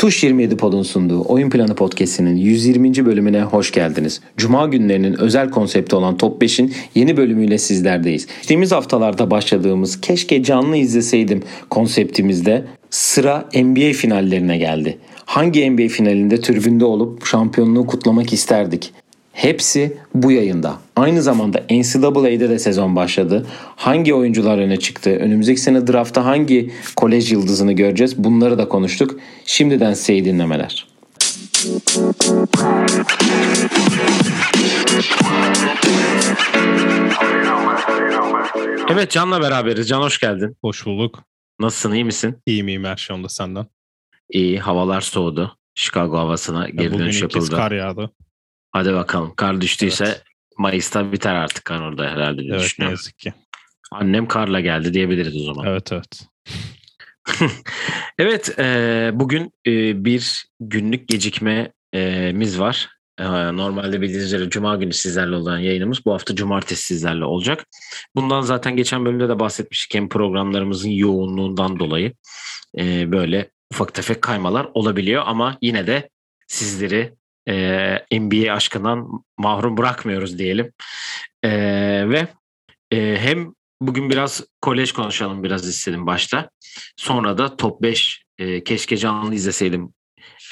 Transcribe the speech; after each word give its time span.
Tuş 0.00 0.24
27 0.24 0.56
Pod'un 0.56 0.82
sunduğu 0.82 1.24
Oyun 1.28 1.50
Planı 1.50 1.74
Podcast'inin 1.74 2.36
120. 2.36 3.06
bölümüne 3.06 3.42
hoş 3.42 3.72
geldiniz. 3.72 4.20
Cuma 4.36 4.66
günlerinin 4.66 5.20
özel 5.20 5.50
konsepti 5.50 5.96
olan 5.96 6.16
Top 6.16 6.42
5'in 6.42 6.74
yeni 6.94 7.16
bölümüyle 7.16 7.58
sizlerdeyiz. 7.58 8.26
Geçtiğimiz 8.26 8.72
haftalarda 8.72 9.30
başladığımız 9.30 10.00
Keşke 10.00 10.42
Canlı 10.42 10.76
izleseydim 10.76 11.42
konseptimizde 11.70 12.64
sıra 12.90 13.48
NBA 13.54 13.92
finallerine 13.92 14.58
geldi. 14.58 14.98
Hangi 15.24 15.70
NBA 15.70 15.88
finalinde 15.88 16.40
tribünde 16.40 16.84
olup 16.84 17.26
şampiyonluğu 17.26 17.86
kutlamak 17.86 18.32
isterdik? 18.32 18.92
Hepsi 19.32 19.96
bu 20.14 20.32
yayında. 20.32 20.78
Aynı 20.96 21.22
zamanda 21.22 21.62
NCAA'de 21.70 22.48
de 22.48 22.58
sezon 22.58 22.96
başladı. 22.96 23.46
Hangi 23.76 24.14
oyuncular 24.14 24.58
öne 24.58 24.76
çıktı? 24.76 25.10
Önümüzdeki 25.10 25.60
sene 25.60 25.86
draftta 25.86 26.24
hangi 26.24 26.70
kolej 26.96 27.32
yıldızını 27.32 27.72
göreceğiz? 27.72 28.24
Bunları 28.24 28.58
da 28.58 28.68
konuştuk. 28.68 29.20
Şimdiden 29.46 29.94
size 29.94 30.12
iyi 30.12 30.24
dinlemeler. 30.24 30.86
Evet 38.92 39.10
Can'la 39.10 39.40
beraberiz. 39.42 39.88
Can 39.88 40.00
hoş 40.00 40.18
geldin. 40.20 40.56
Hoş 40.62 40.86
bulduk. 40.86 41.22
Nasılsın 41.60 41.92
iyi 41.92 42.04
misin? 42.04 42.36
İyiyim 42.46 42.68
iyiyim 42.68 42.84
her 42.84 42.96
şey 42.96 43.16
onda 43.16 43.28
senden. 43.28 43.66
İyi 44.30 44.58
havalar 44.60 45.00
soğudu. 45.00 45.56
Chicago 45.74 46.18
havasına 46.18 46.68
geri 46.68 46.86
Bugün 46.90 46.98
dönüş 46.98 47.22
yapıldı. 47.22 47.56
kar 47.56 47.72
yağdı. 47.72 48.10
Hadi 48.72 48.92
bakalım. 48.92 49.32
Kar 49.36 49.60
düştüyse 49.60 50.04
Evet. 50.04 50.22
Mayıs'ta 50.58 51.12
biter 51.12 51.34
artık 51.34 51.64
kar 51.64 51.80
orada 51.80 52.10
herhalde 52.10 52.40
diye 52.42 52.50
Evet 52.50 52.60
ne 52.60 52.64
düşünüyorum. 52.64 52.92
yazık 52.92 53.18
ki. 53.18 53.34
Annem 53.92 54.28
karla 54.28 54.60
geldi 54.60 54.94
diyebiliriz 54.94 55.36
o 55.36 55.44
zaman. 55.44 55.66
Evet 55.66 55.92
evet. 55.92 56.26
Evet, 58.18 58.58
e, 58.58 59.10
bugün 59.14 59.52
e, 59.66 60.04
bir 60.04 60.44
günlük 60.60 61.08
gecikmemiz 61.08 62.60
var. 62.60 62.88
E, 63.18 63.24
normalde 63.56 64.00
bildiğiniz 64.00 64.24
üzere 64.24 64.50
Cuma 64.50 64.76
günü 64.76 64.92
sizlerle 64.92 65.36
olan 65.36 65.58
yayınımız 65.58 66.04
bu 66.06 66.12
hafta 66.12 66.34
Cumartesi 66.34 66.82
sizlerle 66.82 67.24
olacak. 67.24 67.64
Bundan 68.16 68.40
zaten 68.40 68.76
geçen 68.76 69.04
bölümde 69.04 69.28
de 69.28 69.38
bahsetmiştik. 69.38 69.94
Hem 69.94 70.08
programlarımızın 70.08 70.90
yoğunluğundan 70.90 71.78
dolayı 71.78 72.12
e, 72.78 73.12
böyle 73.12 73.50
ufak 73.72 73.94
tefek 73.94 74.22
kaymalar 74.22 74.68
olabiliyor 74.74 75.22
ama 75.26 75.58
yine 75.62 75.86
de 75.86 76.08
sizleri 76.48 77.14
e, 77.50 78.20
NBA 78.20 78.52
aşkından 78.52 79.08
mahrum 79.38 79.76
bırakmıyoruz 79.76 80.38
diyelim. 80.38 80.72
E, 81.42 81.50
ve 82.08 82.28
e, 82.90 83.16
hem 83.20 83.54
bugün 83.80 84.10
biraz 84.10 84.44
kolej 84.62 84.92
konuşalım 84.92 85.42
biraz 85.42 85.68
istedim 85.68 86.06
başta. 86.06 86.50
Sonra 86.96 87.38
da 87.38 87.56
top 87.56 87.82
5 87.82 88.22
e, 88.38 88.64
keşke 88.64 88.96
canlı 88.96 89.34
izleseydim 89.34 89.94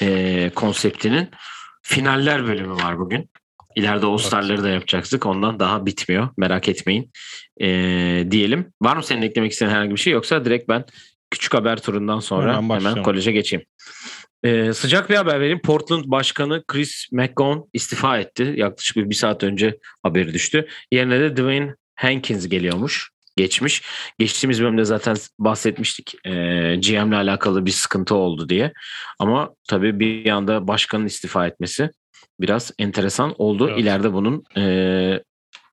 e, 0.01 0.51
konseptinin 0.55 1.29
finaller 1.81 2.47
bölümü 2.47 2.73
var 2.73 2.99
bugün. 2.99 3.29
İleride 3.75 4.05
All-Star'ları 4.05 4.63
da 4.63 4.69
yapacaktık. 4.69 5.25
Ondan 5.25 5.59
daha 5.59 5.85
bitmiyor. 5.85 6.29
Merak 6.37 6.69
etmeyin. 6.69 7.11
E, 7.61 7.67
diyelim. 8.31 8.73
Var 8.81 8.95
mı 8.97 9.03
senin 9.03 9.21
eklemek 9.21 9.51
istediğin 9.51 9.75
herhangi 9.75 9.91
bir 9.91 9.99
şey 9.99 10.13
yoksa 10.13 10.45
direkt 10.45 10.69
ben 10.69 10.85
küçük 11.31 11.53
haber 11.53 11.81
turundan 11.81 12.19
sonra 12.19 12.57
Hemen 12.57 12.79
hemen, 12.79 13.03
koleje 13.03 13.31
geçeyim. 13.31 13.65
E, 14.43 14.73
sıcak 14.73 15.09
bir 15.09 15.15
haber 15.15 15.39
vereyim. 15.39 15.61
Portland 15.61 16.03
Başkanı 16.07 16.63
Chris 16.67 17.07
McGowan 17.11 17.65
istifa 17.73 18.17
etti. 18.17 18.53
Yaklaşık 18.57 18.97
bir, 18.97 19.09
bir 19.09 19.15
saat 19.15 19.43
önce 19.43 19.77
haberi 20.03 20.33
düştü. 20.33 20.67
Yerine 20.91 21.19
de 21.19 21.37
Dwayne 21.37 21.75
Hankins 21.95 22.49
geliyormuş. 22.49 23.09
Geçmiş. 23.37 23.81
Geçtiğimiz 24.19 24.61
bölümde 24.61 24.85
zaten 24.85 25.15
bahsetmiştik. 25.39 26.15
E, 26.25 26.31
GM'le 26.75 27.15
alakalı 27.15 27.65
bir 27.65 27.71
sıkıntı 27.71 28.15
oldu 28.15 28.49
diye. 28.49 28.73
Ama 29.19 29.49
tabii 29.69 29.99
bir 29.99 30.25
yanda 30.25 30.67
başkanın 30.67 31.05
istifa 31.05 31.47
etmesi 31.47 31.89
biraz 32.39 32.71
enteresan 32.79 33.35
oldu. 33.37 33.67
Evet. 33.69 33.79
İleride 33.79 34.13
bunun 34.13 34.43
e, 34.57 35.23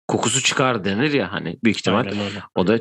kokusu 0.08 0.42
çıkar 0.42 0.84
denir 0.84 1.12
ya 1.12 1.32
hani 1.32 1.56
büyük 1.64 1.78
ihtimal 1.78 2.06
Aynen 2.06 2.20
öyle. 2.20 2.42
o 2.54 2.66
da 2.66 2.78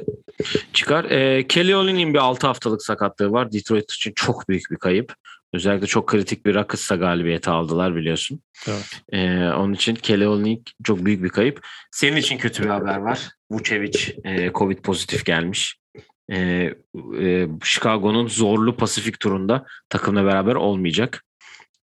çıkar. 0.74 1.06
E, 1.06 1.48
Kelly 1.48 1.76
Olyny'nin 1.76 2.14
bir 2.14 2.20
6 2.20 2.48
haftalık 2.48 2.84
sakatlığı 2.84 3.32
var. 3.32 3.52
Detroit 3.52 3.92
için 3.92 4.14
çok 4.16 4.50
büyük 4.50 4.72
bir 4.72 4.78
kayıp. 4.78 5.14
Özellikle 5.56 5.88
çok 5.88 6.08
kritik 6.08 6.46
bir 6.46 6.56
Rockets'ta 6.56 6.96
galibiyeti 6.96 7.50
aldılar 7.50 7.96
biliyorsun. 7.96 8.42
Evet. 8.68 9.02
E, 9.12 9.50
onun 9.50 9.74
için 9.74 9.96
Kelly 9.96 10.60
çok 10.84 11.06
büyük 11.06 11.24
bir 11.24 11.30
kayıp. 11.30 11.68
Senin 11.92 12.18
için 12.18 12.38
kötü 12.38 12.64
bir 12.64 12.70
haber 12.70 12.98
var. 12.98 13.30
Vucevic 13.52 14.00
e, 14.24 14.52
Covid 14.54 14.78
pozitif 14.78 15.26
gelmiş. 15.26 15.78
E, 16.32 16.38
e, 17.22 17.48
Chicago'nun 17.64 18.28
zorlu 18.28 18.78
Pasifik 18.78 19.20
turunda 19.20 19.66
takımla 19.90 20.26
beraber 20.26 20.56
olmayacak. 20.56 21.24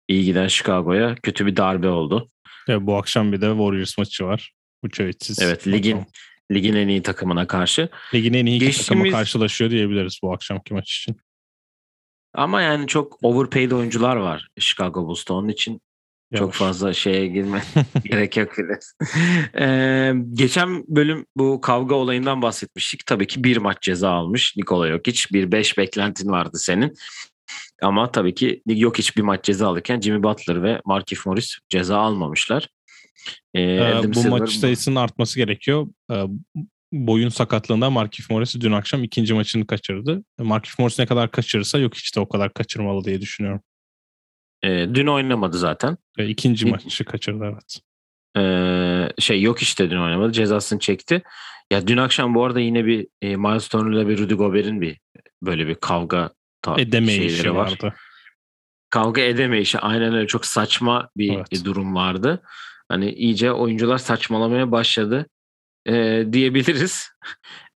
İyi 0.08 0.26
giden 0.26 0.48
Chicago'ya 0.48 1.16
kötü 1.16 1.46
bir 1.46 1.56
darbe 1.56 1.90
oldu. 1.90 2.30
Evet, 2.68 2.82
bu 2.82 2.98
akşam 2.98 3.32
bir 3.32 3.42
de 3.42 3.50
Warriors 3.50 3.98
maçı 3.98 4.26
var. 4.26 4.54
Uçevitsiz. 4.84 5.42
Evet 5.42 5.68
ligin 5.68 6.06
ligin 6.52 6.76
en 6.76 6.88
iyi 6.88 7.02
takımına 7.02 7.48
karşı. 7.48 7.90
Ligin 8.14 8.34
en 8.34 8.46
iyi 8.46 8.56
iki 8.56 8.78
takımı 8.78 9.04
Geçtiğimiz- 9.04 9.12
karşılaşıyor 9.12 9.72
diyebiliriz 9.72 10.20
bu 10.24 10.34
akşamki 10.34 10.74
maç 10.74 10.94
için. 10.98 11.18
Ama 12.34 12.62
yani 12.62 12.88
çok 12.88 13.18
overpaid 13.24 13.72
oyuncular 13.72 14.16
var 14.16 14.48
Chicago 14.60 15.08
Bulls'ta. 15.08 15.34
Onun 15.34 15.48
için 15.48 15.82
çok 16.34 16.42
Yavaş. 16.42 16.56
fazla 16.56 16.94
şeye 16.94 17.28
girme 17.28 17.64
gerek 18.06 18.38
yok 18.38 18.50
bile. 18.58 18.80
Ee, 19.60 20.14
geçen 20.34 20.84
bölüm 20.88 21.26
bu 21.38 21.62
kavga 21.62 21.96
olayından 21.96 22.42
bahsetmiştik. 22.42 23.06
Tabii 23.06 23.28
ki 23.28 23.44
bir 23.44 23.58
maç 23.58 23.82
ceza 23.82 24.10
almış 24.12 24.58
Nikola 24.58 24.88
Jokic. 24.88 25.24
Bir 25.34 25.52
beş 25.52 25.78
beklentin 25.78 26.30
vardı 26.32 26.58
senin. 26.58 26.94
Ama 27.82 28.12
tabii 28.12 28.36
ki 28.36 28.62
Jokic 28.68 29.12
bir 29.18 29.22
maç 29.22 29.44
ceza 29.44 29.68
alırken 29.68 30.02
Jimmy 30.02 30.24
Butler 30.24 30.64
ve 30.64 30.82
Markieff 30.86 31.26
Morris 31.26 31.58
ceza 31.70 31.98
almamışlar. 31.98 32.68
Ee, 33.54 33.62
Ee, 33.62 34.02
bu 34.04 34.20
Silver- 34.20 34.30
maç 34.30 34.52
sayısının 34.52 34.96
artması 34.96 35.40
gerekiyor. 35.40 35.88
Ee, 36.12 36.24
boyun 36.92 37.30
sakatlığında 37.30 37.90
Markif 37.90 38.30
Morris 38.30 38.56
dün 38.62 38.72
akşam 38.72 39.04
ikinci 39.04 39.34
maçını 39.34 39.68
kaçırdı. 39.68 40.24
Markif 40.40 40.80
Morris 40.80 41.00
ne 41.00 41.06
kadar 41.06 41.32
kaçırırsa 41.32 41.78
yok 41.80 41.94
de 42.16 42.20
o 42.20 42.30
kadar 42.30 42.54
kaçırmalı 42.54 43.04
diye 43.04 43.22
düşünüyorum. 43.22 43.62
Ee, 44.64 44.88
dün 44.94 45.08
oynamadı 45.08 45.58
zaten. 45.58 45.98
Ee, 46.18 46.28
ikinci 46.28 46.66
İki- 46.66 46.72
maçı 46.72 47.06
kaçırdı 47.06 47.44
evet. 47.54 47.80
Ee, 48.38 49.10
şey 49.22 49.42
yok 49.42 49.62
işte 49.62 49.90
dün 49.90 49.98
oynamadı. 49.98 50.32
Cezasını 50.32 50.80
çekti. 50.80 51.24
Ya 51.72 51.88
dün 51.88 51.98
akşam 51.98 52.36
bu 52.36 52.46
arada 52.46 52.60
yine 52.60 52.86
bir 52.86 53.08
e, 53.22 53.36
Miles 53.36 53.68
Turner'la 53.68 54.08
bir 54.08 54.18
Rudy 54.18 54.34
Gobert'in 54.34 54.82
bir 54.82 55.00
böyle 55.42 55.68
bir 55.68 55.76
kavga 55.76 56.30
ta- 56.62 56.76
şeyleri 57.36 57.56
var. 57.56 57.72
vardı. 57.72 57.94
Kavga 58.90 59.22
edemeyişi 59.22 59.80
aynen 59.80 60.14
öyle 60.14 60.28
çok 60.28 60.46
saçma 60.46 61.10
bir 61.18 61.36
Evet. 61.36 61.66
durum 61.66 61.96
vardı. 61.96 62.42
Hani 62.90 63.12
iyice 63.12 63.52
oyuncular 63.52 63.98
saçmalamaya 63.98 64.72
başladı 64.72 65.28
e, 65.88 66.26
diyebiliriz. 66.32 67.10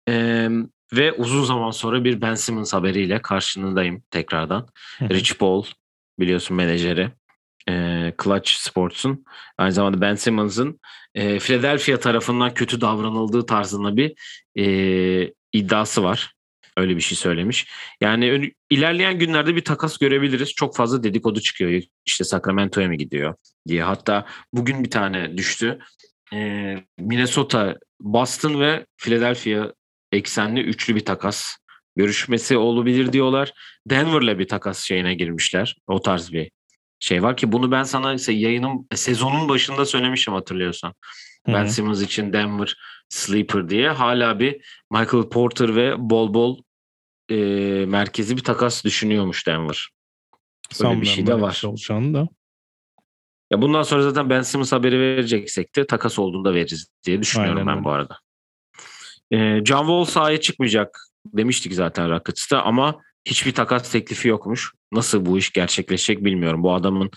E, 0.10 0.48
ve 0.94 1.12
uzun 1.14 1.44
zaman 1.44 1.72
sonra 1.72 2.04
bir 2.04 2.22
Ben 2.22 2.36
Simmons 2.36 2.74
haberiyle 2.74 3.22
karşınızdayım 3.22 4.04
tekrardan. 4.12 4.68
Rich 5.02 5.34
Paul 5.40 5.64
biliyorsun 6.20 6.58
menajeri. 6.58 7.12
E, 7.70 8.14
Clutch 8.24 8.52
Sports'un 8.52 9.26
aynı 9.58 9.72
zamanda 9.72 10.02
Ben 10.02 10.16
Simmons'ın 10.16 10.80
e, 11.16 11.40
Philadelphia 11.40 12.00
tarafından 12.00 12.54
kötü 12.54 12.82
davranıldığı 12.82 13.46
tarzında 13.46 13.98
bir 13.98 14.14
e, 14.58 15.34
iddiası 15.54 16.04
var. 16.04 16.34
Öyle 16.78 16.96
bir 16.96 17.02
şey 17.02 17.18
söylemiş. 17.18 17.68
Yani 18.02 18.54
ilerleyen 18.70 19.20
günlerde 19.20 19.56
bir 19.56 19.64
takas 19.64 19.98
görebiliriz. 19.98 20.54
Çok 20.54 20.76
fazla 20.76 21.04
dedikodu 21.04 21.42
çıkıyor. 21.42 21.82
İşte 22.06 22.24
Sacramento'ya 22.24 22.88
mı 22.88 22.96
gidiyor 22.96 23.36
diye. 23.68 23.84
Hatta 23.84 24.26
bugün 24.54 24.84
bir 24.84 24.90
tane 24.90 25.38
düştü. 25.38 25.80
Ee, 26.34 26.84
Minnesota, 27.00 27.78
Boston 28.00 28.60
ve 28.60 28.86
Philadelphia 28.98 29.74
eksenli 30.12 30.62
üçlü 30.62 30.96
bir 30.96 31.06
takas 31.06 31.58
görüşmesi 31.96 32.58
olabilir 32.58 33.14
diyorlar. 33.14 33.54
Denver'la 33.90 34.40
bir 34.40 34.48
takas 34.48 34.80
şeyine 34.80 35.14
girmişler. 35.14 35.76
O 35.88 36.02
tarz 36.02 36.34
bir 36.34 36.52
şey 37.00 37.24
var 37.24 37.38
ki 37.38 37.52
bunu 37.52 37.72
ben 37.72 37.84
sana 37.84 38.14
ise 38.14 38.34
yayının 38.34 38.88
sezonun 38.96 39.50
başında 39.50 39.86
söylemiştim 39.86 40.34
hatırlıyorsan. 40.34 40.94
Hı 41.48 41.54
Ben. 41.54 41.66
Simmons 41.66 42.02
için 42.02 42.34
Denver 42.34 42.76
Sleeper 43.10 43.70
diye 43.70 43.90
hala 43.90 44.40
bir 44.40 44.82
Michael 44.92 45.30
Porter 45.30 45.76
ve 45.76 45.96
bol 45.98 46.34
bol 46.34 46.62
e, 47.30 47.36
merkezi 47.86 48.38
bir 48.38 48.44
takas 48.44 48.84
düşünüyormuş 48.84 49.48
Denver. 49.48 49.90
Sanmıyorum 50.72 51.02
bir 51.02 51.08
şey 51.08 51.28
de 51.28 51.32
böyle 51.32 51.42
var. 51.42 51.62
olacağını 51.66 52.14
da. 52.14 52.28
Ya 53.52 53.62
bundan 53.62 53.84
sonra 53.84 54.02
zaten 54.02 54.30
Ben 54.30 54.42
Simmons 54.42 54.72
haberi 54.72 55.00
vereceksek 55.00 55.76
de 55.76 55.88
takas 55.88 56.20
olduğunda 56.20 56.54
veririz 56.54 56.88
diye 57.06 57.22
düşünüyorum 57.22 57.58
Aynen 57.58 57.68
ben 57.68 57.76
öyle. 57.76 57.84
bu 57.84 57.92
arada. 57.92 58.18
E, 59.32 59.66
John 59.66 59.80
Wall 59.80 60.04
sahaya 60.04 60.42
çıkmayacak 60.42 61.00
demiştik 61.26 61.74
zaten 61.74 62.10
Rockets'ta 62.10 62.62
ama 62.62 63.02
hiçbir 63.26 63.54
takas 63.54 63.92
teklifi 63.92 64.28
yokmuş. 64.28 64.74
Nasıl 64.92 65.26
bu 65.26 65.38
iş 65.38 65.52
gerçekleşecek 65.52 66.26
bilmiyorum. 66.26 66.64
Bu 66.64 66.74
adamın 66.74 67.10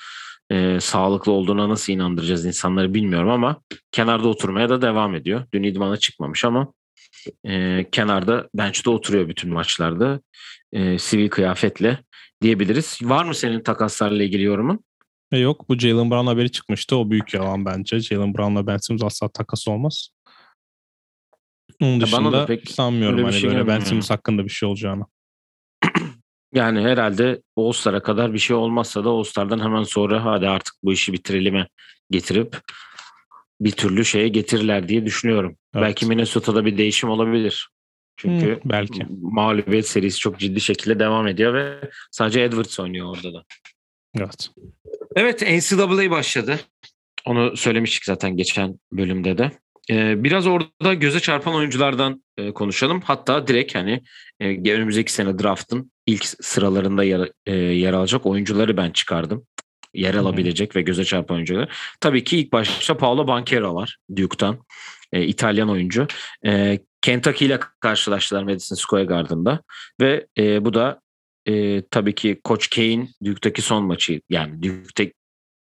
e, 0.50 0.80
sağlıklı 0.80 1.32
olduğuna 1.32 1.68
nasıl 1.68 1.92
inandıracağız 1.92 2.46
insanları 2.46 2.94
bilmiyorum 2.94 3.30
ama 3.30 3.60
kenarda 3.92 4.28
oturmaya 4.28 4.68
da 4.68 4.82
devam 4.82 5.14
ediyor. 5.14 5.46
Dün 5.54 5.62
idmana 5.62 5.96
çıkmamış 5.96 6.44
ama 6.44 6.72
e, 7.44 7.84
kenarda 7.92 8.48
bench'te 8.54 8.90
oturuyor 8.90 9.28
bütün 9.28 9.52
maçlarda. 9.52 10.20
E, 10.72 10.98
sivil 10.98 11.28
kıyafetle 11.28 11.98
diyebiliriz. 12.42 12.98
Var 13.02 13.24
mı 13.24 13.34
senin 13.34 13.60
takaslarla 13.60 14.22
ilgili 14.22 14.42
yorumun? 14.42 14.84
E 15.34 15.38
yok 15.38 15.68
bu 15.68 15.78
Jalen 15.78 16.10
Brown 16.10 16.26
haberi 16.26 16.52
çıkmıştı. 16.52 16.96
O 16.96 17.10
büyük 17.10 17.34
yalan 17.34 17.64
bence. 17.64 18.00
Jalen 18.00 18.34
Brown'la 18.34 18.66
Ben 18.66 18.76
Simmons 18.76 19.02
asla 19.02 19.28
takas 19.28 19.68
olmaz. 19.68 20.08
Onun 21.82 22.00
dışında 22.00 22.32
da 22.32 22.46
pek 22.46 22.70
sanmıyorum 22.70 23.24
hani 23.24 23.32
şey 23.32 23.50
böyle 23.50 23.66
Ben 23.66 23.80
Simmons 23.80 24.10
hakkında 24.10 24.44
bir 24.44 24.50
şey 24.50 24.68
olacağını. 24.68 25.04
Yani 26.54 26.80
herhalde 26.80 27.42
All-Star'a 27.56 28.02
kadar 28.02 28.32
bir 28.32 28.38
şey 28.38 28.56
olmazsa 28.56 29.04
da 29.04 29.08
All-Star'dan 29.08 29.60
hemen 29.60 29.82
sonra 29.82 30.24
hadi 30.24 30.48
artık 30.48 30.74
bu 30.84 30.92
işi 30.92 31.12
bitirelim'e 31.12 31.68
getirip 32.10 32.60
bir 33.60 33.70
türlü 33.70 34.04
şeye 34.04 34.28
getirirler 34.28 34.88
diye 34.88 35.06
düşünüyorum. 35.06 35.56
Evet. 35.74 35.84
Belki 35.84 36.06
Minnesota'da 36.06 36.64
bir 36.64 36.78
değişim 36.78 37.10
olabilir. 37.10 37.68
Çünkü 38.16 38.46
hmm, 38.46 38.70
belki 38.70 39.06
mağlubiyet 39.22 39.88
serisi 39.88 40.18
çok 40.18 40.38
ciddi 40.38 40.60
şekilde 40.60 40.98
devam 40.98 41.26
ediyor 41.26 41.54
ve 41.54 41.90
sadece 42.10 42.40
Edwards 42.40 42.80
oynuyor 42.80 43.16
orada 43.16 43.34
da. 43.34 43.44
Evet. 44.18 44.50
Evet 45.16 45.42
NCAA 45.42 46.10
başladı. 46.10 46.60
Onu 47.24 47.56
söylemiştik 47.56 48.04
zaten 48.04 48.36
geçen 48.36 48.78
bölümde 48.92 49.38
de. 49.38 49.50
Ee, 49.90 50.24
biraz 50.24 50.46
orada 50.46 50.94
göze 50.94 51.20
çarpan 51.20 51.54
oyunculardan 51.54 52.24
e, 52.36 52.52
konuşalım. 52.52 53.00
Hatta 53.00 53.46
direkt 53.46 53.74
hani 53.74 54.02
e, 54.40 54.72
önümüzdeki 54.72 55.12
sene 55.12 55.38
draft'ın 55.38 55.92
ilk 56.06 56.24
sıralarında 56.24 57.04
yer, 57.04 57.28
e, 57.46 57.54
yer 57.54 57.92
alacak 57.92 58.26
oyuncuları 58.26 58.76
ben 58.76 58.90
çıkardım. 58.90 59.46
Yer 59.94 60.14
alabilecek 60.14 60.74
hmm. 60.74 60.78
ve 60.78 60.82
göze 60.82 61.04
çarpan 61.04 61.34
oyuncuları. 61.34 61.68
Tabii 62.00 62.24
ki 62.24 62.38
ilk 62.38 62.52
başta 62.52 62.96
Paolo 62.96 63.26
Banchero 63.26 63.74
var 63.74 63.96
Duke'tan. 64.16 64.58
E, 65.12 65.22
İtalyan 65.22 65.70
oyuncu. 65.70 66.06
E, 66.46 66.78
Kentucky 67.02 67.48
ile 67.48 67.60
karşılaştılar 67.80 68.42
Madison 68.42 68.76
Square 68.76 69.04
Garden'da. 69.04 69.60
Ve 70.00 70.26
e, 70.38 70.64
bu 70.64 70.74
da 70.74 71.00
e, 71.46 71.82
tabii 71.90 72.14
ki 72.14 72.40
Coach 72.44 72.70
Kane 72.70 73.08
Duke'daki 73.24 73.62
son 73.62 73.84
maçı. 73.84 74.20
Yani 74.30 74.62
Duke'daki 74.62 75.14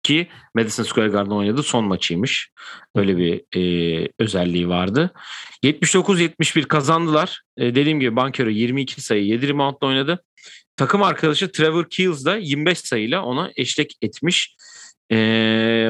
ki 0.04 0.28
Madison 0.56 0.84
Square 0.84 1.08
Garden 1.08 1.32
oynadığı 1.32 1.64
son 1.64 1.86
maçıymış. 1.86 2.52
Öyle 2.96 3.18
bir 3.18 3.58
e, 3.58 4.08
özelliği 4.20 4.70
vardı. 4.70 5.14
79-71 5.64 6.64
kazandılar. 6.64 7.42
E, 7.58 7.76
dediğim 7.76 8.00
gibi 8.00 8.16
Bankero 8.16 8.50
22 8.50 9.02
sayı 9.02 9.26
7 9.26 9.48
reboundla 9.48 9.88
oynadı. 9.88 10.24
Takım 10.78 11.04
arkadaşı 11.04 11.52
Trevor 11.52 11.90
Keels 11.90 12.26
da 12.26 12.38
25 12.38 12.80
sayıyla 12.80 13.24
ona 13.24 13.52
eşlik 13.56 13.98
etmiş. 14.02 14.56
E, 15.12 15.18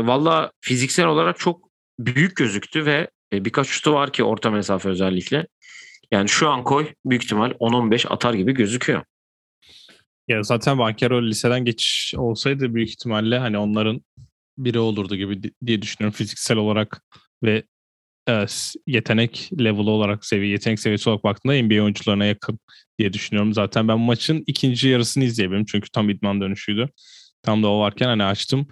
Valla 0.03 0.51
fiziksel 0.61 1.05
olarak 1.05 1.39
çok 1.39 1.69
büyük 1.99 2.35
gözüktü 2.35 2.85
ve 2.85 3.09
e, 3.33 3.45
birkaç 3.45 3.67
şutu 3.67 3.93
var 3.93 4.13
ki 4.13 4.23
orta 4.23 4.51
mesafe 4.51 4.89
özellikle. 4.89 5.47
Yani 6.11 6.29
şu 6.29 6.49
an 6.49 6.63
koy 6.63 6.87
büyük 7.05 7.23
ihtimal 7.23 7.51
10-15 7.51 8.07
atar 8.07 8.33
gibi 8.33 8.53
gözüküyor. 8.53 9.03
Ya 10.29 10.43
zaten 10.43 10.77
Bankero 10.77 11.23
liseden 11.23 11.65
geçiş 11.65 12.13
olsaydı 12.17 12.73
büyük 12.75 12.89
ihtimalle 12.89 13.39
hani 13.39 13.57
onların 13.57 14.01
biri 14.57 14.79
olurdu 14.79 15.15
gibi 15.15 15.41
diye 15.65 15.81
düşünüyorum 15.81 16.17
fiziksel 16.17 16.57
olarak 16.57 17.03
ve 17.43 17.63
e, 18.29 18.45
yetenek 18.87 19.49
level 19.59 19.87
olarak 19.87 20.25
seviye 20.25 20.51
yetenek 20.51 20.79
seviyesi 20.79 21.09
olarak 21.09 21.23
baktığında 21.23 21.61
NBA 21.63 21.83
oyuncularına 21.83 22.25
yakın 22.25 22.59
diye 22.99 23.13
düşünüyorum. 23.13 23.53
Zaten 23.53 23.87
ben 23.87 23.99
maçın 23.99 24.43
ikinci 24.47 24.87
yarısını 24.87 25.23
izleyebilirim 25.23 25.65
çünkü 25.65 25.89
tam 25.91 26.09
idman 26.09 26.41
dönüşüydü. 26.41 26.89
Tam 27.43 27.63
da 27.63 27.67
o 27.67 27.79
varken 27.79 28.07
hani 28.07 28.23
açtım. 28.23 28.67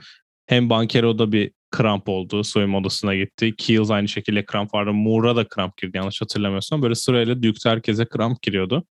Hem 0.48 0.70
Bankero'da 0.70 1.32
bir 1.32 1.52
kramp 1.72 2.10
oldu. 2.10 2.44
Soyunma 2.44 2.78
odasına 2.78 3.16
gitti. 3.16 3.56
Keels 3.58 3.92
aynı 3.92 4.08
şekilde 4.08 4.46
kramp 4.46 4.74
vardı. 4.74 4.94
Moore'a 4.94 5.36
da 5.36 5.48
kramp 5.48 5.78
girdi 5.78 5.98
yanlış 5.98 6.22
hatırlamıyorsam. 6.22 6.82
Böyle 6.82 6.96
sırayla 6.96 7.44
Duke'de 7.44 7.70
herkese 7.70 8.06
kramp 8.06 8.42
giriyordu. 8.42 8.86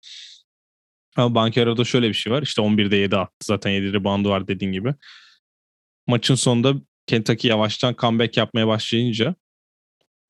Ama 1.17 1.35
Bankero'da 1.35 1.85
şöyle 1.85 2.09
bir 2.09 2.15
şey 2.15 2.33
var. 2.33 2.43
İşte 2.43 2.63
11'de 2.63 2.97
7 2.97 3.17
attı. 3.17 3.33
Zaten 3.45 3.71
7 3.71 3.93
reboundu 3.93 4.29
var 4.31 4.49
dediğin 4.49 4.73
gibi. 4.73 4.95
Maçın 6.07 6.35
sonunda 6.35 6.75
Kentucky 7.07 7.51
yavaştan 7.51 7.95
comeback 7.99 8.37
yapmaya 8.37 8.67
başlayınca 8.67 9.35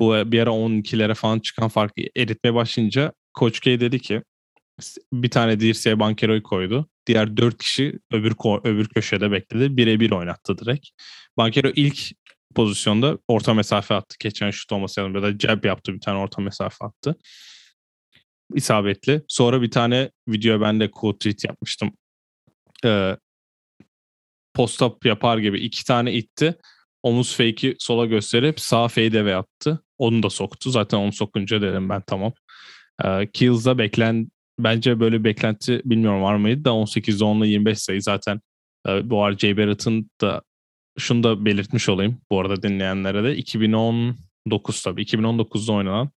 bu 0.01 0.33
bir 0.33 0.41
ara 0.41 0.51
12'lere 0.51 1.15
falan 1.15 1.41
çıkan 1.41 1.69
farkı 1.69 2.03
eritmeye 2.17 2.55
başlayınca 2.55 3.13
Coach 3.39 3.61
K 3.61 3.81
dedi 3.81 4.01
ki 4.01 4.23
bir 5.13 5.31
tane 5.31 5.61
dirseğe 5.61 6.01
Bankero'yu 6.01 6.43
koydu. 6.43 6.89
Diğer 7.07 7.37
dört 7.37 7.59
kişi 7.59 7.99
öbür 8.13 8.33
öbür 8.65 8.89
köşede 8.89 9.31
bekledi. 9.31 9.77
Birebir 9.77 10.11
oynattı 10.11 10.59
direkt. 10.59 10.87
Bankero 11.37 11.69
ilk 11.77 11.99
pozisyonda 12.55 13.19
orta 13.29 13.55
mesafe 13.55 13.95
attı. 13.95 14.17
Geçen 14.21 14.51
şut 14.51 14.73
olması. 14.73 15.01
Ya 15.01 15.23
da 15.23 15.39
jab 15.39 15.65
yaptı 15.65 15.95
bir 15.95 16.01
tane 16.01 16.19
orta 16.19 16.43
mesafe 16.43 16.85
attı 16.85 17.17
isabetli. 18.55 19.23
Sonra 19.29 19.63
bir 19.63 19.71
tane 19.71 20.11
video 20.29 20.61
ben 20.61 20.81
de 20.81 20.91
quote 20.91 21.19
tweet 21.19 21.45
yapmıştım. 21.45 21.93
Ee, 22.85 23.17
post 24.55 24.83
up 24.83 25.07
yapar 25.07 25.39
gibi 25.39 25.61
iki 25.61 25.85
tane 25.85 26.13
itti. 26.13 26.55
Omuz 27.03 27.37
fake'i 27.37 27.77
sola 27.79 28.07
gösterip 28.07 28.61
sağ 28.61 28.89
fade'e 28.89 29.35
attı. 29.35 29.83
Onu 29.99 30.23
da 30.23 30.31
soktu. 30.31 30.71
Zaten 30.71 30.99
onu 30.99 31.13
sokunca 31.13 31.63
dedim 31.63 31.89
ben 31.89 32.03
tamam. 32.07 32.33
Ee, 33.05 33.31
Kills'da 33.33 33.79
beklen 33.79 34.29
bence 34.59 35.01
böyle 35.01 35.25
beklenti 35.25 35.83
bilmiyorum 35.85 36.23
var 36.23 36.37
mıydı 36.37 36.65
da 36.65 36.71
18'de 36.71 37.25
10'la 37.25 37.47
25 37.47 37.79
sayı 37.79 38.03
zaten 38.03 38.41
e, 38.89 39.11
bu 39.11 39.31
Jay 39.39 39.57
Barrett'ın 39.57 40.11
da 40.21 40.43
şunu 40.99 41.23
da 41.23 41.45
belirtmiş 41.45 41.89
olayım 41.89 42.21
bu 42.31 42.41
arada 42.41 42.63
dinleyenlere 42.63 43.25
de 43.25 43.37
2019 43.37 44.83
tabii 44.83 45.03
2019'da 45.03 45.73
oynanan 45.73 46.11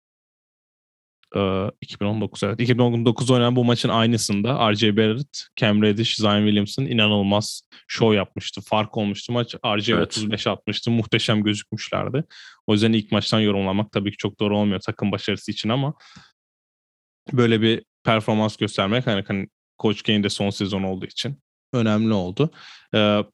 2019 1.81 2.43
evet. 2.43 2.61
2019 2.61 3.31
oynanan 3.31 3.57
bu 3.57 3.65
maçın 3.65 3.89
aynısında 3.89 4.73
RJ 4.73 4.83
Barrett, 4.83 5.47
Cam 5.57 5.83
Reddish, 5.83 6.17
Zion 6.17 6.45
Williamson 6.45 6.85
inanılmaz 6.85 7.63
show 7.89 8.17
yapmıştı. 8.17 8.61
Fark 8.61 8.97
olmuştu 8.97 9.33
maç. 9.33 9.55
RJ 9.77 9.89
evet. 9.89 10.07
35 10.07 10.47
atmıştı. 10.47 10.91
Muhteşem 10.91 11.43
gözükmüşlerdi. 11.43 12.25
O 12.67 12.73
yüzden 12.73 12.93
ilk 12.93 13.13
maçtan 13.13 13.41
yorumlamak 13.41 13.93
tabii 13.93 14.11
ki 14.11 14.17
çok 14.17 14.41
doğru 14.41 14.59
olmuyor 14.59 14.81
takım 14.81 15.13
başarısı 15.13 15.51
için 15.51 15.69
ama 15.69 15.95
böyle 17.33 17.61
bir 17.61 17.85
performans 18.05 18.57
göstermek 18.57 19.07
hani, 19.07 19.25
hani 19.29 19.49
Coach 19.79 20.03
K'in 20.03 20.29
son 20.29 20.51
sezon 20.51 20.83
olduğu 20.83 21.07
için 21.07 21.43
önemli 21.73 22.13
oldu. 22.13 22.51
Ee, 22.95 23.25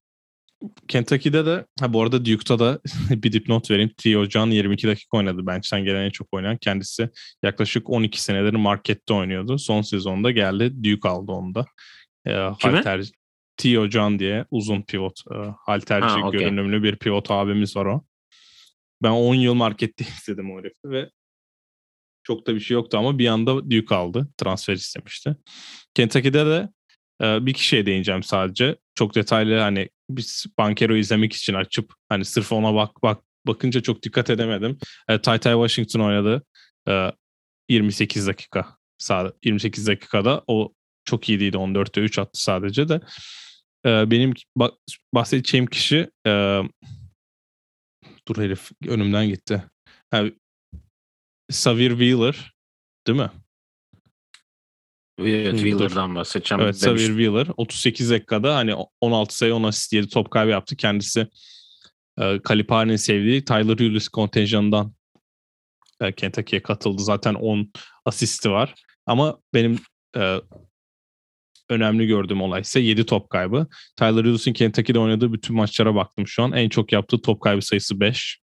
Kentucky'de 0.89 1.47
de 1.47 1.67
ha 1.81 1.93
bu 1.93 2.03
arada 2.03 2.25
Duke'da 2.25 2.59
da 2.59 2.81
bir 3.11 3.33
dipnot 3.33 3.71
vereyim. 3.71 3.91
Theo 3.97 4.25
John 4.25 4.51
22 4.51 4.89
dakika 4.89 5.17
oynadı 5.17 5.47
bench'ten 5.47 5.85
gelen 5.85 6.05
en 6.05 6.11
çok 6.11 6.29
oynayan. 6.33 6.57
Kendisi 6.57 7.11
yaklaşık 7.43 7.91
12 7.91 8.23
senedir 8.23 8.55
markette 8.55 9.15
oynuyordu. 9.15 9.59
Son 9.59 9.83
sezonda 9.83 10.31
geldi. 10.31 10.85
Duke 10.85 11.09
aldı 11.09 11.33
onu 11.33 11.55
da. 11.55 11.65
E, 12.27 12.33
halter, 12.33 13.05
Theo 13.57 13.91
John 13.91 14.19
diye 14.19 14.45
uzun 14.51 14.83
pivot. 14.83 15.21
E, 15.33 15.35
halterci 15.67 16.07
ha, 16.07 16.29
okay. 16.29 16.41
görünümlü 16.41 16.83
bir 16.83 16.97
pivot 16.97 17.31
abimiz 17.31 17.77
var 17.77 17.87
o. 17.87 18.05
Ben 19.03 19.11
10 19.11 19.35
yıl 19.35 19.55
markette 19.55 20.05
istedim 20.19 20.53
o 20.53 20.59
herifi 20.59 20.91
ve 20.91 21.11
çok 22.23 22.47
da 22.47 22.55
bir 22.55 22.61
şey 22.61 22.75
yoktu 22.75 22.99
ama 22.99 23.19
bir 23.19 23.27
anda 23.27 23.71
Duke 23.71 23.95
aldı. 23.95 24.29
Transfer 24.37 24.75
istemişti. 24.75 25.37
Kentucky'de 25.95 26.47
de 26.47 26.69
bir 27.47 27.53
kişiye 27.53 27.87
değineceğim 27.87 28.23
sadece. 28.23 28.77
Çok 28.95 29.15
detaylı 29.15 29.59
hani 29.59 29.89
biz 30.11 30.47
Bankero 30.59 30.97
izlemek 30.97 31.33
için 31.33 31.55
açıp 31.55 31.95
hani 32.09 32.25
sırf 32.25 32.53
ona 32.53 32.75
bak 32.75 33.03
bak 33.03 33.23
bakınca 33.47 33.81
çok 33.81 34.03
dikkat 34.03 34.31
edemedim. 34.31 34.79
E, 35.09 35.19
Tay 35.19 35.39
Tay 35.39 35.53
Washington 35.53 36.01
oynadı. 36.01 36.43
E, 36.89 37.13
28 37.69 38.27
dakika. 38.27 38.77
Sağ 38.99 39.33
28 39.45 39.87
dakikada 39.87 40.45
o 40.47 40.73
çok 41.05 41.29
iyi 41.29 41.41
değildi. 41.41 41.57
14'te 41.57 42.01
3 42.01 42.19
attı 42.19 42.43
sadece 42.43 42.89
de. 42.89 43.01
E, 43.87 44.11
benim 44.11 44.35
bahsedeceğim 45.15 45.67
kişi 45.67 46.11
e, 46.27 46.61
dur 48.29 48.37
herif 48.37 48.71
önümden 48.87 49.29
gitti. 49.29 49.65
Yani, 50.13 50.35
Savir 51.51 51.91
Wheeler 51.91 52.53
değil 53.07 53.19
mi? 53.19 53.31
Evet 55.19 55.59
Wheeler'dan 55.59 56.15
bahsedeceğim. 56.15 56.63
Evet 56.63 56.75
Xavier 56.75 57.07
Wheeler 57.07 57.47
38 57.57 58.11
dakikada 58.11 58.57
hani 58.57 58.75
16 59.01 59.37
sayı 59.37 59.55
10 59.55 59.63
asist 59.63 59.93
7 59.93 60.09
top 60.09 60.31
kaybı 60.31 60.51
yaptı. 60.51 60.77
Kendisi 60.77 61.29
e, 62.19 62.43
Kalipari'nin 62.43 62.97
sevdiği 62.97 63.45
Tyler 63.45 63.75
Hughes 63.75 64.09
kontenjanından 64.09 64.95
e, 66.01 66.13
Kentucky'ye 66.13 66.63
katıldı. 66.63 67.03
Zaten 67.03 67.35
10 67.35 67.73
asisti 68.05 68.51
var. 68.51 68.75
Ama 69.07 69.39
benim 69.55 69.79
e, 70.17 70.41
önemli 71.71 72.07
gördüğüm 72.07 72.43
olay 72.43 72.61
ise 72.61 72.81
7 72.81 73.07
top 73.07 73.31
kaybı. 73.31 73.67
Tyler 73.97 74.25
Hughes'in 74.25 74.53
Kentucky'de 74.53 74.99
oynadığı 74.99 75.33
bütün 75.33 75.57
maçlara 75.57 75.95
baktım 75.95 76.27
şu 76.27 76.43
an. 76.43 76.53
En 76.53 76.69
çok 76.69 76.93
yaptığı 76.93 77.23
top 77.23 77.41
kaybı 77.41 77.63
sayısı 77.63 78.01
5. 78.01 78.41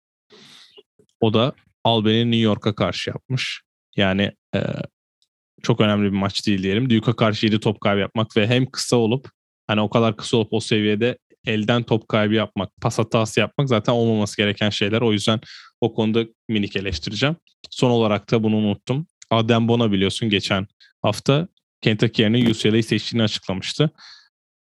O 1.21 1.35
da 1.35 1.53
Albany'nin 1.85 2.33
New 2.33 2.43
York'a 2.43 2.75
karşı 2.75 3.11
yapmış. 3.11 3.63
Yani 3.97 4.33
e, 4.55 4.61
çok 5.63 5.81
önemli 5.81 6.13
bir 6.13 6.19
maç 6.19 6.47
değil 6.47 6.63
diyelim. 6.63 6.91
Duke'a 6.91 7.17
karşı 7.17 7.47
7 7.47 7.61
top 7.61 7.81
kaybı 7.81 8.01
yapmak 8.01 8.37
ve 8.37 8.47
hem 8.47 8.67
kısa 8.67 8.97
olup 8.97 9.31
hani 9.67 9.81
o 9.81 9.91
kadar 9.91 10.17
kısa 10.17 10.37
olup 10.37 10.53
o 10.53 10.61
seviyede 10.61 11.19
elden 11.47 11.83
top 11.83 12.09
kaybı 12.09 12.35
yapmak, 12.35 12.77
pas 12.81 12.99
hatası 12.99 13.41
yapmak 13.41 13.69
zaten 13.69 13.93
olmaması 13.93 14.37
gereken 14.37 14.71
şeyler. 14.71 15.01
O 15.01 15.13
yüzden 15.13 15.41
o 15.81 15.95
konuda 15.95 16.25
minik 16.49 16.77
eleştireceğim. 16.77 17.37
Son 17.71 17.91
olarak 17.91 18.31
da 18.31 18.43
bunu 18.43 18.57
unuttum. 18.57 19.07
Adem 19.31 19.69
Bona 19.69 19.93
biliyorsun 19.93 20.29
geçen 20.29 20.67
hafta 21.03 21.49
Kentucky 21.81 22.23
yerine 22.23 22.51
UCLA'yı 22.51 22.85
seçtiğini 22.85 23.23
açıklamıştı. 23.23 23.91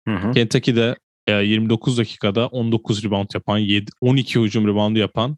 Hı 0.08 0.16
hı. 0.16 0.32
Kentucky'de 0.32 0.96
e, 1.28 1.34
29 1.34 1.98
dakikada 1.98 2.48
19 2.48 3.04
rebound 3.04 3.30
yapan, 3.34 3.58
7, 3.58 3.92
12 4.02 4.40
hücum 4.40 4.68
reboundu 4.68 5.00
yapan 5.00 5.38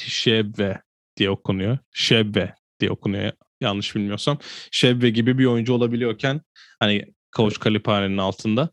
Şebbe 0.00 0.82
diye 1.16 1.30
okunuyor. 1.30 1.78
Şebbe 1.92 2.54
diye 2.80 2.90
okunuyor 2.90 3.32
yanlış 3.60 3.96
bilmiyorsam. 3.96 4.38
Şebbe 4.70 5.10
gibi 5.10 5.38
bir 5.38 5.44
oyuncu 5.44 5.72
olabiliyorken 5.74 6.40
hani 6.80 7.04
Coach 7.36 7.64
Calipari'nin 7.64 8.18
altında 8.18 8.70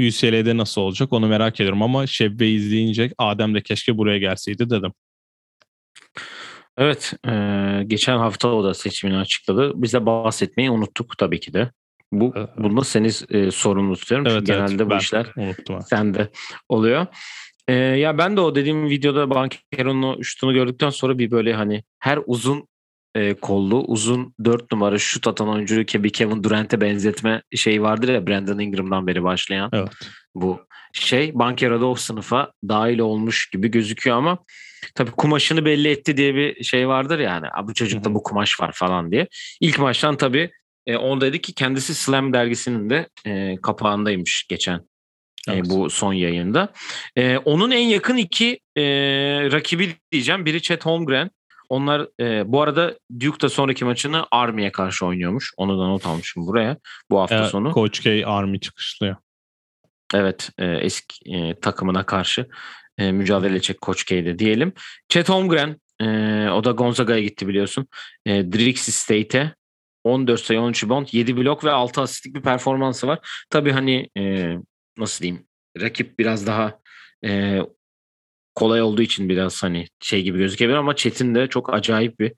UCLA'de 0.00 0.56
nasıl 0.56 0.80
olacak 0.80 1.12
onu 1.12 1.28
merak 1.28 1.54
ediyorum 1.60 1.82
ama 1.82 2.06
Şebbe 2.06 2.48
izleyince 2.48 3.10
Adem 3.18 3.54
de 3.54 3.60
keşke 3.62 3.98
buraya 3.98 4.18
gelseydi 4.18 4.70
dedim. 4.70 4.92
Evet, 6.78 7.14
e, 7.28 7.32
geçen 7.86 8.18
hafta 8.18 8.48
o 8.48 8.64
da 8.64 8.74
seçimini 8.74 9.16
açıkladı. 9.16 9.72
Biz 9.74 9.92
de 9.92 10.06
bahsetmeyi 10.06 10.70
unuttuk 10.70 11.18
tabii 11.18 11.40
ki 11.40 11.52
de. 11.52 11.70
Bu 12.12 12.32
Evet. 12.36 12.48
bunda 12.58 12.84
seni 12.84 13.10
e, 13.30 13.50
sorumlu 13.50 13.96
tutuyorum. 13.96 14.26
Evet, 14.26 14.38
Çünkü 14.38 14.52
evet, 14.52 14.68
genelde 14.68 14.90
bu 14.90 14.96
işler 14.96 15.26
unuttum. 15.36 15.80
sende 15.82 16.30
oluyor. 16.68 17.06
E, 17.68 17.74
ya 17.74 18.18
ben 18.18 18.36
de 18.36 18.40
o 18.40 18.54
dediğim 18.54 18.90
videoda 18.90 19.30
Bankero'nun 19.30 20.22
şutunu 20.22 20.52
gördükten 20.54 20.90
sonra 20.90 21.18
bir 21.18 21.30
böyle 21.30 21.54
hani 21.54 21.84
her 21.98 22.18
uzun 22.26 22.68
e, 23.14 23.34
kollu, 23.34 23.84
uzun 23.84 24.34
dört 24.44 24.72
numara 24.72 24.98
şut 24.98 25.26
atan 25.26 25.48
oyuncuyu 25.48 25.86
bir 25.94 26.10
Kevin 26.10 26.42
Durant'e 26.42 26.80
benzetme 26.80 27.42
şeyi 27.56 27.82
vardır 27.82 28.08
ya 28.08 28.26
Brandon 28.26 28.58
Ingram'dan 28.58 29.06
beri 29.06 29.22
başlayan 29.22 29.70
Evet. 29.72 29.88
bu 30.34 30.66
şey 30.92 31.34
Bankero'da 31.34 31.86
o 31.86 31.94
sınıfa 31.94 32.52
dahil 32.68 32.98
olmuş 32.98 33.50
gibi 33.50 33.70
gözüküyor 33.70 34.16
ama 34.16 34.38
tabii 34.94 35.10
kumaşını 35.10 35.64
belli 35.64 35.88
etti 35.88 36.16
diye 36.16 36.34
bir 36.34 36.64
şey 36.64 36.88
vardır 36.88 37.18
yani. 37.18 37.46
"Aa, 37.48 37.68
Bu 37.68 37.74
çocukta 37.74 38.14
bu 38.14 38.22
kumaş 38.22 38.60
var 38.60 38.72
falan 38.74 39.10
diye. 39.12 39.28
İlk 39.60 39.78
maçtan 39.78 40.16
tabii 40.16 40.50
e, 40.86 40.94
dedi 40.94 41.40
ki 41.40 41.54
kendisi 41.54 41.94
Slam 41.94 42.32
dergisinin 42.32 42.90
de 42.90 43.08
e, 43.26 43.56
kapağındaymış 43.62 44.46
geçen 44.48 44.78
e, 45.48 45.52
Evet. 45.52 45.64
bu 45.70 45.90
son 45.90 46.12
yayında. 46.12 46.72
E, 47.16 47.36
onun 47.38 47.70
en 47.70 47.86
yakın 47.88 48.16
iki 48.16 48.60
e, 48.76 48.82
rakibi 49.52 49.94
diyeceğim. 50.12 50.44
Biri 50.46 50.62
Chet 50.62 50.86
Holmgren. 50.86 51.30
Onlar 51.72 52.08
e, 52.20 52.52
bu 52.52 52.62
arada 52.62 52.98
Duke 53.20 53.40
da 53.40 53.48
sonraki 53.48 53.84
maçını 53.84 54.26
Army'ye 54.30 54.72
karşı 54.72 55.06
oynuyormuş. 55.06 55.52
Onu 55.56 55.78
da 55.78 55.86
not 55.86 56.06
almışım 56.06 56.46
buraya 56.46 56.76
bu 57.10 57.20
hafta 57.20 57.44
E, 57.44 57.48
sonu. 57.48 57.72
Coach 57.74 58.00
K 58.00 58.26
Army 58.26 58.60
çıkışlıyor. 58.60 59.16
Evet 60.14 60.50
e, 60.58 60.66
eski 60.66 61.34
e, 61.36 61.60
takımına 61.60 62.06
karşı 62.06 62.48
e, 62.98 63.12
mücadele 63.12 63.52
edecek 63.52 63.80
Koç 63.80 64.04
K'de 64.04 64.38
diyelim. 64.38 64.72
Chet 65.08 65.28
Holmgren 65.28 65.80
e, 66.00 66.06
o 66.50 66.64
da 66.64 66.70
Gonzaga'ya 66.70 67.20
gitti 67.22 67.48
biliyorsun. 67.48 67.86
E, 68.26 68.52
Drixie 68.52 68.92
State'e 68.92 69.54
14 70.04 70.40
sayı 70.40 70.60
13 70.60 70.84
rebound 70.84 71.08
7 71.12 71.36
blok 71.36 71.64
ve 71.64 71.70
6 71.70 72.00
asistlik 72.00 72.34
bir 72.34 72.42
performansı 72.42 73.06
var. 73.06 73.44
Tabii 73.50 73.72
hani 73.72 74.08
e, 74.18 74.54
nasıl 74.98 75.22
diyeyim 75.22 75.46
rakip 75.80 76.18
biraz 76.18 76.46
daha 76.46 76.78
e, 77.24 77.60
kolay 78.54 78.82
olduğu 78.82 79.02
için 79.02 79.28
biraz 79.28 79.62
hani 79.62 79.86
şey 80.00 80.22
gibi 80.22 80.38
gözükebilir 80.38 80.76
ama 80.76 80.96
Chet'in 80.96 81.34
de 81.34 81.46
çok 81.46 81.74
acayip 81.74 82.20
bir 82.20 82.32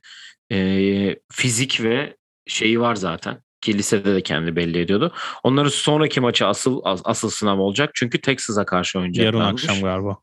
e, 0.52 1.16
fizik 1.32 1.82
ve 1.82 2.16
şeyi 2.46 2.80
var 2.80 2.94
zaten. 2.94 3.40
Ki 3.60 3.78
lisede 3.78 4.14
de 4.14 4.20
kendini 4.22 4.56
belli 4.56 4.78
ediyordu. 4.78 5.12
Onların 5.42 5.68
sonraki 5.68 6.20
maçı 6.20 6.46
asıl 6.46 6.80
as- 6.84 7.02
asıl 7.04 7.30
sınav 7.30 7.58
olacak. 7.58 7.90
Çünkü 7.94 8.20
Texas'a 8.20 8.64
karşı 8.66 8.98
Yarın 8.98 9.04
oynayacaklarmış. 9.08 9.68
akşam 9.68 9.82
galiba. 9.82 10.16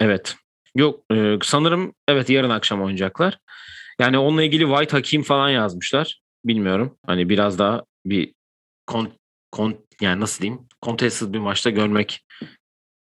Evet. 0.00 0.36
Yok 0.74 1.04
e, 1.12 1.34
sanırım 1.42 1.94
evet 2.08 2.30
yarın 2.30 2.50
akşam 2.50 2.82
oynayacaklar. 2.82 3.38
Yani 4.00 4.18
onunla 4.18 4.42
ilgili 4.42 4.64
White 4.66 4.96
Hakim 4.96 5.22
falan 5.22 5.50
yazmışlar. 5.50 6.20
Bilmiyorum. 6.44 6.98
Hani 7.06 7.28
biraz 7.28 7.58
daha 7.58 7.84
bir 8.06 8.34
kon, 8.86 9.08
kon, 9.52 9.76
yani 10.00 10.20
nasıl 10.20 10.42
diyeyim? 10.42 10.62
Contested 10.82 11.32
bir 11.32 11.38
maçta 11.38 11.70
görmek 11.70 12.26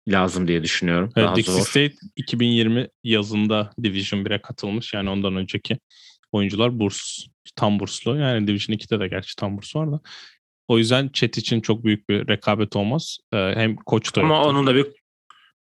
lazım 0.09 0.49
diye 0.49 0.63
düşünüyorum. 0.63 1.13
Evet, 1.17 1.27
Daha 1.27 1.37
Dixie 1.37 1.55
zor. 1.55 1.61
State 1.61 1.95
2020 2.17 2.89
yazında 3.05 3.71
Division 3.83 4.21
1'e 4.25 4.43
katılmış. 4.43 4.95
Yani 4.95 5.11
ondan 5.11 5.37
önceki 5.37 5.79
oyuncular 6.33 6.79
burs, 6.79 7.27
tam 7.57 7.81
burslu. 7.81 8.17
Yani 8.17 8.47
Division 8.47 8.77
2'de 8.77 9.01
de 9.01 9.09
gerçi 9.09 9.37
tam 9.37 9.57
burs 9.57 9.77
var 9.77 9.93
da. 9.93 10.01
O 10.69 10.79
yüzden 10.79 11.09
chat 11.09 11.39
için 11.39 11.61
çok 11.61 11.85
büyük 11.85 12.09
bir 12.09 12.29
rekabet 12.29 12.77
olmaz. 12.77 13.19
Ee, 13.33 13.37
hem 13.37 13.77
koç 13.77 14.17
da 14.17 14.21
Ama 14.21 14.35
yoktu. 14.35 14.49
onun 14.51 14.67
da 14.67 14.75
bir 14.75 14.87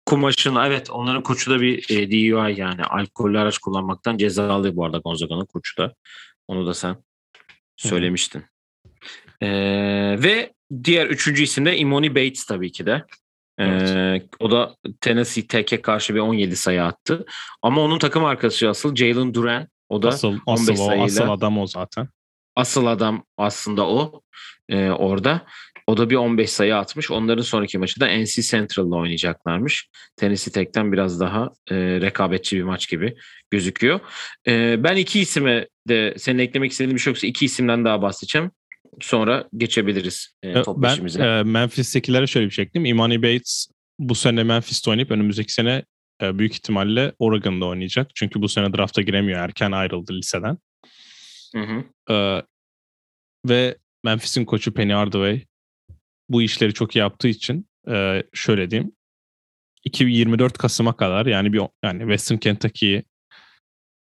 kumaşını 0.05 0.63
evet 0.67 0.89
onların 0.89 1.23
koçu 1.23 1.51
da 1.51 1.61
bir 1.61 1.89
e, 1.89 2.11
DUI 2.11 2.59
yani 2.59 2.83
alkollü 2.83 3.39
araç 3.39 3.57
kullanmaktan 3.57 4.17
cezalı 4.17 4.75
bu 4.75 4.85
arada 4.85 4.97
Gonzaga'nın 4.97 5.45
koçu 5.45 5.77
da. 5.77 5.93
Onu 6.47 6.67
da 6.67 6.73
sen 6.73 6.95
söylemiştin. 7.75 8.43
Ee, 9.41 10.17
ve 10.23 10.53
diğer 10.83 11.07
üçüncü 11.07 11.43
isim 11.43 11.65
de 11.65 11.77
Imoni 11.77 12.15
Bates 12.15 12.45
tabii 12.45 12.71
ki 12.71 12.85
de. 12.85 13.05
Ee, 13.61 13.65
Evet. 13.65 14.25
o 14.39 14.51
da 14.51 14.75
Tennessee 15.01 15.47
Tech'e 15.47 15.81
karşı 15.81 16.15
bir 16.15 16.19
17 16.19 16.55
sayı 16.55 16.83
attı. 16.83 17.25
Ama 17.61 17.81
onun 17.81 17.99
takım 17.99 18.25
arkadaşı 18.25 18.69
asıl 18.69 18.95
Jalen 18.95 19.33
Duran. 19.33 19.67
O 19.89 20.01
da 20.01 20.07
asıl, 20.07 20.39
15 20.45 20.69
asıl, 20.69 20.73
o, 20.83 20.85
sayıyla. 20.85 21.05
asıl 21.05 21.29
adam 21.29 21.57
o 21.57 21.67
zaten. 21.67 22.07
asıl 22.55 22.85
adam 22.85 23.23
aslında 23.37 23.87
o 23.87 24.21
e, 24.69 24.89
orada. 24.89 25.41
O 25.87 25.97
da 25.97 26.09
bir 26.09 26.15
15 26.15 26.49
sayı 26.49 26.77
atmış. 26.77 27.11
Onların 27.11 27.41
sonraki 27.43 27.77
maçı 27.77 27.99
da 27.99 28.07
NC 28.07 28.41
Central'la 28.41 28.95
oynayacaklarmış. 28.95 29.89
Tennessee 30.15 30.51
Tech'ten 30.53 30.91
biraz 30.91 31.19
daha 31.19 31.49
e, 31.71 31.75
rekabetçi 31.75 32.57
bir 32.57 32.63
maç 32.63 32.89
gibi 32.89 33.15
gözüküyor. 33.51 33.99
E, 34.47 34.83
ben 34.83 34.95
iki 34.95 35.19
isime 35.19 35.67
de 35.87 36.13
senin 36.17 36.39
eklemek 36.39 36.71
istediğin 36.71 36.95
bir 36.95 37.01
şey 37.01 37.11
yoksa 37.11 37.27
iki 37.27 37.45
isimden 37.45 37.85
daha 37.85 38.01
bahsedeceğim. 38.01 38.51
Sonra 38.99 39.49
geçebiliriz 39.57 40.33
e, 40.43 40.49
Ee, 40.49 40.61
top 40.63 40.77
Ben 40.83 40.91
beşimize. 40.91 41.23
e, 41.23 41.43
Memphis'tekilere 41.43 42.27
şöyle 42.27 42.45
bir 42.45 42.51
şey 42.51 42.63
ekleyeyim. 42.65 42.95
Imani 42.95 43.23
Bates 43.23 43.67
bu 43.99 44.15
sene 44.15 44.43
Memphis'te 44.43 44.89
oynayıp 44.89 45.11
önümüzdeki 45.11 45.53
sene 45.53 45.83
e, 46.21 46.39
büyük 46.39 46.53
ihtimalle 46.53 47.13
Oregon'da 47.19 47.65
oynayacak. 47.65 48.11
Çünkü 48.15 48.41
bu 48.41 48.49
sene 48.49 48.73
drafta 48.73 49.01
giremiyor. 49.01 49.39
Erken 49.39 49.71
ayrıldı 49.71 50.13
liseden. 50.13 50.57
Hı 51.55 51.61
hı. 51.61 51.83
Ee, 52.13 52.41
ve 53.49 53.77
Memphis'in 54.03 54.45
koçu 54.45 54.73
Penny 54.73 54.93
Hardaway 54.93 55.41
bu 56.29 56.41
işleri 56.41 56.73
çok 56.73 56.95
iyi 56.95 56.99
yaptığı 56.99 57.27
için 57.27 57.67
e, 57.89 58.23
şöyle 58.33 58.71
diyeyim. 58.71 58.91
2024 59.83 60.57
Kasım'a 60.57 60.95
kadar 60.97 61.25
yani 61.25 61.53
bir 61.53 61.61
yani 61.83 61.99
Western 61.99 62.37
Kentucky'yi 62.37 63.03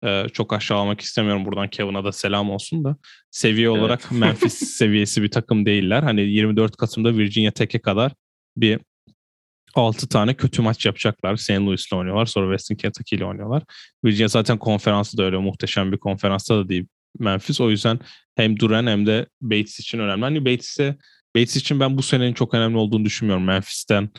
e, 0.04 0.26
çok 0.32 0.52
aşağılamak 0.52 1.00
istemiyorum 1.00 1.44
buradan 1.44 1.68
Kevin'a 1.68 2.04
da 2.04 2.12
selam 2.12 2.50
olsun 2.50 2.84
da 2.84 2.96
seviye 3.30 3.68
Evet. 3.68 3.78
olarak 3.78 4.12
Memphis 4.12 4.54
seviyesi 4.78 5.22
bir 5.22 5.30
takım 5.30 5.66
değiller. 5.66 6.02
Hani 6.02 6.20
24 6.20 6.76
Kasım'da 6.76 7.16
Virginia 7.16 7.50
Tech'e 7.50 7.78
kadar 7.78 8.12
bir 8.56 8.80
6 9.74 10.08
tane 10.08 10.34
kötü 10.34 10.62
maç 10.62 10.86
yapacaklar. 10.86 11.36
St. 11.36 11.50
Louis'le 11.50 11.92
oynuyorlar. 11.92 12.26
Sonra 12.26 12.56
Western 12.58 12.76
Kentucky 12.76 13.18
ile 13.18 13.24
oynuyorlar. 13.24 13.62
Virginia 14.04 14.28
zaten 14.28 14.58
konferansı 14.58 15.18
da 15.18 15.22
öyle 15.22 15.36
muhteşem 15.36 15.92
bir 15.92 15.98
konferansta 15.98 16.56
da 16.56 16.68
değil 16.68 16.86
Memphis. 17.18 17.60
O 17.60 17.70
yüzden 17.70 18.00
hem 18.36 18.58
Duran 18.58 18.86
hem 18.86 19.06
de 19.06 19.26
Bates 19.40 19.80
için 19.80 19.98
önemli. 19.98 20.24
Hani 20.24 20.44
Bates'e 20.44 20.96
Bates 21.36 21.56
için 21.56 21.80
ben 21.80 21.98
bu 21.98 22.02
senenin 22.02 22.32
çok 22.32 22.54
önemli 22.54 22.76
olduğunu 22.76 23.04
düşünmüyorum. 23.04 23.44
Memphis'ten 23.44 24.10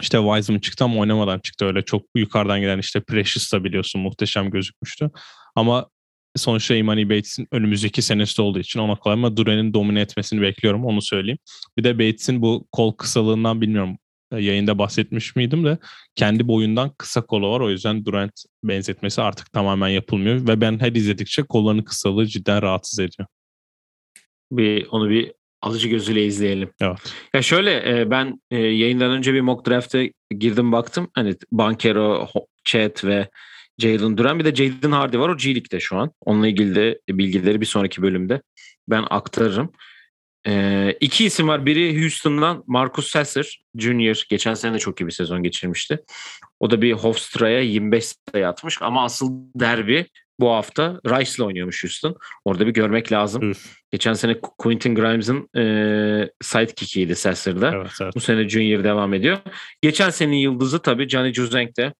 işte 0.00 0.18
Wiseman 0.18 0.60
çıktı 0.60 0.84
ama 0.84 1.00
oynamadan 1.00 1.38
çıktı. 1.38 1.64
Öyle 1.64 1.82
çok 1.82 2.02
yukarıdan 2.16 2.60
gelen 2.60 2.78
işte 2.78 3.00
Precious 3.00 3.52
da 3.52 3.64
biliyorsun 3.64 4.00
muhteşem 4.00 4.50
gözükmüştü. 4.50 5.10
Ama 5.54 5.88
sonuçta 6.36 6.74
Imani 6.74 7.10
Bates'in 7.10 7.48
önümüzdeki 7.52 8.02
senesi 8.02 8.42
olduğu 8.42 8.58
için 8.58 8.80
ona 8.80 8.96
kolay 8.96 9.14
ama 9.14 9.36
Duran'ın 9.36 9.74
domine 9.74 10.00
etmesini 10.00 10.40
bekliyorum 10.40 10.84
onu 10.84 11.02
söyleyeyim. 11.02 11.38
Bir 11.78 11.84
de 11.84 11.98
Bates'in 11.98 12.42
bu 12.42 12.66
kol 12.72 12.92
kısalığından 12.92 13.60
bilmiyorum 13.60 13.98
e, 14.32 14.36
yayında 14.36 14.78
bahsetmiş 14.78 15.36
miydim 15.36 15.64
de 15.64 15.78
kendi 16.14 16.48
boyundan 16.48 16.92
kısa 16.98 17.26
kolu 17.26 17.50
var. 17.50 17.60
O 17.60 17.70
yüzden 17.70 18.04
Durant 18.04 18.32
benzetmesi 18.64 19.22
artık 19.22 19.52
tamamen 19.52 19.88
yapılmıyor 19.88 20.48
ve 20.48 20.60
ben 20.60 20.80
her 20.80 20.92
izledikçe 20.92 21.42
kollarının 21.42 21.82
kısalığı 21.82 22.26
cidden 22.26 22.62
rahatsız 22.62 22.98
ediyor. 22.98 23.28
Bir 24.52 24.86
onu 24.90 25.10
bir 25.10 25.32
alıcı 25.62 25.88
gözüyle 25.88 26.24
izleyelim. 26.24 26.70
Evet. 26.80 27.14
Ya 27.34 27.42
şöyle 27.42 28.00
e, 28.00 28.10
ben 28.10 28.40
e, 28.50 28.56
yayından 28.56 29.10
önce 29.10 29.34
bir 29.34 29.40
mock 29.40 29.66
draft'e 29.68 30.12
girdim 30.30 30.72
baktım. 30.72 31.10
Hani 31.14 31.36
Bankero, 31.52 32.28
Chet 32.64 33.04
ve 33.04 33.28
Jalen 33.78 34.16
Duran 34.18 34.38
bir 34.38 34.44
de 34.44 34.54
Jaden 34.54 34.92
Hardy 34.92 35.18
var 35.18 35.28
o 35.28 35.36
G 35.36 35.54
League'de 35.54 35.80
şu 35.80 35.96
an. 35.96 36.10
Onunla 36.20 36.48
ilgili 36.48 36.74
de 36.74 36.98
bilgileri 37.08 37.60
bir 37.60 37.66
sonraki 37.66 38.02
bölümde 38.02 38.42
ben 38.88 39.04
aktarırım. 39.10 39.72
E, 40.46 40.94
iki 41.00 41.24
isim 41.24 41.48
var. 41.48 41.66
Biri 41.66 42.02
Houston'dan 42.02 42.64
Marcus 42.66 43.10
Sasser 43.10 43.62
Jr. 43.78 44.24
Geçen 44.28 44.54
sene 44.54 44.74
de 44.74 44.78
çok 44.78 45.00
iyi 45.00 45.06
bir 45.06 45.12
sezon 45.12 45.42
geçirmişti. 45.42 45.98
O 46.60 46.70
da 46.70 46.82
bir 46.82 46.92
Hofstra'ya 46.92 47.60
25 47.60 48.14
sayı 48.32 48.48
atmış 48.48 48.82
ama 48.82 49.04
asıl 49.04 49.30
derbi 49.54 50.06
bu 50.40 50.50
hafta 50.50 51.00
Rice'la 51.06 51.44
oynuyormuş 51.46 51.84
Houston. 51.84 52.16
Orada 52.44 52.66
bir 52.66 52.72
görmek 52.72 53.12
lazım. 53.12 53.50
Üf. 53.50 53.76
Geçen 53.90 54.12
sene 54.12 54.40
Quentin 54.40 54.94
Grimes'ın 54.94 55.48
e, 55.56 56.30
sidekick'iydi 56.42 57.16
Sasser'da. 57.16 57.70
Evet, 57.74 57.90
evet. 58.02 58.12
Bu 58.16 58.20
sene 58.20 58.48
Junior 58.48 58.84
devam 58.84 59.14
ediyor. 59.14 59.38
Geçen 59.82 60.10
senenin 60.10 60.36
yıldızı 60.36 60.82
tabii 60.82 61.08
Johnny 61.08 61.32
Juzeng'de. 61.32 61.94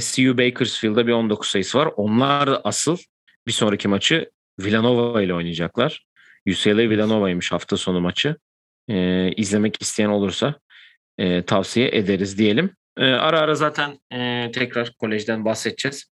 SCU 0.00 0.38
Bakersfield'da 0.38 1.06
bir 1.06 1.12
19 1.12 1.48
sayısı 1.48 1.78
var. 1.78 1.88
Onlar 1.96 2.50
da 2.50 2.60
asıl 2.64 2.96
bir 3.46 3.52
sonraki 3.52 3.88
maçı 3.88 4.30
Villanova 4.60 5.22
ile 5.22 5.34
oynayacaklar. 5.34 6.06
UCLA 6.48 6.76
Villanova'ymış 6.76 7.52
hafta 7.52 7.76
sonu 7.76 8.00
maçı. 8.00 8.36
e, 8.88 9.28
izlemek 9.32 9.82
isteyen 9.82 10.08
olursa 10.08 10.54
e, 11.18 11.42
tavsiye 11.42 11.88
ederiz 11.92 12.38
diyelim. 12.38 12.70
E, 12.98 13.04
ara 13.04 13.40
ara 13.40 13.54
zaten 13.54 13.98
e, 14.12 14.50
tekrar 14.54 14.92
kolejden 14.98 15.44
bahsedeceğiz 15.44 16.10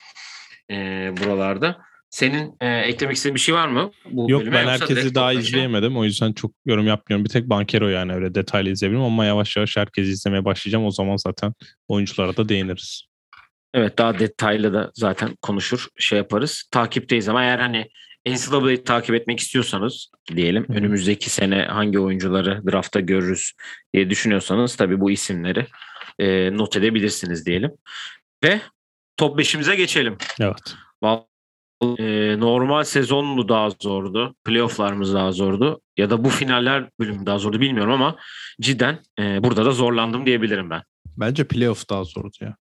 e, 0.71 0.77
buralarda. 1.17 1.77
Senin 2.11 2.57
e, 2.61 2.79
eklemek 2.79 3.17
istediğin 3.17 3.35
bir 3.35 3.41
şey 3.41 3.55
var 3.55 3.69
mı? 3.69 3.91
Bu 4.11 4.31
Yok 4.31 4.43
ben 4.47 4.67
herkesi 4.67 5.15
daha 5.15 5.31
toplaşa... 5.31 5.49
izleyemedim. 5.49 5.97
O 5.97 6.05
yüzden 6.05 6.33
çok 6.33 6.53
yorum 6.67 6.87
yapmıyorum. 6.87 7.25
Bir 7.25 7.31
tek 7.31 7.51
Bankero 7.51 7.89
yani 7.89 8.13
öyle 8.13 8.35
detaylı 8.35 8.71
izleyebilirim 8.71 9.05
ama 9.05 9.25
yavaş 9.25 9.57
yavaş 9.57 9.77
herkesi 9.77 10.11
izlemeye 10.11 10.45
başlayacağım. 10.45 10.87
O 10.87 10.91
zaman 10.91 11.17
zaten 11.17 11.53
oyunculara 11.89 12.37
da 12.37 12.49
değiniriz. 12.49 13.07
Evet 13.75 13.99
daha 13.99 14.19
detaylı 14.19 14.73
da 14.73 14.91
zaten 14.95 15.37
konuşur 15.43 15.87
şey 15.99 16.19
yaparız. 16.19 16.65
Takipteyiz 16.71 17.29
ama 17.29 17.45
eğer 17.45 17.59
hani 17.59 17.89
NCAA'yı 18.27 18.85
takip 18.85 19.15
etmek 19.15 19.41
istiyorsanız 19.41 20.11
diyelim 20.37 20.65
Hı-hı. 20.69 20.77
önümüzdeki 20.77 21.31
sene 21.31 21.63
hangi 21.63 21.99
oyuncuları 21.99 22.63
draftta 22.73 23.01
görürüz 23.01 23.53
diye 23.95 24.11
düşünüyorsanız 24.11 24.77
tabii 24.77 25.01
bu 25.01 25.11
isimleri 25.11 25.67
e, 26.19 26.57
not 26.57 26.77
edebilirsiniz 26.77 27.47
diyelim. 27.47 27.71
Ve 28.45 28.61
top 29.17 29.41
5'imize 29.41 29.75
geçelim. 29.75 30.19
Evet. 30.41 30.77
E, 31.83 32.37
normal 32.41 32.85
sezon 32.85 33.27
mu 33.27 33.49
daha 33.49 33.71
zordu? 33.83 34.35
Playoff'larımız 34.45 35.15
daha 35.15 35.33
zordu? 35.33 35.81
Ya 35.97 36.11
da 36.11 36.25
bu 36.25 36.29
finaller 36.29 36.91
bölümü 37.01 37.27
daha 37.27 37.39
zordu 37.39 37.61
bilmiyorum 37.61 37.93
ama 37.93 38.17
cidden 38.61 39.03
e, 39.19 39.43
burada 39.45 39.65
da 39.65 39.71
zorlandım 39.71 40.27
diyebilirim 40.27 40.71
ben. 40.71 40.83
Bence 41.17 41.45
playoff 41.45 41.91
daha 41.91 42.05
zordu 42.05 42.37
ya. 42.41 42.57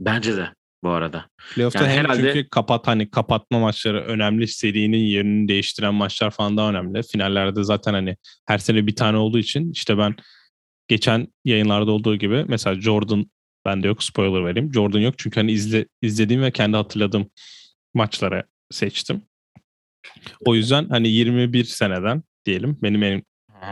Bence 0.00 0.36
de 0.36 0.48
bu 0.82 0.90
arada. 0.90 1.26
Playoff'ta 1.54 1.82
yani 1.82 1.92
hem 1.92 2.04
herhalde... 2.04 2.32
çünkü 2.32 2.48
kapat 2.48 2.86
hani 2.86 3.10
kapatma 3.10 3.58
maçları 3.58 4.04
önemli, 4.04 4.48
serinin 4.48 4.98
yerini 4.98 5.48
değiştiren 5.48 5.94
maçlar 5.94 6.30
falan 6.30 6.56
daha 6.56 6.70
önemli. 6.70 7.02
Finallerde 7.02 7.64
zaten 7.64 7.94
hani 7.94 8.16
her 8.46 8.58
sene 8.58 8.86
bir 8.86 8.96
tane 8.96 9.16
olduğu 9.16 9.38
için 9.38 9.72
işte 9.72 9.98
ben 9.98 10.16
geçen 10.88 11.26
yayınlarda 11.44 11.90
olduğu 11.90 12.16
gibi 12.16 12.44
mesela 12.48 12.80
Jordan 12.80 13.30
bende 13.66 13.86
yok 13.86 14.02
spoiler 14.02 14.44
vereyim. 14.44 14.72
Jordan 14.74 15.00
yok 15.00 15.14
çünkü 15.18 15.40
hani 15.40 15.52
izle, 15.52 15.86
izlediğim 16.02 16.42
ve 16.42 16.50
kendi 16.50 16.76
hatırladığım 16.76 17.30
maçlara 17.94 18.44
seçtim. 18.70 19.22
O 20.44 20.54
yüzden 20.54 20.88
hani 20.88 21.08
21 21.08 21.64
seneden 21.64 22.22
diyelim 22.46 22.78
benim 22.82 23.02
en 23.02 23.22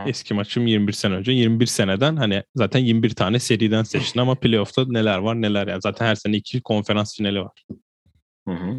eski 0.05 0.33
maçım 0.33 0.67
21 0.67 0.93
sene 0.93 1.13
önce. 1.13 1.31
21 1.31 1.65
seneden 1.65 2.15
hani 2.15 2.43
zaten 2.55 2.79
21 2.79 3.09
tane 3.09 3.39
seriden 3.39 3.83
seçtin 3.83 4.19
ama 4.19 4.35
playoff'ta 4.35 4.85
neler 4.87 5.17
var 5.17 5.41
neler 5.41 5.67
yani. 5.67 5.81
Zaten 5.81 6.05
her 6.05 6.15
sene 6.15 6.37
iki 6.37 6.61
konferans 6.61 7.17
finali 7.17 7.41
var. 7.41 7.65
Hı 8.47 8.53
hı. 8.53 8.75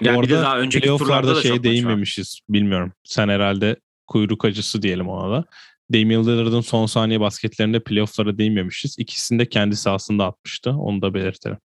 Yani 0.00 0.22
bir 0.22 0.28
de 0.28 0.34
daha 0.34 0.58
önceki 0.58 0.84
playoff'larda 0.84 1.42
şey 1.42 1.62
değinmemişiz. 1.62 2.40
Bilmiyorum. 2.48 2.92
Sen 3.04 3.28
herhalde 3.28 3.76
kuyruk 4.06 4.44
acısı 4.44 4.82
diyelim 4.82 5.08
ona 5.08 5.36
da. 5.36 5.44
Damian 5.92 6.26
Lillard'ın 6.26 6.60
son 6.60 6.86
saniye 6.86 7.20
basketlerinde 7.20 7.80
playoff'lara 7.80 8.38
değinmemişiz. 8.38 8.98
İkisini 8.98 9.38
de 9.38 9.48
kendi 9.48 9.76
sahasında 9.76 10.26
atmıştı. 10.26 10.70
Onu 10.70 11.02
da 11.02 11.14
belirtelim. 11.14 11.58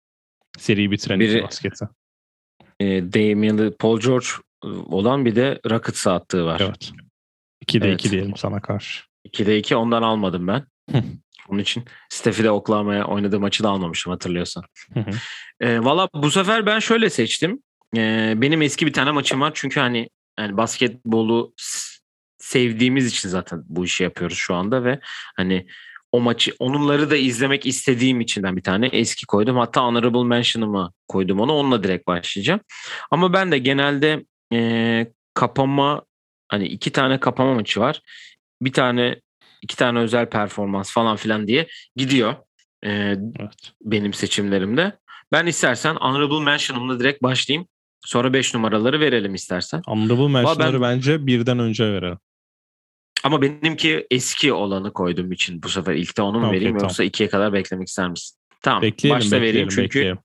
Seriyi 0.58 0.90
bitiren 0.90 1.20
Biri, 1.20 1.42
basketi. 1.42 1.84
E, 2.80 2.86
Damian 2.86 3.72
Paul 3.78 4.00
George 4.00 4.26
e, 4.64 4.68
olan 4.68 5.24
bir 5.24 5.36
de 5.36 5.60
Rockets'a 5.70 6.14
attığı 6.14 6.44
var. 6.44 6.60
Evet. 6.64 6.92
2'de 7.66 7.88
evet. 7.88 8.00
2 8.00 8.10
diyelim 8.10 8.36
sana 8.36 8.60
karşı. 8.60 9.04
2'de 9.28 9.58
2 9.58 9.76
ondan 9.76 10.02
almadım 10.02 10.46
ben. 10.48 10.66
Onun 11.48 11.58
için 11.58 11.84
Steph'i 12.08 12.44
de 12.44 12.50
Oklahoma'ya 12.50 13.04
oynadığı 13.04 13.40
maçı 13.40 13.64
da 13.64 13.68
almamıştım 13.68 14.12
hatırlıyorsan. 14.12 14.64
e, 15.60 15.84
Valla 15.84 16.08
bu 16.14 16.30
sefer 16.30 16.66
ben 16.66 16.78
şöyle 16.78 17.10
seçtim. 17.10 17.62
E, 17.96 18.34
benim 18.36 18.62
eski 18.62 18.86
bir 18.86 18.92
tane 18.92 19.10
maçım 19.10 19.40
var. 19.40 19.52
Çünkü 19.54 19.80
hani 19.80 20.08
yani 20.38 20.56
basketbolu 20.56 21.54
sevdiğimiz 22.38 23.06
için 23.06 23.28
zaten 23.28 23.62
bu 23.68 23.84
işi 23.84 24.02
yapıyoruz 24.02 24.36
şu 24.38 24.54
anda 24.54 24.84
ve 24.84 25.00
hani 25.36 25.66
o 26.12 26.20
maçı 26.20 26.54
onunları 26.58 27.10
da 27.10 27.16
izlemek 27.16 27.66
istediğim 27.66 28.20
içinden 28.20 28.56
bir 28.56 28.62
tane 28.62 28.86
eski 28.86 29.26
koydum. 29.26 29.56
Hatta 29.56 29.84
honorable 29.84 30.24
mention'ımı 30.24 30.92
koydum 31.08 31.40
onu. 31.40 31.52
Onunla 31.52 31.82
direkt 31.82 32.06
başlayacağım. 32.06 32.60
Ama 33.10 33.32
ben 33.32 33.52
de 33.52 33.58
genelde 33.58 34.24
e, 34.52 35.12
kapama 35.34 36.02
hani 36.48 36.66
iki 36.66 36.92
tane 36.92 37.20
kapama 37.20 37.54
maçı 37.54 37.80
var. 37.80 38.00
Bir 38.62 38.72
tane 38.72 39.20
iki 39.62 39.76
tane 39.76 39.98
özel 39.98 40.26
performans 40.26 40.92
falan 40.92 41.16
filan 41.16 41.46
diye 41.46 41.68
gidiyor. 41.96 42.34
E, 42.82 42.90
evet. 43.40 43.72
Benim 43.82 44.12
seçimlerimde. 44.12 44.98
Ben 45.32 45.46
istersen 45.46 45.94
honorable 45.94 46.44
mention'ımla 46.44 47.00
direkt 47.00 47.22
başlayayım. 47.22 47.68
Sonra 48.04 48.32
5 48.32 48.54
numaraları 48.54 49.00
verelim 49.00 49.34
istersen. 49.34 49.82
Honorable 49.86 50.28
mention'ları 50.28 50.80
ben, 50.80 50.96
bence 50.96 51.26
birden 51.26 51.58
önce 51.58 51.92
verelim. 51.92 52.18
Ama 53.24 53.42
benimki 53.42 54.06
eski 54.10 54.52
olanı 54.52 54.92
koydum 54.92 55.32
için 55.32 55.62
bu 55.62 55.68
sefer 55.68 55.94
ilk 55.94 56.16
de 56.16 56.22
onu 56.22 56.38
mu 56.38 56.46
okay, 56.46 56.56
vereyim 56.56 56.72
tamam. 56.72 56.88
yoksa 56.88 57.04
ikiye 57.04 57.28
kadar 57.28 57.52
beklemek 57.52 57.88
ister 57.88 58.08
misin? 58.08 58.38
Tamam. 58.62 58.82
Bekleyelim, 58.82 59.18
başta 59.18 59.36
bekleyelim, 59.36 59.54
vereyim 59.54 59.68
çünkü. 59.68 59.84
Bekleyelim. 59.84 60.18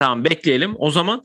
Tamam 0.00 0.24
bekleyelim. 0.24 0.74
O 0.78 0.90
zaman 0.90 1.22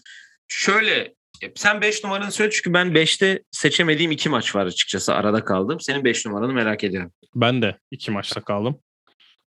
şöyle 0.47 1.13
sen 1.55 1.81
5 1.81 2.03
numaranı 2.03 2.31
söyle 2.31 2.51
çünkü 2.51 2.73
ben 2.73 2.87
5'te 2.87 3.43
seçemediğim 3.51 4.11
iki 4.11 4.29
maç 4.29 4.55
var 4.55 4.65
açıkçası 4.65 5.13
arada 5.13 5.45
kaldım. 5.45 5.79
Senin 5.79 6.03
5 6.03 6.25
numaranı 6.25 6.53
merak 6.53 6.83
ediyorum. 6.83 7.11
Ben 7.35 7.61
de 7.61 7.77
iki 7.91 8.11
maçta 8.11 8.41
kaldım. 8.41 8.79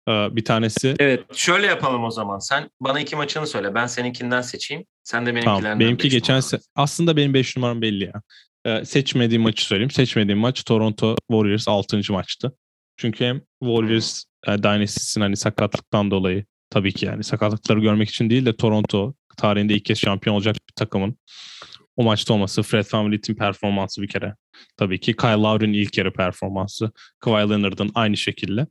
Ee, 0.07 0.27
bir 0.31 0.45
tanesi... 0.45 0.95
Evet 0.99 1.35
şöyle 1.35 1.67
yapalım 1.67 2.03
o 2.03 2.11
zaman. 2.11 2.39
Sen 2.39 2.69
bana 2.79 2.99
iki 2.99 3.15
maçını 3.15 3.47
söyle. 3.47 3.75
Ben 3.75 3.87
seninkinden 3.87 4.41
seçeyim. 4.41 4.85
Sen 5.03 5.25
de 5.25 5.29
benimkilerden 5.29 5.61
tamam, 5.61 5.79
Benimki 5.79 6.09
geçen 6.09 6.39
se- 6.39 6.61
Aslında 6.75 7.17
benim 7.17 7.33
5 7.33 7.57
numaram 7.57 7.81
belli 7.81 8.03
ya. 8.03 8.21
Ee, 8.65 8.85
seçmediğim 8.85 9.41
maçı 9.41 9.65
söyleyeyim. 9.65 9.91
Seçmediğim 9.91 10.39
maç 10.39 10.63
Toronto 10.63 11.15
Warriors 11.31 11.67
6. 11.67 12.01
maçtı. 12.09 12.51
Çünkü 12.97 13.25
hem 13.25 13.41
Warriors 13.63 14.23
e, 14.47 14.63
Dynasty'sin 14.63 15.21
hani 15.21 15.37
sakatlıktan 15.37 16.11
dolayı 16.11 16.45
tabii 16.69 16.93
ki 16.93 17.05
yani 17.05 17.23
sakatlıkları 17.23 17.79
görmek 17.79 18.09
için 18.09 18.29
değil 18.29 18.45
de 18.45 18.55
Toronto 18.55 19.13
tarihinde 19.37 19.73
ilk 19.73 19.85
kez 19.85 19.97
şampiyon 19.99 20.35
olacak 20.35 20.55
bir 20.55 20.73
takımın 20.75 21.17
o 21.97 22.03
maçta 22.03 22.33
olması, 22.33 22.63
Fred 22.63 22.85
VanVleet'in 22.93 23.35
performansı 23.35 24.01
bir 24.01 24.07
kere. 24.07 24.35
Tabii 24.77 24.99
ki 24.99 25.15
Kyle 25.15 25.31
Lowry'nin 25.31 25.73
ilk 25.73 25.97
yarı 25.97 26.13
performansı, 26.13 26.91
Kawhi 27.19 27.49
Leonard'ın 27.49 27.91
aynı 27.95 28.17
şekilde. 28.17 28.67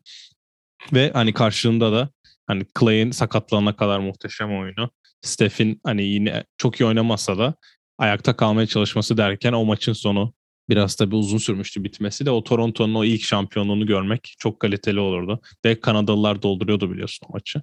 Ve 0.93 1.11
hani 1.15 1.33
karşılığında 1.33 1.93
da 1.93 2.11
hani 2.47 2.67
Clay'in 2.81 3.11
sakatlanana 3.11 3.77
kadar 3.77 3.99
muhteşem 3.99 4.59
oyunu. 4.59 4.91
Steph'in 5.23 5.81
hani 5.85 6.05
yine 6.05 6.45
çok 6.59 6.81
iyi 6.81 6.85
oynamasa 6.85 7.39
da 7.39 7.55
ayakta 7.99 8.37
kalmaya 8.37 8.67
çalışması 8.67 9.17
derken 9.17 9.53
o 9.53 9.65
maçın 9.65 9.93
sonu 9.93 10.35
biraz 10.69 10.97
tabii 10.97 11.15
uzun 11.17 11.39
sürmüştü 11.39 11.85
bitmesi 11.85 12.27
de 12.27 12.31
o 12.31 12.45
Toronto'nun 12.45 12.95
o 12.95 13.05
ilk 13.05 13.23
şampiyonluğunu 13.23 13.87
görmek 13.87 14.35
çok 14.39 14.61
kaliteli 14.61 15.01
olurdu. 15.01 15.41
Ve 15.65 15.81
Kanadalılar 15.81 16.43
dolduruyordu 16.43 16.93
biliyorsun 16.93 17.27
o 17.31 17.33
maçı. 17.33 17.63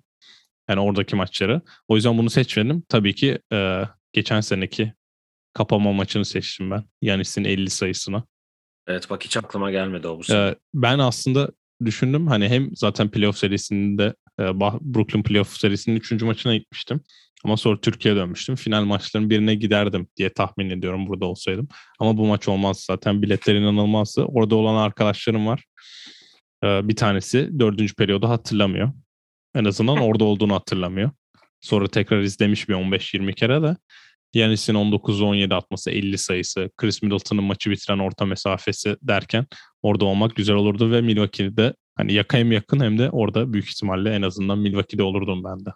Yani 0.69 0.79
oradaki 0.79 1.15
maçları. 1.15 1.61
O 1.87 1.95
yüzden 1.95 2.17
bunu 2.17 2.29
seçmedim. 2.29 2.83
Tabii 2.89 3.15
ki 3.15 3.39
e, 3.53 3.83
geçen 4.13 4.41
seneki 4.41 4.93
kapama 5.53 5.93
maçını 5.93 6.25
seçtim 6.25 6.71
ben. 6.71 6.83
Yanis'in 7.01 7.43
50 7.43 7.69
sayısına. 7.69 8.23
Evet 8.87 9.09
bak 9.09 9.25
hiç 9.25 9.37
aklıma 9.37 9.71
gelmedi 9.71 10.07
o 10.07 10.19
bu 10.19 10.23
sene. 10.23 10.39
Ee, 10.39 10.55
ben 10.73 10.99
aslında 10.99 11.49
düşündüm 11.85 12.27
hani 12.27 12.49
hem 12.49 12.69
zaten 12.75 13.11
playoff 13.11 13.37
serisinde 13.37 14.13
e, 14.39 14.43
Brooklyn 14.59 15.23
playoff 15.23 15.57
serisinin 15.57 15.95
3. 15.95 16.11
maçına 16.11 16.55
gitmiştim. 16.55 17.01
Ama 17.43 17.57
sonra 17.57 17.81
Türkiye'ye 17.81 18.19
dönmüştüm. 18.19 18.55
Final 18.55 18.83
maçların 18.83 19.29
birine 19.29 19.55
giderdim 19.55 20.07
diye 20.17 20.29
tahmin 20.29 20.69
ediyorum 20.69 21.07
burada 21.07 21.25
olsaydım. 21.25 21.67
Ama 21.99 22.17
bu 22.17 22.25
maç 22.25 22.47
olmaz 22.47 22.83
zaten. 22.87 23.21
Biletler 23.21 23.55
inanılmazdı. 23.55 24.23
Orada 24.23 24.55
olan 24.55 24.75
arkadaşlarım 24.75 25.47
var. 25.47 25.63
Ee, 26.63 26.87
bir 26.87 26.95
tanesi 26.95 27.59
dördüncü 27.59 27.95
periyodu 27.95 28.29
hatırlamıyor. 28.29 28.91
En 29.55 29.65
azından 29.65 29.97
orada 29.97 30.23
olduğunu 30.23 30.55
hatırlamıyor. 30.55 31.11
Sonra 31.61 31.87
tekrar 31.87 32.21
izlemiş 32.21 32.69
bir 32.69 32.73
15-20 32.73 33.33
kere 33.33 33.61
de. 33.61 33.75
Yanis'in 34.33 34.73
19-17 34.73 35.55
atması 35.55 35.91
50 35.91 36.17
sayısı, 36.17 36.69
Chris 36.77 37.01
Middleton'ın 37.01 37.43
maçı 37.43 37.69
bitiren 37.69 37.99
orta 37.99 38.25
mesafesi 38.25 38.97
derken 39.01 39.45
orada 39.83 40.05
olmak 40.05 40.35
güzel 40.35 40.55
olurdu 40.55 40.91
ve 40.91 41.01
Milwaukee'de 41.01 41.73
hani 41.95 42.13
yaka 42.13 42.37
hem 42.37 42.51
yakın 42.51 42.79
hem 42.79 42.97
de 42.97 43.09
orada 43.09 43.53
büyük 43.53 43.69
ihtimalle 43.69 44.15
en 44.15 44.21
azından 44.21 44.59
Milwaukee'de 44.59 45.03
olurdum 45.03 45.43
ben 45.43 45.65
de. 45.65 45.69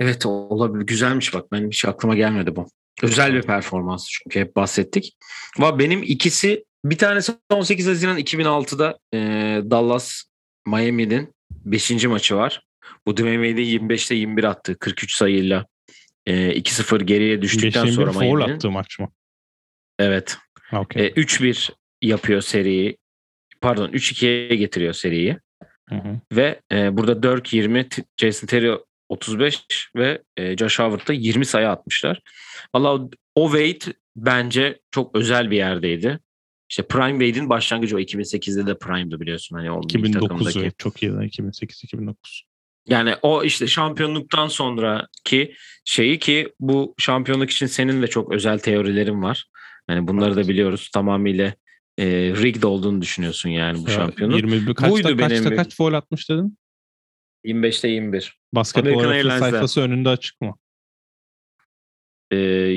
Evet 0.00 0.26
olabilir. 0.26 0.86
Güzelmiş 0.86 1.34
bak. 1.34 1.52
Benim 1.52 1.68
hiç 1.70 1.84
aklıma 1.84 2.14
gelmedi 2.14 2.56
bu. 2.56 2.66
Özel 3.02 3.34
bir 3.34 3.42
performans 3.42 4.08
çünkü 4.10 4.40
hep 4.40 4.56
bahsettik. 4.56 5.16
Ama 5.58 5.78
benim 5.78 6.02
ikisi 6.02 6.64
bir 6.84 6.98
tanesi 6.98 7.32
18 7.50 7.86
Haziran 7.88 8.18
2006'da 8.18 8.98
e, 9.14 9.18
Dallas 9.70 10.22
Miami'nin 10.66 11.34
5. 11.50 12.04
maçı 12.04 12.36
var. 12.36 12.62
Bu 13.06 13.16
Dwayne 13.16 13.48
Wade'in 13.48 13.88
25'te 13.88 14.14
21 14.14 14.44
attı 14.44 14.76
43 14.78 15.14
sayıyla 15.16 15.66
e, 16.26 16.60
2-0 16.60 17.02
geriye 17.02 17.42
düştükten 17.42 17.86
sonra 17.86 18.12
Miami'nin. 18.12 18.54
attığı 18.54 18.70
maç 18.70 18.98
mı? 18.98 19.08
Evet. 19.98 20.36
Okay. 20.72 21.06
E, 21.06 21.10
3-1 21.10 21.70
yapıyor 22.02 22.40
seriyi. 22.40 22.96
Pardon 23.60 23.88
3-2'ye 23.88 24.56
getiriyor 24.56 24.92
seriyi. 24.92 25.38
Hı 25.88 25.94
hı. 25.94 26.20
Ve 26.32 26.60
e, 26.72 26.96
burada 26.96 27.22
Dirk 27.22 27.52
20, 27.52 27.88
Jason 28.16 28.46
Terry 28.46 28.78
35 29.08 29.90
ve 29.96 30.22
e, 30.36 30.56
Josh 30.56 30.78
Howard'da 30.78 31.12
20 31.12 31.46
sayı 31.46 31.68
atmışlar. 31.68 32.20
Valla 32.74 33.08
o 33.34 33.50
Wade 33.52 33.94
bence 34.16 34.80
çok 34.90 35.16
özel 35.16 35.50
bir 35.50 35.56
yerdeydi. 35.56 36.18
işte 36.70 36.82
Prime 36.82 37.26
Wade'in 37.26 37.48
başlangıcı 37.48 37.96
o 37.96 38.00
2008'de 38.00 38.66
de 38.66 38.78
Prime'dı 38.78 39.20
biliyorsun 39.20 39.56
hani 39.56 39.70
o 39.70 39.80
2009'u 39.80 40.70
çok 40.78 41.02
iyi 41.02 41.12
2008-2009. 41.12 42.14
Yani 42.86 43.14
o 43.22 43.44
işte 43.44 43.66
şampiyonluktan 43.66 44.48
sonraki 44.48 45.54
şeyi 45.84 46.18
ki 46.18 46.52
bu 46.60 46.94
şampiyonluk 46.98 47.50
için 47.50 47.66
senin 47.66 48.02
de 48.02 48.06
çok 48.06 48.32
özel 48.32 48.58
teorilerin 48.58 49.22
var. 49.22 49.46
Yani 49.90 50.08
bunları 50.08 50.36
da 50.36 50.48
biliyoruz 50.48 50.90
tamamıyla 50.94 51.54
e, 51.98 52.06
rigged 52.06 52.62
olduğunu 52.62 53.02
düşünüyorsun 53.02 53.48
yani 53.48 53.78
bu 53.78 53.90
ya, 53.90 53.96
şampiyonun. 53.96 54.36
21 54.36 54.74
kaçta, 54.74 54.92
Buydu 54.92 55.16
kaçta 55.16 55.44
benim 55.44 55.56
kaç 55.56 55.76
foul 55.76 55.92
atmış 55.92 56.30
dedin? 56.30 56.58
25'te 57.44 57.88
21. 57.88 58.38
Basketbol 58.54 59.38
sayfası 59.38 59.80
önünde 59.80 60.08
açık 60.08 60.40
mı? 60.40 60.56
Ee, 62.32 62.76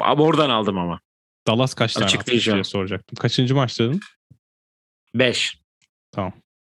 oradan 0.00 0.50
aldım 0.50 0.78
ama. 0.78 1.00
Dallas 1.46 1.74
kaç 1.74 1.94
tane 1.94 2.06
atmış 2.06 2.46
diye 2.46 2.64
soracaktım. 2.64 3.16
Kaçıncı 3.16 3.54
maç 3.54 3.80
dedin? 3.80 4.00
5. 5.14 5.58
Tamam. 6.12 6.32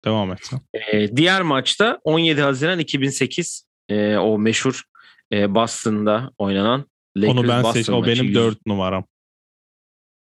Devam 0.05 0.33
et 0.33 0.39
sen. 0.43 0.61
Ee, 0.75 1.17
diğer 1.17 1.43
maçta 1.43 2.01
17 2.05 2.43
Haziran 2.43 2.79
2008 2.79 3.67
e, 3.89 4.17
o 4.17 4.39
meşhur 4.39 4.83
e, 5.33 5.55
Boston'da 5.55 6.33
oynanan 6.39 6.87
Lakers 7.17 7.39
Onu 7.39 7.49
ben 7.49 7.63
seçtim. 7.63 7.95
O 7.95 8.07
benim 8.07 8.35
4 8.35 8.67
numaram. 8.67 9.05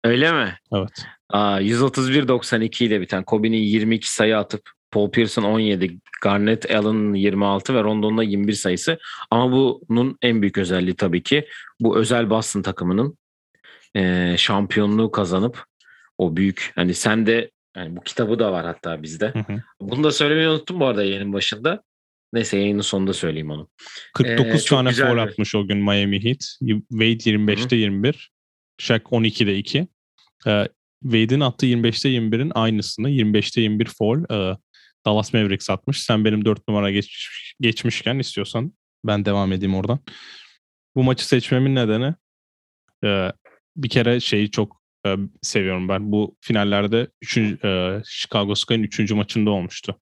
Öyle 0.07 0.33
mi? 0.33 0.59
Evet. 0.75 1.07
Aa, 1.29 1.61
131-92 1.61 2.85
ile 2.85 3.01
biten 3.01 3.25
Kobe'nin 3.25 3.57
22 3.57 4.13
sayı 4.13 4.39
atıp 4.39 4.71
Paul 4.91 5.11
Pierce'ın 5.11 5.45
17, 5.45 5.99
Garnett 6.23 6.71
Allen'ın 6.71 7.15
26 7.15 7.75
ve 7.75 7.83
Rondon'da 7.83 8.23
21 8.23 8.53
sayısı. 8.53 8.99
Ama 9.31 9.53
bunun 9.53 10.19
en 10.23 10.43
büyük 10.43 10.59
özelliği 10.59 10.97
tabii 10.97 11.23
ki 11.23 11.47
bu 11.81 11.99
özel 11.99 12.31
Boston 12.31 12.63
takımının 12.63 13.19
e, 13.97 14.35
şampiyonluğu 14.39 15.11
kazanıp 15.11 15.65
o 16.19 16.37
büyük 16.37 16.73
hani 16.75 16.95
sen 16.95 17.27
de 17.27 17.51
yani 17.77 17.97
bu 17.97 18.01
kitabı 18.01 18.39
da 18.39 18.53
var 18.53 18.67
hatta 18.67 19.03
bizde. 19.03 19.27
Hı 19.27 19.39
hı. 19.39 19.63
Bunu 19.81 20.05
da 20.05 20.13
söylemeyi 20.13 20.49
unuttum 20.49 20.81
bu 20.81 20.87
arada 20.87 21.05
yayının 21.05 21.33
başında. 21.33 21.83
Neyse 22.33 22.59
yayının 22.59 22.81
sonunda 22.81 23.13
söyleyeyim 23.13 23.51
onu. 23.51 23.69
49 24.15 24.67
ee, 24.67 24.69
tane 24.69 24.93
foul 24.93 25.19
atmış 25.19 25.55
o 25.55 25.67
gün 25.67 25.79
Miami 25.79 26.25
Heat. 26.25 26.59
Wade 26.91 27.31
25'te 27.31 27.63
Hı-hı. 27.63 27.75
21. 27.75 28.31
Shaq 28.79 29.01
12'de 29.01 29.57
2. 29.57 29.89
Ee, 30.47 30.69
Wade'in 31.03 31.41
attığı 31.41 31.67
25'te 31.67 32.09
21'in 32.09 32.53
aynısını 32.55 33.11
25'te 33.11 33.61
21 33.61 33.87
foul 33.99 34.25
e, 34.31 34.57
Dallas 35.07 35.35
Mavericks 35.35 35.71
atmış. 35.71 36.03
Sen 36.03 36.25
benim 36.25 36.45
4 36.45 36.69
numara 36.69 36.91
geç, 36.91 37.29
geçmişken 37.61 38.19
istiyorsan 38.19 38.73
ben 39.05 39.25
devam 39.25 39.53
edeyim 39.53 39.75
oradan. 39.75 39.99
Bu 40.97 41.03
maçı 41.03 41.29
seçmemin 41.29 41.75
nedeni 41.75 42.15
e, 43.05 43.33
bir 43.77 43.89
kere 43.89 44.21
şeyi 44.21 44.51
çok 44.51 44.83
e, 45.07 45.17
seviyorum 45.43 45.89
ben. 45.89 46.13
Bu 46.13 46.37
finallerde 46.41 47.09
üçüncü, 47.23 47.67
e, 47.67 48.03
Chicago 48.07 48.55
Sky'ın 48.55 48.83
3. 48.83 49.11
maçında 49.11 49.51
olmuştu. 49.51 50.01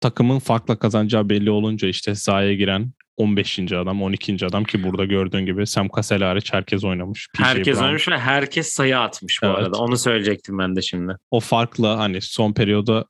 Takımın 0.00 0.38
farkla 0.38 0.78
kazanacağı 0.78 1.28
belli 1.28 1.50
olunca 1.50 1.88
işte 1.88 2.14
sahaya 2.14 2.54
giren 2.54 2.92
15. 3.22 3.72
adam, 3.72 4.02
12. 4.02 4.46
adam 4.46 4.64
ki 4.64 4.82
burada 4.82 5.04
gördüğün 5.04 5.46
gibi 5.46 5.66
Sam 5.66 5.88
Cassell 5.96 6.22
hariç 6.22 6.52
herkes 6.52 6.84
oynamış. 6.84 7.28
PJ 7.34 7.40
herkes 7.40 7.74
Brown. 7.74 7.84
oynamış 7.84 8.08
ve 8.08 8.18
herkes 8.18 8.68
sayı 8.68 8.98
atmış 8.98 9.42
bu 9.42 9.46
evet. 9.46 9.58
arada. 9.58 9.78
Onu 9.78 9.96
söyleyecektim 9.96 10.58
ben 10.58 10.76
de 10.76 10.82
şimdi. 10.82 11.16
O 11.30 11.40
farkla 11.40 11.98
hani 11.98 12.20
son 12.20 12.52
periyoda 12.52 13.04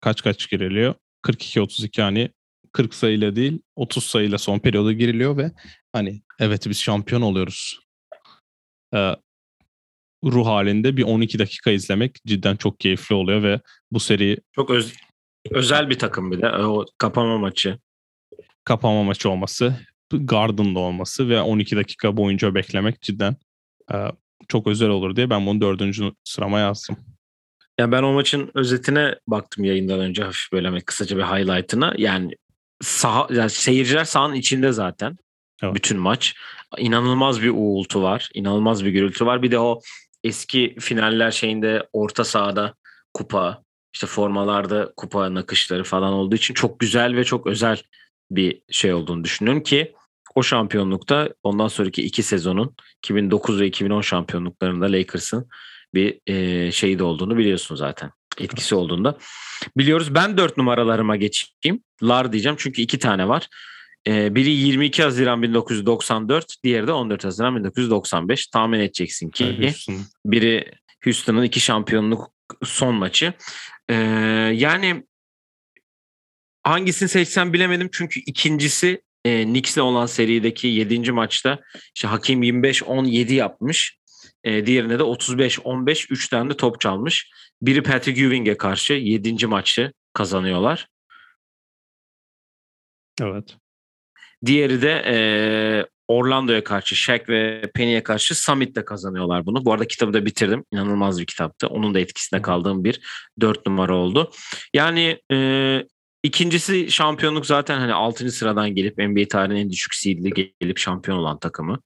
kaç 0.00 0.22
kaç 0.22 0.50
giriliyor? 0.50 0.94
42-32 1.26 2.02
hani 2.02 2.30
40 2.72 2.94
sayıyla 2.94 3.36
değil 3.36 3.62
30 3.76 4.04
sayıyla 4.04 4.38
son 4.38 4.58
periyoda 4.58 4.92
giriliyor 4.92 5.36
ve 5.36 5.52
hani 5.92 6.22
evet 6.40 6.66
biz 6.68 6.80
şampiyon 6.80 7.22
oluyoruz. 7.22 7.80
Ee, 8.94 9.16
ruh 10.24 10.46
halinde 10.46 10.96
bir 10.96 11.02
12 11.02 11.38
dakika 11.38 11.70
izlemek 11.70 12.18
cidden 12.26 12.56
çok 12.56 12.80
keyifli 12.80 13.14
oluyor 13.14 13.42
ve 13.42 13.60
bu 13.90 14.00
seri 14.00 14.38
çok 14.52 14.70
öz, 14.70 14.94
özel 15.50 15.90
bir 15.90 15.98
takım 15.98 16.32
bir 16.32 16.42
de 16.42 16.50
o 16.50 16.84
kapama 16.98 17.38
maçı. 17.38 17.78
Kapama 18.64 19.02
maçı 19.02 19.30
olması, 19.30 19.74
Garden'da 20.12 20.78
olması 20.78 21.28
ve 21.28 21.40
12 21.40 21.76
dakika 21.76 22.16
boyunca 22.16 22.54
beklemek 22.54 23.02
cidden 23.02 23.36
e, 23.92 23.96
çok 24.48 24.66
özel 24.66 24.88
olur 24.88 25.16
diye 25.16 25.30
ben 25.30 25.46
bunu 25.46 25.60
dördüncü 25.60 26.12
sırama 26.24 26.58
yazdım. 26.58 26.96
Ya 27.78 27.92
ben 27.92 28.02
o 28.02 28.12
maçın 28.12 28.50
özetine 28.54 29.14
baktım 29.26 29.64
yayından 29.64 30.00
önce 30.00 30.24
hafif 30.24 30.52
böyle 30.52 30.80
kısaca 30.80 31.16
bir 31.16 31.22
highlight'ına. 31.22 31.94
Yani 31.98 32.36
saha, 32.82 33.28
yani 33.30 33.50
seyirciler 33.50 34.04
sahanın 34.04 34.34
içinde 34.34 34.72
zaten. 34.72 35.16
Evet. 35.62 35.74
Bütün 35.74 35.98
maç. 35.98 36.34
İnanılmaz 36.78 37.42
bir 37.42 37.52
uğultu 37.54 38.02
var. 38.02 38.30
inanılmaz 38.34 38.84
bir 38.84 38.90
gürültü 38.90 39.26
var. 39.26 39.42
Bir 39.42 39.50
de 39.50 39.58
o 39.58 39.80
eski 40.24 40.76
finaller 40.80 41.30
şeyinde 41.30 41.88
orta 41.92 42.24
sahada 42.24 42.74
kupa, 43.14 43.62
işte 43.94 44.06
formalarda 44.06 44.92
kupa 44.96 45.34
nakışları 45.34 45.84
falan 45.84 46.12
olduğu 46.12 46.34
için 46.34 46.54
çok 46.54 46.80
güzel 46.80 47.16
ve 47.16 47.24
çok 47.24 47.46
özel 47.46 47.82
bir 48.36 48.62
şey 48.70 48.92
olduğunu 48.92 49.24
düşünüyorum 49.24 49.62
ki 49.62 49.92
o 50.34 50.42
şampiyonlukta 50.42 51.28
ondan 51.42 51.68
sonraki 51.68 52.02
iki 52.02 52.22
sezonun 52.22 52.76
2009 52.98 53.60
ve 53.60 53.66
2010 53.66 54.00
şampiyonluklarında 54.00 54.92
Lakers'ın 54.92 55.48
bir 55.94 56.20
e, 56.26 56.72
şeyi 56.72 56.98
de 56.98 57.04
olduğunu 57.04 57.36
biliyorsun 57.38 57.76
zaten. 57.76 58.10
Etkisi 58.40 58.74
olduğunda. 58.74 59.18
Biliyoruz. 59.76 60.14
Ben 60.14 60.38
dört 60.38 60.56
numaralarıma 60.56 61.16
geçeyim. 61.16 61.82
Lar 62.02 62.32
diyeceğim 62.32 62.56
çünkü 62.58 62.82
iki 62.82 62.98
tane 62.98 63.28
var. 63.28 63.48
E, 64.06 64.34
biri 64.34 64.50
22 64.50 65.02
Haziran 65.02 65.42
1994, 65.42 66.54
diğeri 66.64 66.86
de 66.86 66.92
14 66.92 67.24
Haziran 67.24 67.56
1995. 67.56 68.46
Tahmin 68.46 68.80
edeceksin 68.80 69.30
ki 69.30 69.62
Houston. 69.62 70.00
biri 70.26 70.72
Houston'ın 71.04 71.42
iki 71.42 71.60
şampiyonluk 71.60 72.30
son 72.64 72.94
maçı. 72.94 73.32
E, 73.88 73.94
yani 74.54 75.04
hangisini 76.64 77.08
seçsem 77.08 77.52
bilemedim 77.52 77.88
çünkü 77.92 78.20
ikincisi 78.20 79.02
e, 79.24 79.44
Knicks'le 79.44 79.78
olan 79.78 80.06
serideki 80.06 80.66
7. 80.68 81.12
maçta 81.12 81.58
işte 81.94 82.08
Hakim 82.08 82.42
25-17 82.42 83.32
yapmış. 83.32 83.98
E, 84.44 84.66
diğerine 84.66 84.98
de 84.98 85.02
35-15 85.02 86.06
3 86.10 86.28
tane 86.28 86.50
de 86.50 86.56
top 86.56 86.80
çalmış. 86.80 87.30
Biri 87.62 87.82
Patrick 87.82 88.22
Ewing'e 88.22 88.56
karşı 88.56 88.92
7. 88.92 89.46
maçı 89.46 89.92
kazanıyorlar. 90.12 90.88
Evet. 93.20 93.56
Diğeri 94.46 94.82
de 94.82 95.02
e, 95.06 95.16
Orlando'ya 96.08 96.64
karşı, 96.64 96.96
Shaq 96.96 97.24
ve 97.28 97.70
Penny'e 97.74 98.02
karşı 98.02 98.34
Summit'te 98.34 98.84
kazanıyorlar 98.84 99.46
bunu. 99.46 99.64
Bu 99.64 99.72
arada 99.72 99.86
kitabı 99.86 100.12
da 100.12 100.26
bitirdim. 100.26 100.64
İnanılmaz 100.72 101.20
bir 101.20 101.26
kitaptı. 101.26 101.66
Onun 101.66 101.94
da 101.94 102.00
etkisinde 102.00 102.42
kaldığım 102.42 102.84
bir 102.84 103.00
dört 103.40 103.66
numara 103.66 103.96
oldu. 103.96 104.30
Yani 104.74 105.20
e, 105.32 105.36
ikincisi 106.24 106.90
şampiyonluk 106.90 107.46
zaten 107.46 107.78
hani 107.78 107.92
6. 107.92 108.30
sıradan 108.30 108.74
gelip 108.74 108.98
NBA 108.98 109.28
tarihinin 109.28 109.60
en 109.60 109.70
düşük 109.70 109.94
seed'li 109.94 110.54
gelip 110.60 110.78
şampiyon 110.78 111.18
olan 111.18 111.38
takımı. 111.38 111.78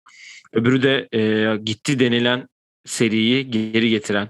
Öbürü 0.52 0.82
de 0.82 1.08
e, 1.12 1.56
gitti 1.56 1.98
denilen 1.98 2.48
seriyi 2.84 3.50
geri 3.50 3.90
getiren 3.90 4.28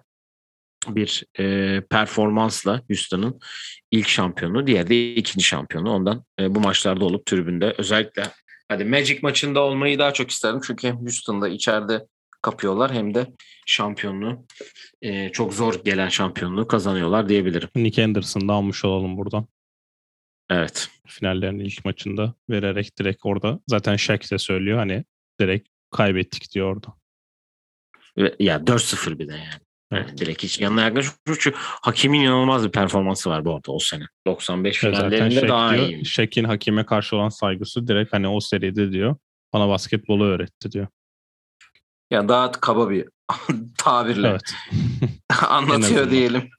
bir 0.89 1.25
e, 1.39 1.81
performansla 1.91 2.83
Houston'ın 2.89 3.41
ilk 3.91 4.09
şampiyonu, 4.09 4.67
diğer 4.67 4.89
de 4.89 5.15
ikinci 5.15 5.45
şampiyonu. 5.45 5.91
Ondan 5.91 6.25
e, 6.41 6.55
bu 6.55 6.61
maçlarda 6.61 7.05
olup 7.05 7.27
tribünde 7.27 7.75
özellikle 7.79 8.23
hadi 8.69 8.85
Magic 8.85 9.19
maçında 9.23 9.61
olmayı 9.61 9.99
daha 9.99 10.13
çok 10.13 10.31
isterim 10.31 10.61
çünkü 10.67 10.89
hem 10.89 10.97
Houston'da 10.97 11.49
içeride 11.49 12.07
kapıyorlar 12.43 12.93
hem 12.93 13.15
de 13.15 13.27
şampiyonluğu 13.67 14.47
e, 15.03 15.33
çok 15.33 15.55
zor 15.55 15.85
gelen 15.85 16.09
şampiyonluğu 16.09 16.69
kazanıyorlar 16.69 17.29
diyebilirim. 17.29 17.69
Nick 17.77 18.05
Anderson'da 18.05 18.53
almış 18.53 18.85
olalım 18.85 19.17
buradan. 19.17 19.47
Evet. 20.51 20.91
Finallerin 21.07 21.59
ilk 21.59 21.85
maçında 21.85 22.35
vererek 22.51 22.99
direkt 22.99 23.21
orada 23.27 23.61
zaten 23.67 23.97
Shaq 23.97 24.31
de 24.31 24.39
söylüyor 24.39 24.79
hani 24.79 25.05
direkt 25.41 25.69
kaybettik 25.91 26.55
diyor 26.55 26.77
orada. 26.77 26.95
Ya 28.39 28.57
4-0 28.57 29.19
bir 29.19 29.29
de 29.29 29.33
yani. 29.33 29.63
Yani 29.93 30.19
direkt 30.19 30.43
hiç 30.43 30.61
yanına 30.61 30.83
yaklaşmış. 30.83 31.17
Çünkü 31.27 31.57
Hakim'in 31.61 32.21
inanılmaz 32.21 32.65
bir 32.65 32.71
performansı 32.71 33.31
var 33.31 33.45
bu 33.45 33.55
arada 33.55 33.73
o 33.73 33.79
sene. 33.79 34.05
95 34.27 34.85
evet, 34.85 34.97
finallerinde 34.97 35.49
daha 35.49 35.75
diyor, 35.75 35.89
iyi. 35.89 36.05
Şek'in 36.05 36.45
Hakim'e 36.45 36.87
karşı 36.87 37.17
olan 37.17 37.29
saygısı 37.29 37.89
direkt 37.89 38.13
hani 38.13 38.29
o 38.29 38.41
seride 38.41 38.93
diyor. 38.93 39.17
Bana 39.53 39.69
basketbolu 39.69 40.25
öğretti 40.25 40.73
diyor. 40.73 40.87
Ya 42.11 42.29
daha 42.29 42.53
kaba 42.53 42.91
bir 42.91 43.09
tabirle 43.79 44.29
evet. 44.29 44.55
anlatıyor 45.49 46.11
diyelim. 46.11 46.51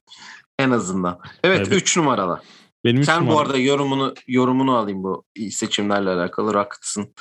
En 0.59 0.71
azından. 0.71 1.19
Evet 1.43 1.67
3 1.67 1.73
evet. 1.73 1.97
numaralı. 1.97 2.41
Benim 2.85 3.03
Sen 3.03 3.27
bu 3.27 3.39
arada 3.39 3.57
yorumunu 3.57 4.13
yorumunu 4.27 4.75
alayım 4.75 5.03
bu 5.03 5.25
seçimlerle 5.51 6.09
alakalı 6.09 6.53
Rockets'ın 6.53 7.13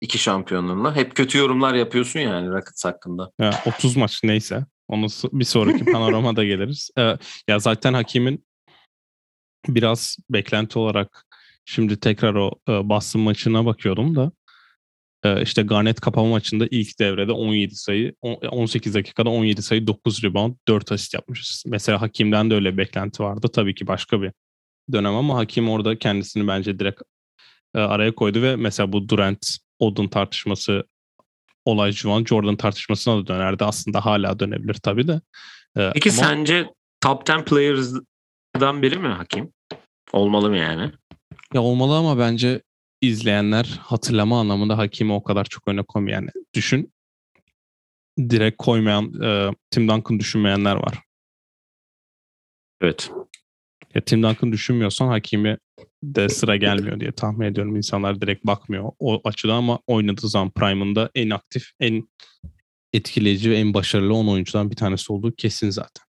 iki 0.00 0.18
şampiyonluğunda. 0.18 0.96
Hep 0.96 1.14
kötü 1.14 1.38
yorumlar 1.38 1.74
yapıyorsun 1.74 2.20
yani 2.20 2.48
Rockets 2.48 2.84
hakkında. 2.84 3.30
Ya, 3.40 3.62
30 3.66 3.96
maç 3.96 4.20
neyse. 4.24 4.66
Onu 4.88 5.06
bir 5.32 5.44
sonraki 5.44 5.84
panoramada 5.92 6.44
geliriz. 6.44 6.90
Ee, 6.98 7.16
ya 7.48 7.58
zaten 7.58 7.94
Hakim'in 7.94 8.44
biraz 9.68 10.16
beklenti 10.30 10.78
olarak 10.78 11.26
şimdi 11.64 12.00
tekrar 12.00 12.34
o 12.34 12.50
e, 12.68 12.88
Boston 12.88 13.22
maçına 13.22 13.66
bakıyorum 13.66 14.16
da 14.16 14.32
Ee, 15.24 15.42
işte 15.42 15.62
Garnett 15.62 16.00
kapama 16.00 16.28
maçında 16.28 16.66
ilk 16.70 16.98
devrede 17.00 17.32
17 17.32 17.74
sayı, 17.74 18.14
18 18.22 18.94
dakikada 18.94 19.30
17 19.30 19.62
sayı, 19.62 19.86
9 19.86 20.24
rebound, 20.24 20.54
4 20.68 20.92
asist 20.92 21.14
yapmışız. 21.14 21.62
Mesela 21.66 22.00
Hakim'den 22.00 22.50
de 22.50 22.54
öyle 22.54 22.76
beklenti 22.76 23.22
vardı. 23.22 23.48
Tabii 23.52 23.74
ki 23.74 23.86
başka 23.86 24.22
bir 24.22 24.32
dönem 24.92 25.14
ama 25.14 25.36
Hakim 25.36 25.70
orada 25.70 25.98
kendisini 25.98 26.48
bence 26.48 26.78
direkt 26.78 27.02
e, 27.74 27.78
araya 27.78 28.14
koydu 28.14 28.42
ve 28.42 28.56
mesela 28.56 28.92
bu 28.92 29.08
Durant 29.08 29.56
Odin 29.78 30.08
tartışması 30.08 30.84
olay 31.64 31.92
Juan 31.92 32.24
Jordan 32.24 32.56
tartışmasına 32.56 33.16
da 33.16 33.26
dönerdi. 33.26 33.64
Aslında 33.64 34.04
hala 34.04 34.38
dönebilir 34.38 34.74
tabii 34.74 35.08
de. 35.08 35.20
Ee, 35.76 35.90
Peki 35.94 36.10
ama... 36.10 36.18
sence 36.18 36.70
top 37.00 37.30
10 37.30 37.44
players'dan 37.44 38.82
biri 38.82 38.98
mi 38.98 39.08
Hakim? 39.08 39.52
Olmalı 40.12 40.50
mı 40.50 40.56
yani? 40.56 40.92
Ya 41.54 41.62
olmalı 41.62 41.96
ama 41.96 42.18
bence 42.18 42.62
izleyenler 43.00 43.80
hatırlama 43.82 44.40
anlamında 44.40 44.78
Hakim'i 44.78 45.12
o 45.12 45.22
kadar 45.22 45.44
çok 45.44 45.68
öne 45.68 45.82
koymuyor. 45.82 46.14
Yani 46.14 46.30
düşün 46.54 46.92
direkt 48.18 48.56
koymayan 48.58 49.22
e, 49.22 49.50
Tim 49.70 49.88
Duncan 49.88 50.18
düşünmeyenler 50.18 50.76
var. 50.76 50.98
Evet. 52.80 53.10
Ya 53.94 54.00
Tim 54.00 54.22
Duncan 54.22 54.52
düşünmüyorsan 54.52 55.08
Hakimi 55.08 55.58
de 56.02 56.28
sıra 56.28 56.56
gelmiyor 56.56 57.00
diye 57.00 57.12
tahmin 57.12 57.46
ediyorum. 57.46 57.76
İnsanlar 57.76 58.20
direkt 58.20 58.46
bakmıyor 58.46 58.92
o 58.98 59.20
açıdan 59.24 59.54
ama 59.54 59.78
oynadığı 59.86 60.28
zaman 60.28 60.50
Prime'ında 60.50 61.10
en 61.14 61.30
aktif, 61.30 61.70
en 61.80 62.08
etkileyici 62.92 63.50
ve 63.50 63.56
en 63.56 63.74
başarılı 63.74 64.14
10 64.14 64.26
oyuncudan 64.26 64.70
bir 64.70 64.76
tanesi 64.76 65.12
olduğu 65.12 65.34
kesin 65.34 65.70
zaten. 65.70 66.04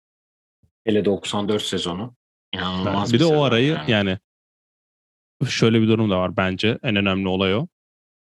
Hele 0.84 1.04
94 1.04 1.62
sezonu. 1.62 2.16
İnanılmaz 2.54 3.12
bir, 3.12 3.14
bir 3.14 3.20
de 3.20 3.24
o 3.24 3.42
arayı 3.42 3.68
yani. 3.68 3.90
yani 3.90 4.18
şöyle 5.48 5.82
bir 5.82 5.88
durum 5.88 6.10
da 6.10 6.18
var 6.18 6.36
bence. 6.36 6.78
En 6.82 6.96
önemli 6.96 7.28
olay 7.28 7.54
o. 7.54 7.66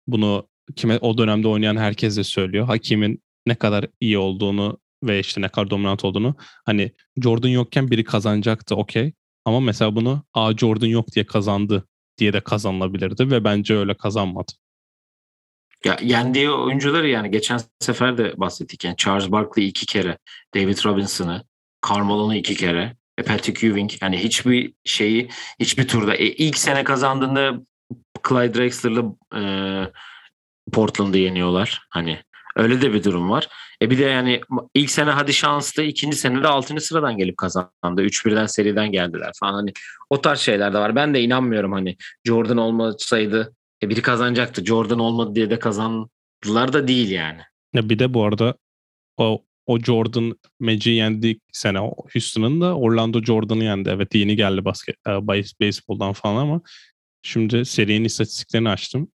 Bunu 0.07 0.49
kime 0.77 0.99
o 0.99 1.19
dönemde 1.19 1.49
oynayan 1.49 1.77
herkes 1.77 2.17
de 2.17 2.25
söylüyor. 2.25 2.67
Hakimin 2.67 3.23
ne 3.47 3.55
kadar 3.55 3.87
iyi 4.01 4.19
olduğunu 4.19 4.81
ve 5.03 5.21
işte 5.21 5.41
ne 5.41 5.49
kadar 5.49 5.71
dominant 5.71 6.05
olduğunu. 6.05 6.37
Hani 6.65 6.93
Jordan 7.23 7.49
yokken 7.49 7.91
biri 7.91 8.05
kazanacaktı 8.05 8.77
okey. 8.77 9.13
Ama 9.45 9.61
mesela 9.61 9.97
bunu 9.97 10.25
A 10.35 10.57
Jordan 10.57 10.87
yok 10.87 11.13
diye 11.15 11.27
kazandı 11.27 11.89
diye 12.19 12.33
de 12.33 12.41
kazanılabilirdi 12.41 13.31
ve 13.31 13.45
bence 13.45 13.77
öyle 13.77 13.97
kazanmadı. 13.97 14.53
Ya 15.85 15.97
yendiği 16.03 16.51
oyuncuları 16.51 17.09
yani 17.09 17.31
geçen 17.31 17.61
sefer 17.81 18.19
de 18.19 18.41
bahsettik 18.41 18.85
yani 18.85 18.97
Charles 18.97 19.31
Barkley 19.31 19.69
iki 19.69 19.87
kere, 19.87 20.19
David 20.55 20.85
Robinson'ı, 20.85 21.45
Carmelo'nu 21.89 22.35
iki 22.35 22.57
kere, 22.57 22.97
Patrick 23.27 23.67
Ewing 23.67 23.91
yani 24.03 24.19
hiçbir 24.19 24.73
şeyi 24.85 25.29
hiçbir 25.61 25.89
turda 25.89 26.15
e, 26.15 26.27
ilk 26.27 26.59
sene 26.59 26.85
kazandığında 26.85 27.61
Clyde 28.29 28.55
Drexler'la 28.55 29.05
e, 29.37 29.43
Portland'ı 30.73 31.19
yeniyorlar. 31.19 31.87
Hani 31.91 32.23
öyle 32.57 32.83
de 32.83 32.93
bir 32.93 33.05
durum 33.05 33.31
var. 33.31 33.49
E 33.85 33.91
bir 33.91 33.99
de 33.99 34.03
yani 34.05 34.41
ilk 34.75 34.91
sene 34.91 35.11
hadi 35.11 35.33
şanslı, 35.33 35.83
ikinci 35.83 36.17
sene 36.17 36.43
de 36.43 36.49
6. 36.49 36.81
sıradan 36.81 37.17
gelip 37.19 37.37
kazandı. 37.37 38.03
3-1'den 38.03 38.47
seriden 38.47 38.93
geldiler 38.93 39.33
falan. 39.41 39.53
Hani 39.55 39.73
o 40.11 40.21
tarz 40.21 40.41
şeyler 40.41 40.75
de 40.75 40.79
var. 40.79 40.97
Ben 40.97 41.15
de 41.15 41.23
inanmıyorum 41.23 41.73
hani 41.73 41.97
Jordan 42.25 42.57
olmasaydı 42.57 43.55
e 43.83 43.89
biri 43.89 44.03
kazanacaktı. 44.03 44.65
Jordan 44.65 44.99
olmadı 44.99 45.35
diye 45.35 45.51
de 45.51 45.59
kazandılar 45.59 46.73
da 46.73 46.89
değil 46.89 47.11
yani. 47.11 47.41
Ya 47.75 47.89
bir 47.89 47.99
de 47.99 48.15
bu 48.15 48.25
arada 48.25 48.55
o 49.17 49.45
o 49.67 49.79
Jordan 49.79 50.39
Magic'i 50.61 50.95
yendi 50.95 51.39
sene 51.53 51.79
Houston'ın 52.13 52.61
da 52.61 52.77
Orlando 52.77 53.23
Jordan'ı 53.23 53.65
yendi. 53.65 53.89
Evet 53.89 54.15
yeni 54.15 54.37
geldi 54.37 54.65
basket, 54.65 54.97
e, 55.09 55.11
baseball'dan 55.27 56.13
falan 56.13 56.43
ama 56.43 56.61
şimdi 57.23 57.65
serinin 57.65 58.05
istatistiklerini 58.05 58.69
açtım. 58.69 59.09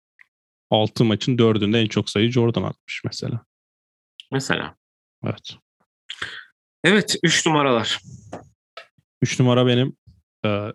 6 0.69 1.05
maçın 1.05 1.37
4'ünde 1.37 1.81
en 1.81 1.87
çok 1.87 2.09
sayı 2.09 2.31
Jordan 2.31 2.63
atmış 2.63 3.01
mesela. 3.05 3.48
Mesela. 4.31 4.75
Evet. 5.25 5.57
Evet 6.83 7.15
3 7.23 7.45
numaralar. 7.45 7.99
3 9.21 9.39
numara 9.39 9.67
benim 9.67 9.97
e, 10.45 10.73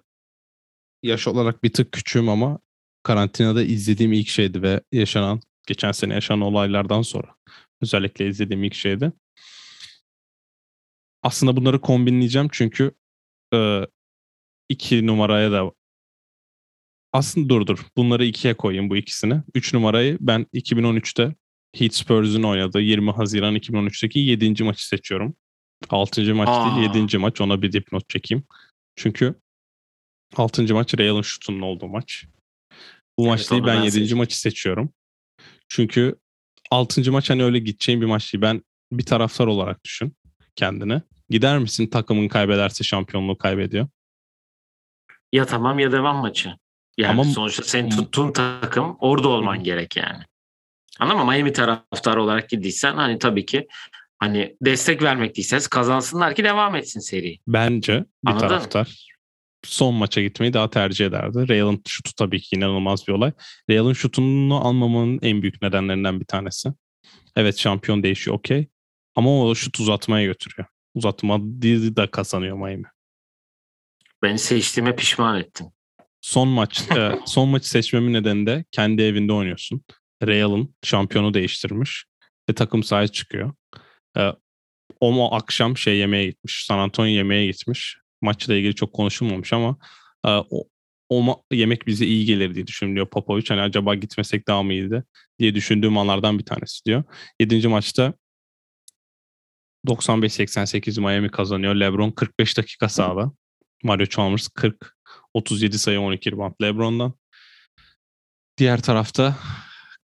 yaş 1.02 1.28
olarak 1.28 1.62
bir 1.64 1.72
tık 1.72 1.92
küçüğüm 1.92 2.28
ama 2.28 2.58
karantinada 3.02 3.62
izlediğim 3.62 4.12
ilk 4.12 4.28
şeydi 4.28 4.62
ve 4.62 4.80
yaşanan 4.92 5.40
geçen 5.66 5.92
sene 5.92 6.14
yaşanan 6.14 6.40
olaylardan 6.40 7.02
sonra 7.02 7.34
özellikle 7.82 8.28
izlediğim 8.28 8.64
ilk 8.64 8.74
şeydi. 8.74 9.12
Aslında 11.22 11.56
bunları 11.56 11.80
kombinleyeceğim 11.80 12.48
çünkü 12.52 12.92
e, 13.54 13.80
iki 14.68 15.06
numaraya 15.06 15.52
da 15.52 15.72
aslında 17.12 17.48
dur 17.48 17.66
dur. 17.66 17.86
Bunları 17.96 18.24
ikiye 18.24 18.54
koyayım 18.56 18.90
bu 18.90 18.96
ikisini. 18.96 19.42
Üç 19.54 19.74
numarayı 19.74 20.18
ben 20.20 20.46
2013'te 20.54 21.34
Heat 21.74 21.94
Spurs'un 21.94 22.42
oynadığı 22.42 22.80
20 22.80 23.10
Haziran 23.10 23.56
2013'teki 23.56 24.18
7. 24.18 24.64
maçı 24.64 24.88
seçiyorum. 24.88 25.34
6. 25.90 26.34
maç 26.34 26.48
Aa. 26.48 26.76
değil 26.76 26.94
7. 26.94 27.18
maç. 27.18 27.40
Ona 27.40 27.62
bir 27.62 27.72
dipnot 27.72 28.08
çekeyim. 28.08 28.44
Çünkü 28.96 29.34
6. 30.36 30.74
maç 30.74 30.98
Real'ın 30.98 31.22
şutunun 31.22 31.60
olduğu 31.60 31.88
maç. 31.88 32.24
Bu 33.18 33.22
evet, 33.22 33.30
maç 33.30 33.50
değil 33.50 33.64
ben 33.66 33.82
7. 33.82 33.90
Seçtim. 33.90 34.18
maçı 34.18 34.40
seçiyorum. 34.40 34.92
Çünkü 35.68 36.16
6. 36.70 37.12
maç 37.12 37.30
hani 37.30 37.44
öyle 37.44 37.58
gideceğim 37.58 38.00
bir 38.00 38.06
maç 38.06 38.32
değil. 38.32 38.42
Ben 38.42 38.62
bir 38.92 39.06
taraftar 39.06 39.46
olarak 39.46 39.84
düşün 39.84 40.16
kendini. 40.56 41.02
Gider 41.30 41.58
misin 41.58 41.86
takımın 41.86 42.28
kaybederse 42.28 42.84
şampiyonluğu 42.84 43.38
kaybediyor? 43.38 43.88
Ya 45.32 45.46
tamam 45.46 45.78
ya 45.78 45.92
devam 45.92 46.16
maçı. 46.16 46.54
Yani 46.98 47.20
Ama, 47.20 47.24
sonuçta 47.24 47.62
senin 47.62 47.90
tuttuğun 47.90 48.32
takım 48.32 48.96
orada 49.00 49.28
olman 49.28 49.64
gerek 49.64 49.96
yani. 49.96 50.24
Anladın 51.00 51.18
mı? 51.20 51.32
Miami 51.32 51.52
taraftarı 51.52 52.22
olarak 52.22 52.48
gittiysen 52.48 52.94
hani 52.94 53.18
tabii 53.18 53.46
ki 53.46 53.66
hani 54.18 54.56
destek 54.60 55.02
vermek 55.02 55.36
değilseniz 55.36 55.68
kazansınlar 55.68 56.34
ki 56.34 56.44
devam 56.44 56.74
etsin 56.74 57.00
seri. 57.00 57.38
Bence 57.46 58.04
bir 58.24 58.30
Anladın? 58.30 58.48
taraftar 58.48 59.14
son 59.64 59.94
maça 59.94 60.22
gitmeyi 60.22 60.52
daha 60.52 60.70
tercih 60.70 61.06
ederdi. 61.06 61.48
Real'ın 61.48 61.82
şutu 61.86 62.14
tabii 62.14 62.40
ki 62.40 62.56
inanılmaz 62.56 63.08
bir 63.08 63.12
olay. 63.12 63.32
Real'ın 63.70 63.92
şutunu 63.92 64.66
almamanın 64.66 65.18
en 65.22 65.42
büyük 65.42 65.62
nedenlerinden 65.62 66.20
bir 66.20 66.26
tanesi. 66.26 66.72
Evet 67.36 67.58
şampiyon 67.58 68.02
değişiyor 68.02 68.36
okey. 68.36 68.68
Ama 69.16 69.42
o 69.42 69.54
şut 69.54 69.80
uzatmaya 69.80 70.26
götürüyor. 70.26 70.68
Uzatma 70.94 71.38
da 71.40 72.10
kazanıyor 72.10 72.56
Miami. 72.56 72.86
Beni 74.22 74.38
seçtiğime 74.38 74.96
pişman 74.96 75.40
ettin. 75.40 75.72
Son 76.20 76.48
maç 76.48 76.90
e, 76.96 77.18
son 77.26 77.48
maçı 77.48 77.70
seçmemin 77.70 78.12
nedeni 78.12 78.46
de 78.46 78.64
kendi 78.70 79.02
evinde 79.02 79.32
oynuyorsun. 79.32 79.82
Real'ın 80.22 80.74
şampiyonu 80.82 81.34
değiştirmiş 81.34 82.04
ve 82.50 82.54
takım 82.54 82.82
sahaya 82.82 83.08
çıkıyor. 83.08 83.52
E, 84.16 84.32
o 85.00 85.34
akşam 85.34 85.76
şey 85.76 85.96
yemeğe 85.96 86.26
gitmiş. 86.26 86.64
San 86.66 86.78
Antonio 86.78 87.08
yemeğe 87.08 87.46
gitmiş. 87.46 87.96
Maçla 88.22 88.54
ilgili 88.54 88.74
çok 88.74 88.92
konuşulmamış 88.92 89.52
ama 89.52 89.76
e, 90.26 90.28
o, 90.28 90.64
o 91.08 91.42
yemek 91.50 91.86
bize 91.86 92.06
iyi 92.06 92.26
gelir 92.26 92.54
diye 92.54 92.66
düşünüyor 92.66 93.10
Popovic. 93.10 93.44
Hani 93.48 93.60
acaba 93.60 93.94
gitmesek 93.94 94.48
daha 94.48 94.62
mı 94.62 94.72
iyiydi 94.72 95.04
diye 95.38 95.54
düşündüğüm 95.54 95.98
anlardan 95.98 96.38
bir 96.38 96.44
tanesi 96.44 96.84
diyor. 96.84 97.04
Yedinci 97.40 97.68
maçta 97.68 98.14
95-88 99.86 101.00
Miami 101.00 101.30
kazanıyor. 101.30 101.74
LeBron 101.74 102.10
45 102.10 102.56
dakika 102.58 102.88
sahada. 102.88 103.32
Mario 103.82 104.06
Chalmers 104.06 104.48
40 104.48 104.96
37 105.34 105.78
sayı 105.78 106.00
12 106.00 106.32
rebound 106.32 106.54
LeBron'dan. 106.62 107.14
Diğer 108.58 108.82
tarafta 108.82 109.36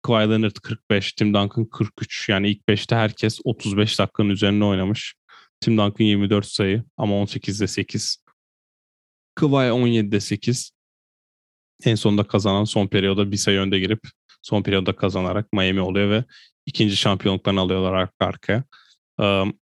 Kawhi 0.02 0.30
Leonard 0.30 0.56
45, 0.62 1.12
Tim 1.12 1.34
Duncan 1.34 1.64
43. 1.64 2.28
Yani 2.28 2.50
ilk 2.50 2.68
5'te 2.68 2.96
herkes 2.96 3.40
35 3.44 3.98
dakikanın 3.98 4.28
üzerine 4.28 4.64
oynamış. 4.64 5.14
Tim 5.60 5.78
Duncan 5.78 6.04
24 6.04 6.46
sayı 6.46 6.84
ama 6.96 7.14
18'de 7.14 7.66
8. 7.66 8.24
Kawhi 9.34 9.70
17'de 9.70 10.20
8. 10.20 10.72
En 11.84 11.94
sonunda 11.94 12.24
kazanan 12.24 12.64
son 12.64 12.86
periyoda 12.86 13.32
bir 13.32 13.36
sayı 13.36 13.60
önde 13.60 13.78
girip 13.78 14.00
son 14.42 14.62
periyoda 14.62 14.96
kazanarak 14.96 15.52
Miami 15.52 15.80
oluyor 15.80 16.10
ve 16.10 16.24
ikinci 16.66 16.96
şampiyonluklarını 16.96 17.60
alıyorlar 17.60 17.92
arka 17.92 18.26
arkaya. 18.26 18.64
Um, 19.18 19.58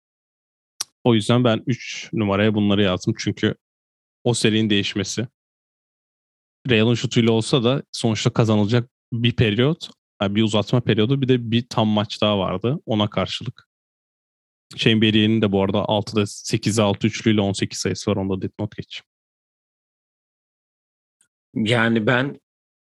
o 1.03 1.15
yüzden 1.15 1.43
ben 1.43 1.63
3 1.67 2.09
numaraya 2.13 2.55
bunları 2.55 2.81
yazdım. 2.81 3.13
Çünkü 3.17 3.55
o 4.23 4.33
serinin 4.33 4.69
değişmesi. 4.69 5.27
Real'ın 6.69 6.95
şutuyla 6.95 7.31
olsa 7.31 7.63
da 7.63 7.83
sonuçta 7.91 8.29
kazanılacak 8.29 8.89
bir 9.13 9.35
periyot, 9.35 9.89
bir 10.21 10.43
uzatma 10.43 10.81
periyodu 10.81 11.21
bir 11.21 11.27
de 11.27 11.51
bir 11.51 11.65
tam 11.69 11.87
maç 11.87 12.21
daha 12.21 12.39
vardı 12.39 12.79
ona 12.85 13.09
karşılık. 13.09 13.67
Barry'nin 14.85 15.41
de 15.41 15.51
bu 15.51 15.63
arada 15.63 15.77
6'da 15.77 16.21
8'e 16.21 16.83
6 16.83 17.07
üçlüyle 17.07 17.41
18 17.41 17.79
sayısı 17.79 18.11
var. 18.11 18.15
Onda 18.15 18.41
dipnot 18.41 18.75
geç. 18.75 19.03
Yani 21.55 22.07
ben 22.07 22.39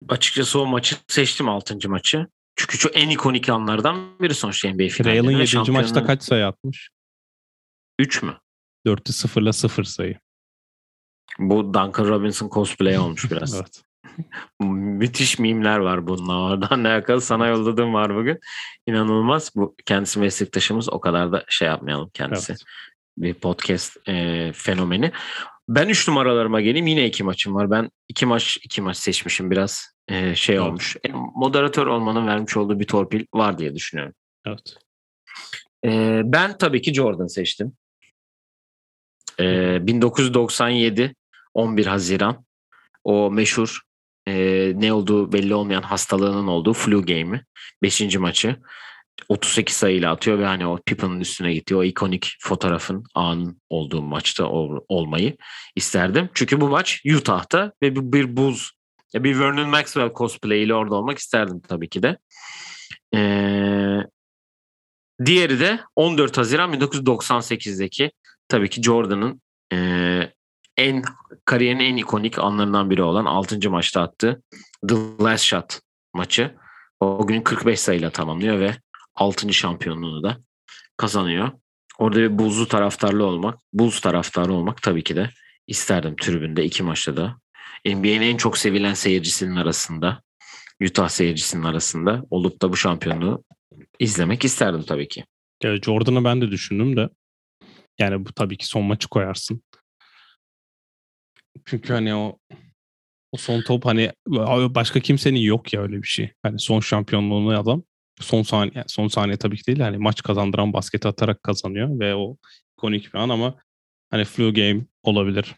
açıkçası 0.09 0.59
o 0.59 0.65
maçı 0.65 0.95
seçtim 1.07 1.49
6. 1.49 1.89
maçı. 1.89 2.27
Çünkü 2.55 2.77
şu 2.77 2.89
en 2.89 3.09
ikonik 3.09 3.49
anlardan 3.49 4.19
biri 4.19 4.33
sonuçta 4.33 4.69
NBA 4.69 4.87
finalinde. 4.87 5.13
Real'ın 5.13 5.31
7. 5.31 5.47
Şampiyonun... 5.47 5.81
maçta 5.81 6.05
kaç 6.05 6.23
sayı 6.23 6.47
atmış? 6.47 6.89
3 7.99 8.23
mü? 8.23 8.37
4'te 8.85 9.13
0 9.13 9.41
ile 9.41 9.53
0 9.53 9.83
sayı. 9.83 10.19
Bu 11.39 11.63
Duncan 11.63 12.07
Robinson 12.07 12.49
cosplay 12.49 12.97
olmuş 12.97 13.31
biraz. 13.31 13.55
evet. 13.55 13.83
Müthiş 14.59 15.39
mimler 15.39 15.77
var 15.77 16.07
bununla. 16.07 16.41
Oradan 16.41 16.83
alakalı 16.83 17.21
sana 17.21 17.47
yolladığım 17.47 17.93
var 17.93 18.15
bugün. 18.15 18.39
İnanılmaz. 18.87 19.51
Bu 19.55 19.75
kendisi 19.85 20.19
meslektaşımız 20.19 20.89
o 20.89 20.99
kadar 20.99 21.31
da 21.31 21.45
şey 21.49 21.67
yapmayalım 21.67 22.09
kendisi. 22.13 22.51
Evet. 22.51 22.61
Bir 23.17 23.33
podcast 23.33 24.09
e, 24.09 24.51
fenomeni. 24.55 25.11
Ben 25.69 25.89
3 25.89 26.07
numaralarıma 26.07 26.61
geleyim. 26.61 26.87
Yine 26.87 27.05
iki 27.05 27.23
maçım 27.23 27.55
var. 27.55 27.71
Ben 27.71 27.89
iki 28.09 28.25
maç 28.25 28.57
iki 28.63 28.81
maç 28.81 28.97
seçmişim 28.97 29.51
biraz 29.51 29.95
e, 30.07 30.35
şey 30.35 30.55
evet. 30.55 30.67
olmuş. 30.67 30.97
E, 31.07 31.09
moderatör 31.35 31.87
olmanın 31.87 32.27
vermiş 32.27 32.57
olduğu 32.57 32.79
bir 32.79 32.87
torpil 32.87 33.25
var 33.33 33.57
diye 33.57 33.75
düşünüyorum. 33.75 34.15
Evet. 34.45 34.77
E, 35.85 36.21
ben 36.25 36.57
tabii 36.57 36.81
ki 36.81 36.93
Jordan 36.93 37.27
seçtim. 37.27 37.73
E, 39.39 39.77
1997 39.87 41.15
11 41.53 41.85
Haziran 41.85 42.45
o 43.03 43.31
meşhur 43.31 43.81
e, 44.27 44.33
ne 44.75 44.93
olduğu 44.93 45.33
belli 45.33 45.55
olmayan 45.55 45.81
hastalığının 45.81 46.47
olduğu 46.47 46.73
flu 46.73 47.05
game'i. 47.05 47.41
Beşinci 47.83 48.19
maçı. 48.19 48.55
38 49.29 49.75
sayıyla 49.75 50.11
atıyor 50.11 50.39
ve 50.39 50.45
hani 50.45 50.67
o 50.67 50.79
Pippen'ın 50.85 51.19
üstüne 51.19 51.53
gitti. 51.53 51.75
O 51.75 51.83
ikonik 51.83 52.35
fotoğrafın 52.39 53.03
anın 53.15 53.61
olduğu 53.69 54.01
maçta 54.01 54.45
ol, 54.45 54.79
olmayı 54.87 55.37
isterdim. 55.75 56.29
Çünkü 56.33 56.61
bu 56.61 56.69
maç 56.69 57.01
Utah'ta 57.15 57.71
ve 57.81 57.95
bir, 57.95 58.01
bir 58.01 58.37
buz 58.37 58.71
bir 59.13 59.39
Vernon 59.39 59.69
Maxwell 59.69 60.13
cosplay 60.13 60.63
ile 60.63 60.73
orada 60.73 60.95
olmak 60.95 61.17
isterdim 61.17 61.61
tabii 61.67 61.89
ki 61.89 62.03
de. 62.03 62.17
Ee, 63.15 63.97
diğeri 65.25 65.59
de 65.59 65.79
14 65.95 66.37
Haziran 66.37 66.73
1998'deki 66.73 68.11
tabii 68.47 68.69
ki 68.69 68.81
Jordan'ın 68.83 69.41
e, 69.73 69.77
en 70.77 71.03
kariyerin 71.45 71.79
en 71.79 71.97
ikonik 71.97 72.39
anlarından 72.39 72.89
biri 72.89 73.03
olan 73.03 73.25
6. 73.25 73.69
maçta 73.69 74.01
attığı 74.01 74.41
The 74.87 74.95
Last 75.19 75.43
Shot 75.43 75.79
maçı. 76.13 76.55
O 76.99 77.27
gün 77.27 77.41
45 77.41 77.79
sayıyla 77.79 78.09
tamamlıyor 78.09 78.59
ve 78.59 78.75
6. 79.15 79.53
şampiyonluğunu 79.53 80.23
da 80.23 80.37
kazanıyor. 80.97 81.51
Orada 81.97 82.19
bir 82.19 82.37
buzlu 82.37 82.67
taraftarlı 82.67 83.25
olmak, 83.25 83.59
buz 83.73 83.99
taraftarı 83.99 84.53
olmak 84.53 84.81
tabii 84.81 85.03
ki 85.03 85.15
de 85.15 85.29
isterdim 85.67 86.15
tribünde 86.15 86.65
iki 86.65 86.83
maçta 86.83 87.17
da. 87.17 87.37
NBA'nin 87.85 88.21
en 88.21 88.37
çok 88.37 88.57
sevilen 88.57 88.93
seyircisinin 88.93 89.55
arasında, 89.55 90.21
Utah 90.83 91.09
seyircisinin 91.09 91.63
arasında 91.63 92.23
olup 92.29 92.61
da 92.61 92.71
bu 92.71 92.77
şampiyonluğu 92.77 93.43
izlemek 93.99 94.45
isterdim 94.45 94.83
tabii 94.83 95.07
ki. 95.07 95.25
Jordan'ı 95.63 96.23
ben 96.23 96.41
de 96.41 96.51
düşündüm 96.51 96.97
de 96.97 97.09
yani 97.99 98.25
bu 98.25 98.33
tabii 98.33 98.57
ki 98.57 98.67
son 98.67 98.83
maçı 98.83 99.07
koyarsın. 99.07 99.61
Çünkü 101.65 101.93
hani 101.93 102.15
o 102.15 102.37
o 103.31 103.37
son 103.37 103.61
top 103.61 103.85
hani 103.85 104.11
başka 104.75 104.99
kimsenin 104.99 105.39
yok 105.39 105.73
ya 105.73 105.81
öyle 105.81 106.01
bir 106.01 106.07
şey. 106.07 106.31
Hani 106.43 106.59
son 106.59 106.79
şampiyonluğunu 106.79 107.59
adam 107.59 107.83
son 108.19 108.43
saniye 108.43 108.83
son 108.87 109.07
saniye 109.07 109.37
tabii 109.37 109.57
ki 109.57 109.65
değil 109.65 109.79
hani 109.79 109.97
maç 109.97 110.23
kazandıran 110.23 110.73
basket 110.73 111.05
atarak 111.05 111.43
kazanıyor 111.43 111.99
ve 111.99 112.15
o 112.15 112.37
ikonik 112.77 113.13
bir 113.13 113.19
an 113.19 113.29
ama 113.29 113.55
hani 114.09 114.25
flu 114.25 114.53
game 114.53 114.81
olabilir. 115.03 115.55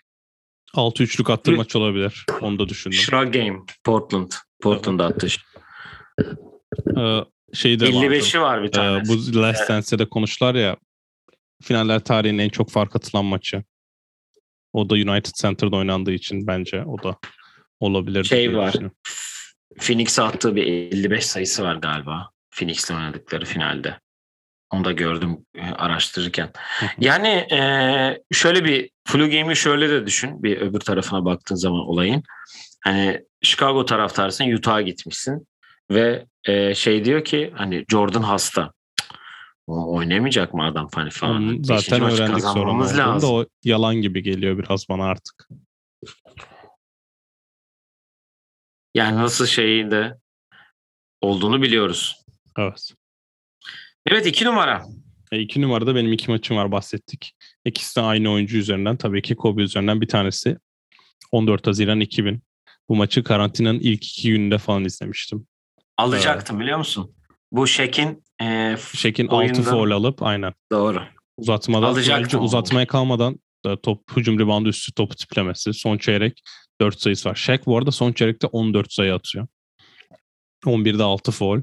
6-3'lük 0.76 1.32
attığı 1.32 1.52
maç 1.52 1.76
olabilir. 1.76 2.26
Onu 2.42 2.60
da 2.60 2.70
düşündüm. 2.70 3.00
Shrug 3.00 3.34
game 3.34 3.60
Portland. 3.84 4.32
Portland'da 4.62 5.06
attı. 5.06 5.28
Ee, 6.98 7.20
şey 7.54 7.80
de 7.80 7.90
55'i 7.90 8.42
var 8.42 8.64
bir 8.64 8.72
tane. 8.72 8.98
Ee, 8.98 9.02
bu 9.08 9.42
Last 9.42 9.70
Dance'de 9.70 10.00
de 10.00 10.10
konuştular 10.10 10.56
ya 10.56 10.78
finaller 11.64 12.00
tarihinin 12.00 12.40
en 12.40 12.50
çok 12.50 12.70
fark 12.70 12.96
atılan 12.96 13.26
maçı. 13.26 13.64
O 14.74 14.90
da 14.90 14.94
United 14.94 15.34
Center'da 15.42 15.76
oynandığı 15.76 16.12
için 16.12 16.48
bence 16.48 16.84
o 16.84 17.04
da 17.04 17.18
olabilir. 17.80 18.24
Şey 18.24 18.58
var. 18.58 18.76
Phoenix'e 19.80 20.22
attığı 20.22 20.56
bir 20.56 20.68
55 20.68 21.26
sayısı 21.26 21.64
var 21.64 21.76
galiba. 21.76 22.30
Phoenix'le 22.52 22.92
oynadıkları 22.92 23.46
finalde. 23.46 24.00
Onu 24.72 24.86
da 24.86 24.92
gördüm 24.92 25.38
e, 25.56 25.62
araştırırken. 25.62 26.52
yani 27.00 27.28
e, 27.28 27.60
şöyle 28.32 28.66
bir 28.66 28.90
flu 29.08 29.30
game'i 29.30 29.56
şöyle 29.56 29.90
de 29.90 30.06
düşün. 30.06 30.44
Bir 30.44 30.58
öbür 30.58 30.80
tarafına 30.80 31.26
baktığın 31.26 31.56
zaman 31.56 31.80
olayın. 31.80 32.24
Hani 32.84 33.22
Chicago 33.42 33.86
taraftarsın 33.86 34.52
Utah'a 34.52 34.82
gitmişsin 34.82 35.48
ve 35.92 36.26
e, 36.46 36.76
şey 36.76 37.06
diyor 37.06 37.24
ki 37.24 37.54
hani 37.56 37.86
Jordan 37.92 38.22
hasta. 38.22 38.74
O 39.68 39.96
oynayamayacak 39.96 40.54
mı 40.54 40.66
adam 40.66 40.90
hani 40.94 41.10
falan. 41.10 41.36
Onu 41.36 41.64
zaten 41.64 42.02
öğrendik 42.02 42.44
sonra. 42.44 42.80
Lazım. 42.98 43.30
Da 43.30 43.34
o 43.34 43.46
yalan 43.64 43.96
gibi 43.96 44.24
geliyor 44.24 44.58
biraz 44.58 44.90
bana 44.90 45.06
artık. 45.06 45.48
Yani 48.96 49.18
nasıl 49.18 49.46
şeyinde 49.46 50.18
olduğunu 51.22 51.62
biliyoruz. 51.62 52.24
Evet. 52.58 52.94
Evet 54.06 54.26
iki 54.26 54.46
numara. 54.46 54.86
E, 55.32 55.40
iki 55.40 55.62
numarada 55.62 55.96
benim 55.96 56.14
iki 56.14 56.32
maçım 56.32 56.58
var 56.58 56.72
bahsettik. 56.72 57.36
İkisi 57.66 57.96
de 57.96 58.02
aynı 58.02 58.32
oyuncu 58.32 58.58
üzerinden. 58.58 58.98
Tabii 58.98 59.22
ki 59.22 59.36
Kobe 59.36 59.62
üzerinden 59.62 60.02
bir 60.02 60.08
tanesi 60.08 60.58
14 61.32 61.68
Haziran 61.68 62.00
2000. 62.00 62.44
Bu 62.90 62.96
maçı 62.96 63.24
karantinanın 63.24 63.80
ilk 63.80 64.04
iki 64.04 64.32
gününde 64.32 64.58
falan 64.58 64.86
izlemiştim. 64.86 65.48
Alacaktım 65.98 66.58
ee, 66.58 66.60
biliyor 66.60 66.78
musun? 66.78 67.16
Bu 67.54 67.68
Şek'in 67.68 68.24
e, 68.42 68.76
Şek'in 68.94 69.28
oyunda... 69.28 69.60
6 69.60 69.70
foul 69.70 69.92
alıp 69.92 70.24
aynen. 70.24 70.54
Doğru. 70.72 71.02
Uzatmadan 71.38 71.88
Alacaktım 71.88 72.44
uzatmaya 72.44 72.88
kalmadan 72.88 73.40
e, 73.66 73.76
top 73.84 74.18
hücum 74.18 74.40
ribandı 74.40 74.70
üstü 74.70 74.94
topu 74.94 75.16
tiplemesi. 75.16 75.74
Son 75.74 75.98
çeyrek 75.98 76.42
4 76.82 77.00
sayısı 77.00 77.30
var. 77.30 77.36
Şek 77.36 77.66
bu 77.66 77.78
arada 77.78 77.92
son 77.92 78.12
çeyrekte 78.12 78.48
14 78.48 78.94
sayı 78.94 79.14
atıyor. 79.14 79.48
11'de 80.66 81.04
6 81.04 81.32
foul 81.32 81.62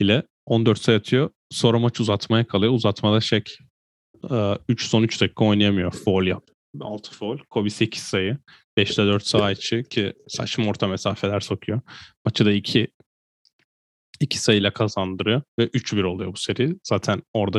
ile 0.00 0.22
14 0.46 0.78
sayı 0.78 0.98
atıyor. 0.98 1.30
Sonra 1.50 1.78
maç 1.78 2.00
uzatmaya 2.00 2.46
kalıyor. 2.46 2.72
Uzatmada 2.72 3.20
Şek 3.20 3.58
3 4.68 4.86
son 4.86 5.02
3 5.02 5.20
dakika 5.20 5.44
oynayamıyor. 5.44 5.92
Foul 5.92 6.26
yap. 6.26 6.44
6 6.80 7.12
foul. 7.14 7.38
Kobe 7.50 7.70
8 7.70 8.02
sayı. 8.02 8.38
5'te 8.78 9.06
4 9.06 9.26
sağ 9.26 9.50
içi 9.50 9.84
ki 9.90 10.12
saçma 10.28 10.66
orta 10.66 10.86
mesafeler 10.86 11.40
sokuyor. 11.40 11.80
Maçı 12.24 12.46
da 12.46 12.52
2 12.52 12.88
2 14.20 14.38
sayıyla 14.38 14.72
kazandırıyor 14.72 15.42
ve 15.58 15.66
3-1 15.66 16.04
oluyor 16.04 16.32
bu 16.32 16.36
seri. 16.36 16.76
Zaten 16.84 17.22
orada 17.32 17.58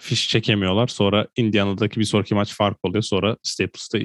fiş 0.00 0.28
çekemiyorlar. 0.28 0.88
Sonra 0.88 1.26
Indiana'daki 1.36 2.00
bir 2.00 2.04
sonraki 2.04 2.34
maç 2.34 2.54
fark 2.54 2.78
oluyor. 2.82 3.02
Sonra 3.02 3.36
Staples'ta 3.42 3.98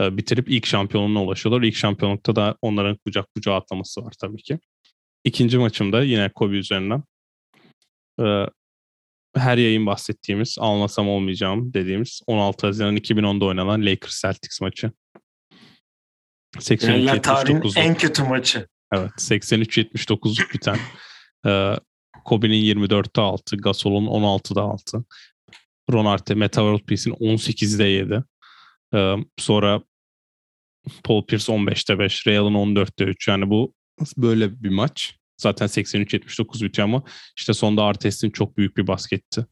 e, 0.00 0.16
bitirip 0.16 0.50
ilk 0.50 0.66
şampiyonluğuna 0.66 1.22
ulaşıyorlar. 1.22 1.62
İlk 1.62 1.76
şampiyonlukta 1.76 2.36
da 2.36 2.56
onların 2.62 2.96
kucak 3.06 3.34
kucağa 3.34 3.54
atlaması 3.54 4.04
var 4.04 4.14
tabii 4.20 4.42
ki. 4.42 4.58
İkinci 5.24 5.58
maçımda 5.58 6.02
yine 6.02 6.28
Kobe 6.28 6.56
üzerinden 6.56 7.02
e, 8.20 8.46
her 9.36 9.58
yayın 9.58 9.86
bahsettiğimiz, 9.86 10.56
almasam 10.60 11.08
olmayacağım 11.08 11.74
dediğimiz 11.74 12.20
16 12.26 12.66
Haziran 12.66 12.96
2010'da 12.96 13.44
oynanan 13.44 13.86
Lakers 13.86 14.22
Celtics 14.22 14.60
maçı. 14.60 14.92
83-79. 16.56 17.78
en 17.78 17.94
kötü 17.94 18.22
maçı. 18.22 18.68
Evet 18.92 19.12
83-79 19.18 20.54
biten. 20.54 20.78
e, 21.46 21.76
Kobe'nin 22.24 22.62
24'te 22.62 23.20
6, 23.20 23.56
Gasol'un 23.56 24.06
16'da 24.06 24.62
6. 24.62 25.04
Ron 25.92 26.06
Arte, 26.06 26.34
Meta 26.34 26.60
World 26.60 26.86
Peace'in 26.86 27.14
18'de 27.14 27.84
7. 27.84 28.24
Ee, 28.94 29.16
sonra 29.38 29.82
Paul 31.04 31.26
Pierce 31.26 31.52
15'te 31.52 31.98
5, 31.98 32.26
Real'ın 32.26 32.54
14'te 32.54 33.04
3. 33.04 33.28
Yani 33.28 33.50
bu 33.50 33.74
böyle 34.16 34.62
bir 34.62 34.68
maç. 34.68 35.16
Zaten 35.36 35.66
83-79 35.66 36.64
bitiyor 36.64 36.88
ama 36.88 37.02
işte 37.38 37.54
sonda 37.54 37.84
Artest'in 37.84 38.30
çok 38.30 38.56
büyük 38.56 38.76
bir 38.76 38.86
basketti. 38.86 39.46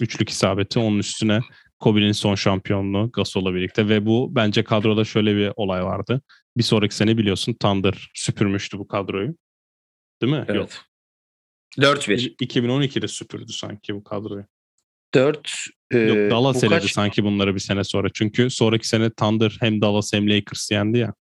Üçlük 0.00 0.28
isabeti 0.30 0.78
onun 0.78 0.98
üstüne 0.98 1.40
Kobe'nin 1.80 2.12
son 2.12 2.34
şampiyonluğu 2.34 3.10
Gasol'la 3.12 3.54
birlikte 3.54 3.88
ve 3.88 4.06
bu 4.06 4.34
bence 4.34 4.64
kadroda 4.64 5.04
şöyle 5.04 5.36
bir 5.36 5.52
olay 5.56 5.84
vardı. 5.84 6.22
Bir 6.56 6.62
sonraki 6.62 6.94
sene 6.94 7.18
biliyorsun 7.18 7.54
Thunder 7.60 8.10
süpürmüştü 8.14 8.78
bu 8.78 8.88
kadroyu. 8.88 9.34
Değil 10.22 10.32
mi? 10.32 10.44
Evet. 10.48 10.56
Yok. 10.56 10.70
4-1. 11.96 12.36
2012'de 12.36 13.08
süpürdü 13.08 13.52
sanki 13.52 13.94
bu 13.94 14.04
kadroyu. 14.04 14.44
4 15.14 15.36
Yok 15.92 16.16
e, 16.16 16.30
Dallas 16.30 16.64
eledi 16.64 16.80
kaç... 16.80 16.92
sanki 16.92 17.24
bunları 17.24 17.54
bir 17.54 17.60
sene 17.60 17.84
sonra. 17.84 18.08
Çünkü 18.14 18.50
sonraki 18.50 18.88
sene 18.88 19.10
Thunder 19.10 19.56
hem 19.60 19.80
Dallas 19.80 20.12
hem 20.12 20.30
Lakers 20.30 20.70
yendi 20.70 20.98
ya. 20.98 21.14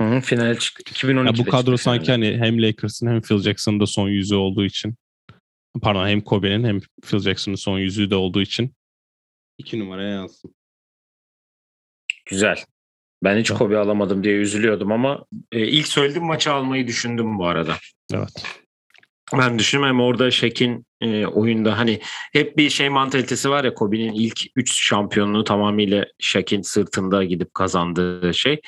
Hı 0.00 0.08
hı, 0.08 0.20
final 0.20 0.56
çıktı. 0.58 0.92
2012'de 0.92 1.26
ya 1.26 1.46
bu 1.46 1.50
kadro 1.50 1.76
sanki 1.76 2.10
hani 2.10 2.38
hem 2.38 2.62
Lakers'ın 2.62 3.06
hem 3.06 3.20
Phil 3.20 3.38
Jackson'ın 3.38 3.80
da 3.80 3.86
son 3.86 4.08
yüzü 4.08 4.34
olduğu 4.34 4.64
için 4.64 4.94
pardon 5.82 6.08
hem 6.08 6.20
Kobe'nin 6.20 6.64
hem 6.64 6.80
Phil 7.04 7.18
Jackson'ın 7.18 7.56
son 7.56 7.78
yüzüğü 7.78 8.10
de 8.10 8.14
olduğu 8.14 8.42
için 8.42 8.75
iki 9.58 9.78
numaraya 9.78 10.14
yazdım. 10.14 10.54
Güzel. 12.26 12.64
Ben 13.24 13.38
hiç 13.38 13.50
Kobe 13.50 13.78
alamadım 13.78 14.24
diye 14.24 14.34
üzülüyordum 14.34 14.92
ama 14.92 15.24
e, 15.52 15.66
ilk 15.66 15.88
söylediğim 15.88 16.26
maçı 16.26 16.52
almayı 16.52 16.86
düşündüm 16.86 17.38
bu 17.38 17.46
arada. 17.46 17.74
Evet. 18.14 18.44
Ben 19.32 19.58
düşünmem 19.58 20.00
orada 20.00 20.30
Şek'in 20.30 20.86
e, 21.00 21.26
oyunda 21.26 21.78
hani 21.78 22.00
hep 22.32 22.56
bir 22.56 22.70
şey 22.70 22.88
mantalitesi 22.88 23.50
var 23.50 23.64
ya 23.64 23.74
Kobe'nin 23.74 24.12
ilk 24.12 24.40
3 24.56 24.88
şampiyonluğu 24.88 25.44
tamamıyla 25.44 26.06
Şek'in 26.18 26.62
sırtında 26.62 27.24
gidip 27.24 27.54
kazandığı 27.54 28.34
şey. 28.34 28.60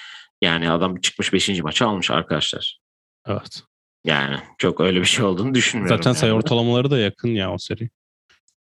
Yani 0.42 0.70
adam 0.70 1.00
çıkmış 1.00 1.32
5. 1.32 1.62
maçı 1.62 1.86
almış 1.86 2.10
arkadaşlar. 2.10 2.78
Evet. 3.26 3.62
Yani 4.04 4.36
çok 4.58 4.80
öyle 4.80 5.00
bir 5.00 5.04
şey 5.04 5.24
olduğunu 5.24 5.54
düşünmüyorum. 5.54 5.96
Zaten 5.96 6.12
sayı 6.12 6.32
yani. 6.32 6.38
ortalamaları 6.38 6.90
da 6.90 6.98
yakın 6.98 7.28
ya 7.28 7.52
o 7.52 7.58
seri. 7.58 7.90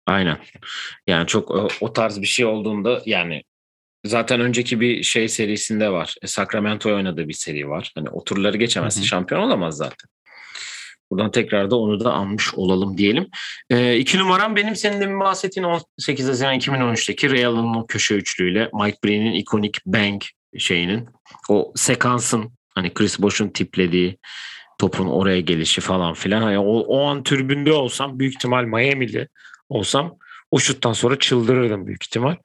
Aynen. 0.05 0.37
Yani 1.07 1.27
çok 1.27 1.51
o, 1.51 1.67
o 1.81 1.93
tarz 1.93 2.21
bir 2.21 2.27
şey 2.27 2.45
olduğunda 2.45 3.01
yani 3.05 3.43
zaten 4.05 4.39
önceki 4.39 4.79
bir 4.79 5.03
şey 5.03 5.27
serisinde 5.27 5.89
var. 5.89 6.15
E, 6.21 6.27
Sacramento'ya 6.27 6.95
oynadığı 6.95 7.27
bir 7.27 7.33
seri 7.33 7.69
var. 7.69 7.91
Hani 7.95 8.09
o 8.09 8.23
turları 8.23 8.57
hı. 9.01 9.05
şampiyon 9.05 9.41
olamaz 9.41 9.77
zaten. 9.77 10.09
Buradan 11.11 11.31
tekrar 11.31 11.71
da 11.71 11.75
onu 11.75 11.99
da 11.99 12.13
anmış 12.13 12.53
olalım 12.53 12.97
diyelim. 12.97 13.27
E, 13.69 13.97
iki 13.97 14.17
numaram 14.17 14.55
benim 14.55 14.75
senin 14.75 15.01
de 15.01 15.19
bahsettiğin 15.19 15.67
18 15.97 16.27
Haziran 16.27 16.59
2013'teki 16.59 17.31
Real'ın 17.31 17.75
o 17.75 17.87
köşe 17.87 18.15
üçlüyle 18.15 18.69
Mike 18.73 18.97
Breen'in 19.05 19.33
ikonik 19.33 19.77
bang 19.85 20.21
şeyinin 20.57 21.09
o 21.49 21.73
sekansın 21.75 22.51
hani 22.75 22.93
Chris 22.93 23.19
Bosh'un 23.19 23.49
tiplediği 23.49 24.17
topun 24.79 25.07
oraya 25.07 25.39
gelişi 25.39 25.81
falan 25.81 26.13
filan. 26.13 26.41
Hani 26.41 26.59
o, 26.59 26.79
o 26.79 27.05
an 27.05 27.23
türbünde 27.23 27.73
olsam 27.73 28.19
büyük 28.19 28.33
ihtimal 28.33 28.63
Miami'li 28.63 29.27
olsam 29.69 30.17
o 30.51 30.59
şuttan 30.59 30.93
sonra 30.93 31.19
çıldırırdım 31.19 31.87
büyük 31.87 32.03
ihtimal. 32.03 32.35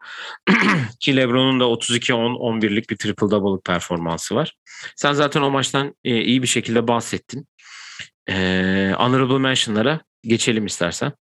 Ki 1.00 1.16
LeBron'un 1.16 1.60
da 1.60 1.64
32-10-11'lik 1.64 2.90
bir 2.90 2.96
triple 2.96 3.30
double'lık 3.30 3.64
performansı 3.64 4.34
var. 4.34 4.54
Sen 4.96 5.12
zaten 5.12 5.42
o 5.42 5.50
maçtan 5.50 5.94
e, 6.04 6.22
iyi 6.22 6.42
bir 6.42 6.46
şekilde 6.46 6.88
bahsettin. 6.88 7.46
E, 8.28 8.34
honorable 8.96 9.38
mention'lara 9.38 10.00
geçelim 10.22 10.66
istersen. 10.66 11.12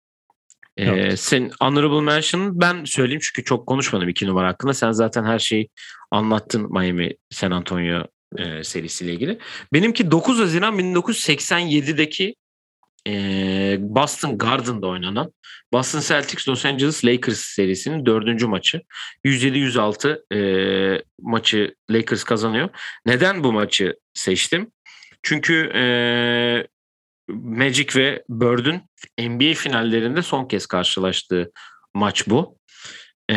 E, 0.76 0.84
Evet. 0.84 1.20
sen 1.20 1.50
honorable 1.60 2.00
mention 2.00 2.60
ben 2.60 2.84
söyleyeyim 2.84 3.20
çünkü 3.24 3.44
çok 3.44 3.66
konuşmadım 3.66 4.08
iki 4.08 4.26
numara 4.26 4.48
hakkında. 4.48 4.74
Sen 4.74 4.92
zaten 4.92 5.24
her 5.24 5.38
şeyi 5.38 5.68
anlattın 6.10 6.72
Miami 6.72 7.12
San 7.30 7.50
Antonio 7.50 8.04
e, 8.36 8.64
serisiyle 8.64 9.12
ilgili. 9.12 9.38
Benimki 9.72 10.10
9 10.10 10.38
Haziran 10.38 10.78
1987'deki 10.78 12.24
e, 12.28 12.34
Boston 13.80 14.38
Garden'da 14.38 14.86
oynanan 14.86 15.32
Boston 15.72 16.00
Celtics 16.00 16.48
Los 16.48 16.66
Angeles 16.66 17.04
Lakers 17.04 17.38
serisinin 17.38 18.06
dördüncü 18.06 18.46
maçı. 18.46 18.82
107-106 19.24 20.34
e, 20.34 21.02
maçı 21.20 21.74
Lakers 21.90 22.24
kazanıyor. 22.24 22.68
Neden 23.06 23.44
bu 23.44 23.52
maçı 23.52 23.96
seçtim? 24.14 24.72
Çünkü 25.22 25.70
e, 25.74 25.82
Magic 27.28 28.00
ve 28.00 28.24
Bird'ün 28.28 28.82
NBA 29.28 29.54
finallerinde 29.54 30.22
son 30.22 30.48
kez 30.48 30.66
karşılaştığı 30.66 31.52
maç 31.94 32.28
bu. 32.28 32.58
E, 33.30 33.36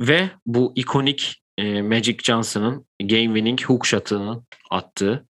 ve 0.00 0.30
bu 0.46 0.72
ikonik 0.76 1.42
Magic 1.82 2.16
Johnson'ın 2.22 2.86
game 3.00 3.24
winning 3.24 3.62
hook 3.62 3.86
shot'ını 3.86 4.42
attığı 4.70 5.26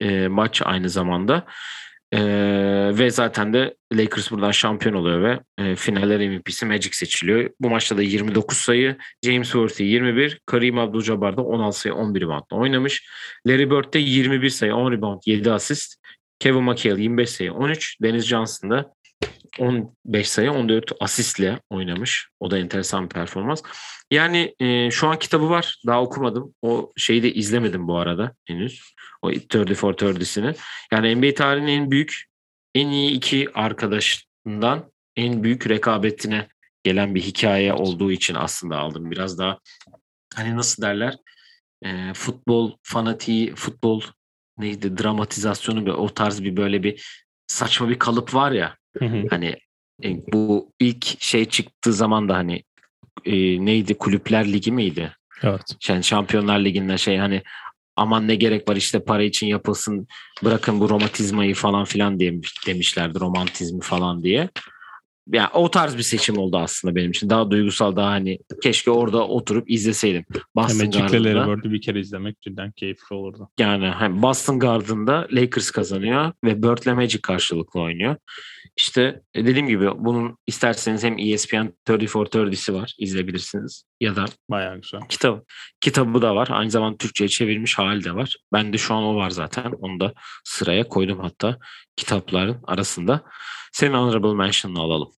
e, 0.00 0.28
maç 0.28 0.62
aynı 0.64 0.88
zamanda. 0.88 1.46
E, 2.12 2.20
ve 2.98 3.10
zaten 3.10 3.52
de 3.52 3.76
Lakers 3.92 4.30
buradan 4.30 4.50
şampiyon 4.50 4.94
oluyor 4.94 5.22
ve 5.22 5.40
e, 5.58 5.76
finaller 5.76 6.28
MVP'si 6.28 6.66
Magic 6.66 6.90
seçiliyor. 6.92 7.50
Bu 7.60 7.70
maçta 7.70 7.96
da 7.96 8.02
29 8.02 8.58
sayı, 8.58 8.96
James 9.24 9.50
Worthy 9.50 9.88
21, 9.88 10.40
Kareem 10.46 10.78
Abdul-Jabbar 10.78 11.36
da 11.36 11.42
16 11.42 11.80
sayı 11.80 11.94
11 11.94 12.20
reboundla 12.20 12.56
oynamış. 12.56 13.08
Larry 13.46 13.70
Bird 13.70 13.94
de 13.94 13.98
21 13.98 14.50
sayı 14.50 14.74
10 14.74 14.92
rebound 14.92 15.20
7 15.26 15.52
asist. 15.52 16.00
Kevin 16.38 16.62
McHale 16.62 17.02
25 17.02 17.30
sayı 17.30 17.52
13, 17.52 18.00
Dennis 18.02 18.26
Johnson 18.26 18.70
da 18.70 18.94
15 19.58 20.28
sayı 20.28 20.52
14 20.52 20.92
asistle 21.00 21.60
oynamış. 21.70 22.28
O 22.40 22.50
da 22.50 22.58
enteresan 22.58 23.04
bir 23.04 23.08
performans. 23.08 23.62
Yani 24.10 24.54
e, 24.60 24.90
şu 24.90 25.08
an 25.08 25.18
kitabı 25.18 25.50
var. 25.50 25.80
Daha 25.86 26.02
okumadım. 26.02 26.54
O 26.62 26.92
şeyi 26.96 27.22
de 27.22 27.32
izlemedim 27.34 27.88
bu 27.88 27.98
arada 27.98 28.34
henüz. 28.44 28.94
O 29.22 29.28
34 29.28 29.70
30'sini. 30.02 30.56
Yani 30.92 31.16
NBA 31.16 31.34
tarihinin 31.34 31.80
en 31.80 31.90
büyük, 31.90 32.24
en 32.74 32.88
iyi 32.88 33.10
iki 33.10 33.48
arkadaşından 33.54 34.92
en 35.16 35.42
büyük 35.42 35.68
rekabetine 35.68 36.48
gelen 36.82 37.14
bir 37.14 37.22
hikaye 37.22 37.72
olduğu 37.72 38.12
için 38.12 38.34
aslında 38.34 38.78
aldım. 38.78 39.10
Biraz 39.10 39.38
daha 39.38 39.58
hani 40.34 40.56
nasıl 40.56 40.82
derler 40.82 41.16
e, 41.84 42.14
futbol 42.14 42.72
fanatiği, 42.82 43.54
futbol 43.54 44.02
neydi 44.58 44.98
dramatizasyonu 44.98 45.86
bir 45.86 45.90
o 45.90 46.08
tarz 46.14 46.42
bir 46.42 46.56
böyle 46.56 46.82
bir 46.82 47.24
saçma 47.46 47.88
bir 47.88 47.98
kalıp 47.98 48.34
var 48.34 48.52
ya 48.52 48.76
Hı 48.98 49.04
hı. 49.04 49.26
hani 49.30 49.56
e, 50.04 50.32
bu 50.32 50.72
ilk 50.80 51.22
şey 51.22 51.44
çıktığı 51.44 51.92
zaman 51.92 52.28
da 52.28 52.36
hani 52.36 52.62
e, 53.24 53.64
neydi 53.64 53.94
kulüpler 53.94 54.52
ligi 54.52 54.72
miydi? 54.72 55.12
evet. 55.42 55.76
Yani 55.88 56.04
Şampiyonlar 56.04 56.58
Ligi'nde 56.58 56.98
şey 56.98 57.18
hani 57.18 57.42
aman 57.96 58.28
ne 58.28 58.34
gerek 58.34 58.68
var 58.68 58.76
işte 58.76 59.04
para 59.04 59.22
için 59.22 59.46
yapılsın 59.46 60.06
bırakın 60.44 60.80
bu 60.80 60.88
romantizmayı 60.88 61.54
falan 61.54 61.84
filan 61.84 62.20
diye 62.20 62.40
demişlerdi 62.66 63.20
romantizmi 63.20 63.80
falan 63.80 64.22
diye. 64.22 64.48
Yani 65.32 65.48
o 65.52 65.70
tarz 65.70 65.96
bir 65.96 66.02
seçim 66.02 66.38
oldu 66.38 66.58
aslında 66.58 66.94
benim 66.94 67.10
için. 67.10 67.30
Daha 67.30 67.50
duygusal 67.50 67.96
daha 67.96 68.10
hani 68.10 68.38
keşke 68.62 68.90
orada 68.90 69.26
oturup 69.28 69.70
izleseydim. 69.70 70.24
Boston 70.56 70.86
Larry 70.86 70.90
Garden'da 70.90 71.56
Bird'ü 71.56 71.72
bir 71.72 71.80
kere 71.80 72.00
izlemek 72.00 72.40
cidden 72.40 72.72
keyifli 72.72 73.16
olurdu. 73.16 73.48
yani 73.58 73.86
hani 73.86 74.22
Boston 74.22 74.58
Garden'da 74.58 75.28
Lakers 75.32 75.70
kazanıyor 75.70 76.32
ve 76.44 76.62
Bird'le 76.62 76.94
Magic 76.94 77.20
karşılıklı 77.22 77.80
oynuyor. 77.80 78.16
İşte 78.76 79.22
e, 79.34 79.46
dediğim 79.46 79.68
gibi 79.68 79.90
bunun 79.96 80.38
isterseniz 80.46 81.04
hem 81.04 81.18
ESPN 81.18 81.72
34-30'si 81.88 82.72
var 82.72 82.94
izleyebilirsiniz 82.98 83.84
ya 84.00 84.16
da 84.16 84.24
Bayağı 84.50 84.80
güzel. 84.80 85.00
kitap 85.08 85.44
kitabı 85.80 86.22
da 86.22 86.36
var. 86.36 86.48
Aynı 86.50 86.70
zamanda 86.70 86.96
Türkçe'ye 86.96 87.28
çevirmiş 87.28 87.78
hali 87.78 88.04
de 88.04 88.14
var. 88.14 88.36
Ben 88.52 88.72
de 88.72 88.78
şu 88.78 88.94
an 88.94 89.02
o 89.02 89.16
var 89.16 89.30
zaten. 89.30 89.72
Onu 89.80 90.00
da 90.00 90.12
sıraya 90.44 90.88
koydum 90.88 91.20
hatta 91.20 91.58
kitapların 91.96 92.56
arasında. 92.64 93.22
Senin 93.72 93.94
honorable 93.94 94.34
mention'ını 94.34 94.80
alalım. 94.80 95.12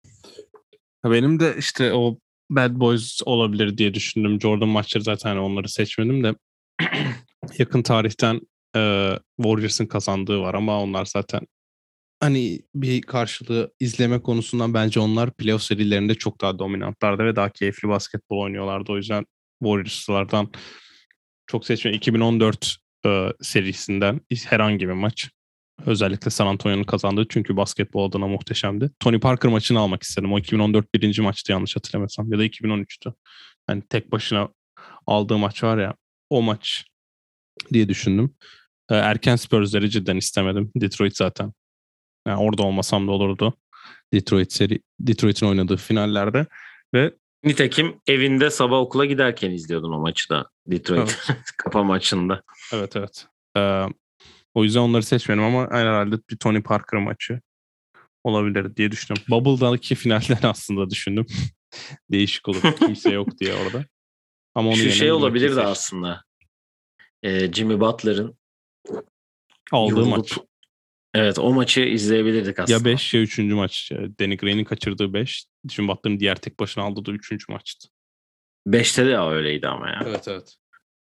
Benim 1.05 1.41
de 1.41 1.55
işte 1.59 1.93
o 1.93 2.19
Bad 2.51 2.81
Boys 2.81 3.21
olabilir 3.25 3.79
diye 3.79 3.95
düşündüm. 3.95 4.41
Jordan 4.41 4.69
maçları 4.69 5.05
zaten 5.05 5.37
onları 5.37 5.69
seçmedim 5.69 6.25
de 6.25 6.35
yakın 7.59 7.83
tarihten 7.83 8.41
e, 8.77 9.13
Warriors'ın 9.37 9.87
kazandığı 9.87 10.41
var 10.41 10.55
ama 10.55 10.83
onlar 10.83 11.05
zaten 11.05 11.41
hani 12.21 12.61
bir 12.75 13.03
karşılığı 13.03 13.73
izleme 13.81 14.23
konusundan 14.23 14.75
bence 14.75 15.01
onlar 15.01 15.35
playoff 15.35 15.63
serilerinde 15.63 16.15
çok 16.15 16.41
daha 16.41 16.59
dominantlardı 16.59 17.25
ve 17.25 17.37
daha 17.37 17.51
keyifli 17.51 17.89
basketbol 17.89 18.39
oynuyorlardı. 18.39 18.93
O 18.93 18.97
yüzden 18.97 19.27
Warriors'lardan 19.63 20.53
çok 21.47 21.67
seçme 21.67 21.93
2014 21.93 22.77
e, 23.07 23.29
serisinden 23.41 24.21
herhangi 24.47 24.89
bir 24.89 24.93
maç. 24.93 25.31
Özellikle 25.87 26.31
San 26.31 26.47
Antonio'nun 26.47 26.85
kazandığı 26.85 27.29
çünkü 27.29 27.57
basketbol 27.57 28.09
adına 28.09 28.27
muhteşemdi. 28.27 28.91
Tony 29.01 29.21
Parker 29.21 29.51
maçını 29.51 29.81
almak 29.81 30.03
istedim. 30.03 30.33
O 30.33 30.39
2014 30.39 30.95
birinci 30.95 31.23
maçtı 31.23 31.53
yanlış 31.53 31.77
hatırlamıyorsam 31.77 32.33
ya 32.33 32.39
da 32.39 32.45
2013'tü. 32.45 33.15
Hani 33.67 33.83
tek 33.89 34.13
başına 34.13 34.49
aldığı 35.07 35.39
maç 35.39 35.63
var 35.65 35.79
ya 35.79 35.95
o 36.31 36.43
maç 36.43 36.85
diye 37.73 37.89
düşündüm. 37.89 38.35
Ee, 38.91 38.95
Erken 38.95 39.37
Spurs'leri 39.37 39.91
cidden 39.91 40.17
istemedim. 40.17 40.71
Detroit 40.77 41.17
zaten. 41.17 41.53
Yani 42.27 42.41
orada 42.41 42.63
olmasam 42.63 43.09
da 43.09 43.11
olurdu. 43.11 43.55
Detroit 44.13 44.53
seri 44.53 44.81
Detroit'in 45.01 45.47
oynadığı 45.47 45.77
finallerde 45.77 46.47
ve 46.95 47.13
Nitekim 47.45 48.01
evinde 48.07 48.51
sabah 48.51 48.79
okula 48.79 49.05
giderken 49.05 49.51
izliyordun 49.51 49.93
o 49.93 49.99
maçı 49.99 50.29
da 50.29 50.51
Detroit 50.67 51.19
kapa 51.57 51.83
maçında. 51.83 52.43
evet 52.73 52.97
evet. 52.97 53.27
Ee, 53.57 53.87
o 54.55 54.65
yüzden 54.65 54.81
onları 54.81 55.03
seçmedim 55.03 55.43
ama 55.43 55.71
herhalde 55.71 56.17
bir 56.31 56.37
Tony 56.37 56.63
Parker 56.63 57.01
maçı 57.01 57.41
olabilir 58.25 58.77
diye 58.77 58.91
düşündüm. 58.93 59.23
Bubble'daki 59.29 59.95
finalden 59.95 60.39
aslında 60.43 60.91
düşündüm. 60.91 61.27
Değişik 62.11 62.49
olur. 62.49 62.63
Kimse 62.79 63.11
yok 63.11 63.39
diye 63.41 63.55
orada. 63.55 63.85
Ama 64.55 64.69
onu 64.69 64.77
Şu 64.77 64.91
şey 64.91 65.13
olabilir 65.13 65.57
de 65.57 65.63
aslında. 65.63 66.25
Ee, 67.23 67.53
Jimmy 67.53 67.81
Butler'ın 67.81 68.39
Aldığı 69.73 69.95
yorulup- 69.95 70.09
maç. 70.09 70.39
Evet 71.15 71.39
o 71.39 71.53
maçı 71.53 71.81
izleyebilirdik 71.81 72.59
aslında. 72.59 72.79
Ya 72.79 72.85
5 72.85 73.15
ya 73.15 73.21
3. 73.21 73.39
maç. 73.39 73.93
Danny 73.93 74.37
Green'in 74.37 74.65
kaçırdığı 74.65 75.13
5. 75.15 75.47
Jim 75.71 75.89
Butler'ın 75.89 76.21
diğer 76.21 76.37
tek 76.37 76.61
başına 76.61 76.85
aldığı 76.85 77.05
da 77.05 77.13
3. 77.13 77.49
maçtı. 77.49 77.89
5'te 78.67 79.07
de 79.07 79.19
öyleydi 79.19 79.69
ama 79.69 79.89
ya. 79.89 80.03
Evet 80.07 80.29
evet. 80.29 80.57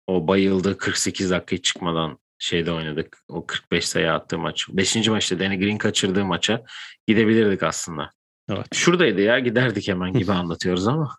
O 0.07 0.27
bayıldı 0.27 0.77
48 0.77 1.29
dakika 1.31 1.61
çıkmadan 1.61 2.19
şeyde 2.39 2.71
oynadık. 2.71 3.17
O 3.27 3.45
45 3.45 3.87
sayı 3.87 4.13
attığı 4.13 4.39
maç. 4.39 4.67
5. 4.69 5.07
maçta 5.07 5.39
Danny 5.39 5.59
Green 5.59 5.77
kaçırdığı 5.77 6.25
maça 6.25 6.63
gidebilirdik 7.07 7.63
aslında. 7.63 8.09
Evet. 8.49 8.67
Şuradaydı 8.73 9.21
ya 9.21 9.39
giderdik 9.39 9.87
hemen 9.87 10.13
gibi 10.13 10.31
anlatıyoruz 10.31 10.87
ama. 10.87 11.17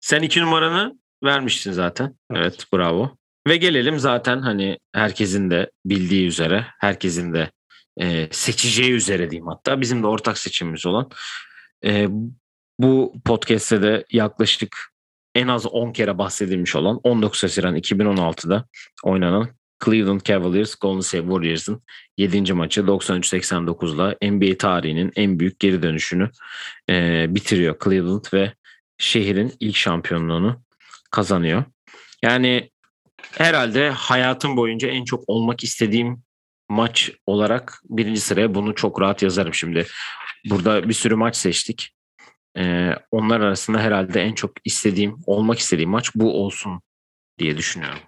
Sen 0.00 0.22
iki 0.22 0.40
numaranı 0.40 0.98
vermiştin 1.24 1.72
zaten. 1.72 2.16
Evet. 2.30 2.42
Evet 2.42 2.66
bravo. 2.72 3.16
Ve 3.46 3.56
gelelim 3.56 3.98
zaten 3.98 4.40
hani 4.40 4.78
herkesin 4.92 5.50
de 5.50 5.70
bildiği 5.84 6.26
üzere, 6.26 6.66
herkesin 6.78 7.34
de 7.34 7.50
e, 8.00 8.28
seçeceği 8.30 8.92
üzere 8.92 9.30
diyeyim 9.30 9.46
hatta. 9.46 9.80
Bizim 9.80 10.02
de 10.02 10.06
ortak 10.06 10.38
seçimimiz 10.38 10.86
olan. 10.86 11.10
E, 11.84 12.06
bu 12.78 13.14
podcast'te 13.24 13.82
de 13.82 14.04
yaklaşık 14.10 14.76
en 15.34 15.48
az 15.48 15.66
10 15.66 15.92
kere 15.92 16.18
bahsedilmiş 16.18 16.76
olan 16.76 17.00
19 17.02 17.42
Haziran 17.42 17.76
2016'da 17.76 18.64
oynanan 19.04 19.48
Cleveland 19.84 20.20
Cavaliers 20.20 20.74
Golden 20.74 21.00
State 21.00 21.24
Warriors'ın 21.24 21.82
7. 22.16 22.52
maçı 22.52 22.80
93-89'la 22.80 24.30
NBA 24.30 24.58
tarihinin 24.58 25.12
en 25.16 25.38
büyük 25.38 25.60
geri 25.60 25.82
dönüşünü 25.82 26.30
e, 26.90 27.26
bitiriyor 27.28 27.76
Cleveland 27.84 28.24
ve 28.32 28.52
şehrin 28.98 29.54
ilk 29.60 29.76
şampiyonluğunu 29.76 30.62
kazanıyor. 31.10 31.64
Yani 32.22 32.70
herhalde 33.38 33.90
hayatım 33.90 34.56
boyunca 34.56 34.88
en 34.88 35.04
çok 35.04 35.24
olmak 35.26 35.64
istediğim 35.64 36.22
maç 36.68 37.10
olarak 37.26 37.82
birinci 37.84 38.20
sıraya 38.20 38.54
bunu 38.54 38.74
çok 38.74 39.00
rahat 39.00 39.22
yazarım 39.22 39.54
şimdi. 39.54 39.86
Burada 40.50 40.88
bir 40.88 40.94
sürü 40.94 41.14
maç 41.14 41.36
seçtik. 41.36 41.92
Ee, 42.58 42.92
onlar 43.10 43.40
arasında 43.40 43.78
herhalde 43.78 44.22
en 44.22 44.32
çok 44.32 44.50
istediğim, 44.64 45.16
olmak 45.26 45.58
istediğim 45.58 45.90
maç 45.90 46.10
bu 46.14 46.44
olsun 46.44 46.80
diye 47.38 47.56
düşünüyorum. 47.56 47.98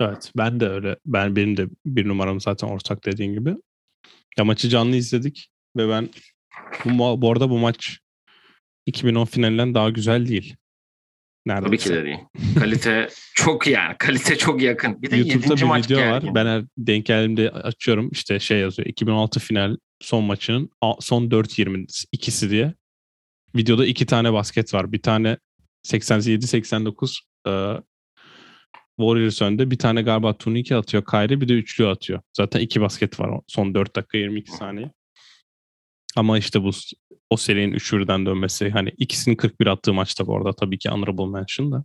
Evet 0.00 0.32
ben 0.36 0.60
de 0.60 0.68
öyle. 0.68 0.96
Ben 1.06 1.36
benim 1.36 1.56
de 1.56 1.66
bir 1.86 2.08
numaram 2.08 2.40
zaten 2.40 2.68
ortak 2.68 3.04
dediğin 3.04 3.34
gibi. 3.34 3.54
Ya 4.38 4.44
maçı 4.44 4.68
canlı 4.68 4.96
izledik 4.96 5.50
ve 5.76 5.88
ben 5.88 6.08
bu, 6.84 7.22
bu 7.22 7.32
arada 7.32 7.50
bu 7.50 7.58
maç 7.58 7.98
2010 8.86 9.24
finalinden 9.24 9.74
daha 9.74 9.90
güzel 9.90 10.28
değil. 10.28 10.56
Neredeyse. 11.46 11.66
Tabii 11.66 11.78
ki 11.78 11.90
de 11.90 12.04
değil. 12.04 12.18
Kalite 12.58 13.08
çok 13.34 13.66
yani. 13.66 13.96
Kalite 13.98 14.38
çok 14.38 14.62
yakın. 14.62 15.02
Bir 15.02 15.10
de 15.10 15.16
YouTube'da 15.16 15.56
bir 15.56 15.62
maç 15.62 15.84
video 15.84 15.98
gergin. 15.98 16.28
var. 16.28 16.34
Ben 16.34 16.46
her 16.46 16.64
denk 16.78 17.06
geldiğimde 17.06 17.50
açıyorum. 17.50 18.08
İşte 18.12 18.40
şey 18.40 18.58
yazıyor. 18.58 18.88
2016 18.88 19.40
final 19.40 19.76
son 20.00 20.24
maçının 20.24 20.70
son 21.00 21.24
4-20 21.30 22.06
ikisi 22.12 22.50
diye. 22.50 22.74
Videoda 23.56 23.86
iki 23.86 24.06
tane 24.06 24.32
basket 24.32 24.74
var. 24.74 24.92
Bir 24.92 25.02
tane 25.02 25.38
87-89 25.86 27.18
e, 27.46 27.82
Warriors 29.00 29.42
önde. 29.42 29.70
Bir 29.70 29.78
tane 29.78 30.02
galiba 30.02 30.38
turnike 30.38 30.76
atıyor 30.76 31.04
Kyrie 31.04 31.40
bir 31.40 31.48
de 31.48 31.52
üçlü 31.52 31.86
atıyor. 31.86 32.20
Zaten 32.36 32.60
iki 32.60 32.80
basket 32.80 33.20
var 33.20 33.40
son 33.46 33.74
4 33.74 33.96
dakika 33.96 34.18
22 34.18 34.50
saniye. 34.50 34.90
Ama 36.16 36.38
işte 36.38 36.62
bu 36.62 36.70
o 37.30 37.36
serinin 37.36 37.72
3 37.72 37.92
birden 37.92 38.26
dönmesi 38.26 38.70
hani 38.70 38.92
ikisinin 38.98 39.36
41 39.36 39.66
attığı 39.66 39.92
maçta 39.92 40.26
bu 40.26 40.36
arada 40.36 40.52
tabii 40.52 40.78
ki 40.78 40.88
honorable 40.88 41.26
mention 41.26 41.72
da. 41.72 41.84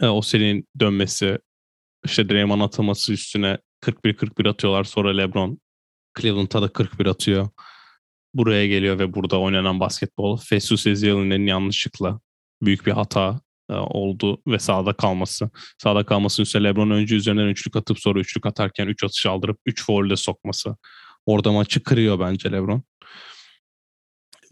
E, 0.00 0.06
o 0.06 0.22
serinin 0.22 0.68
dönmesi 0.80 1.38
işte 2.04 2.28
Draymond 2.28 2.60
atılması 2.60 3.12
üstüne 3.12 3.58
41-41 3.80 4.48
atıyorlar. 4.48 4.84
Sonra 4.84 5.16
LeBron 5.16 5.60
Cleveland'a 6.20 6.62
da 6.62 6.72
41 6.72 7.06
atıyor. 7.06 7.48
Buraya 8.34 8.66
geliyor 8.66 8.98
ve 8.98 9.14
burada 9.14 9.40
oynanan 9.40 9.80
basketbol 9.80 10.36
Festus 10.36 10.86
Ezeli'nin 10.86 11.46
yanlışlıkla 11.46 12.20
büyük 12.62 12.86
bir 12.86 12.92
hata 12.92 13.40
oldu 13.76 14.42
ve 14.46 14.58
sağda 14.58 14.92
kalması. 14.92 15.50
Sağda 15.78 16.06
kalması 16.06 16.42
üstüne 16.42 16.64
LeBron 16.64 16.90
önce 16.90 17.16
üzerinden 17.16 17.46
üçlük 17.46 17.76
atıp 17.76 18.00
sonra 18.00 18.20
üçlük 18.20 18.46
atarken 18.46 18.86
üç 18.86 19.04
atış 19.04 19.26
aldırıp 19.26 19.58
üç 19.66 19.84
foul'de 19.84 20.16
sokması. 20.16 20.76
Orada 21.26 21.52
maçı 21.52 21.82
kırıyor 21.82 22.20
bence 22.20 22.52
LeBron. 22.52 22.82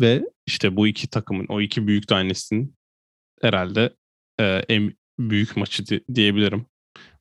Ve 0.00 0.22
işte 0.46 0.76
bu 0.76 0.86
iki 0.86 1.10
takımın, 1.10 1.46
o 1.48 1.60
iki 1.60 1.86
büyük 1.86 2.08
tanesinin 2.08 2.76
herhalde 3.42 3.94
e, 4.40 4.44
en 4.68 4.94
büyük 5.18 5.56
maçı 5.56 5.86
di- 5.86 6.04
diyebilirim. 6.14 6.66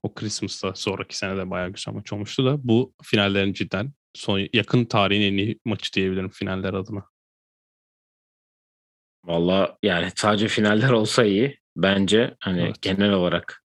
O 0.03 0.13
Christmas'ta 0.13 0.75
sonraki 0.75 1.17
sene 1.17 1.37
de 1.37 1.49
bayağı 1.49 1.69
güzel 1.69 1.93
maç 1.93 2.13
olmuştu 2.13 2.45
da 2.45 2.67
bu 2.67 2.93
finallerin 3.03 3.53
cidden 3.53 3.93
son 4.13 4.47
yakın 4.53 4.85
tarihin 4.85 5.21
en 5.21 5.37
iyi 5.37 5.59
maçı 5.65 5.93
diyebilirim 5.93 6.29
finaller 6.29 6.73
adına. 6.73 7.03
Valla 9.23 9.77
yani 9.83 10.11
sadece 10.15 10.47
finaller 10.47 10.89
olsa 10.89 11.25
iyi. 11.25 11.59
Bence 11.77 12.35
hani 12.39 12.61
evet. 12.61 12.81
genel 12.81 13.11
olarak 13.11 13.63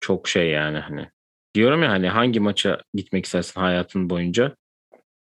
çok 0.00 0.28
şey 0.28 0.50
yani 0.50 0.78
hani. 0.78 1.08
Diyorum 1.54 1.82
ya 1.82 1.90
hani 1.90 2.08
hangi 2.08 2.40
maça 2.40 2.82
gitmek 2.94 3.24
istersin 3.24 3.60
hayatın 3.60 4.10
boyunca? 4.10 4.56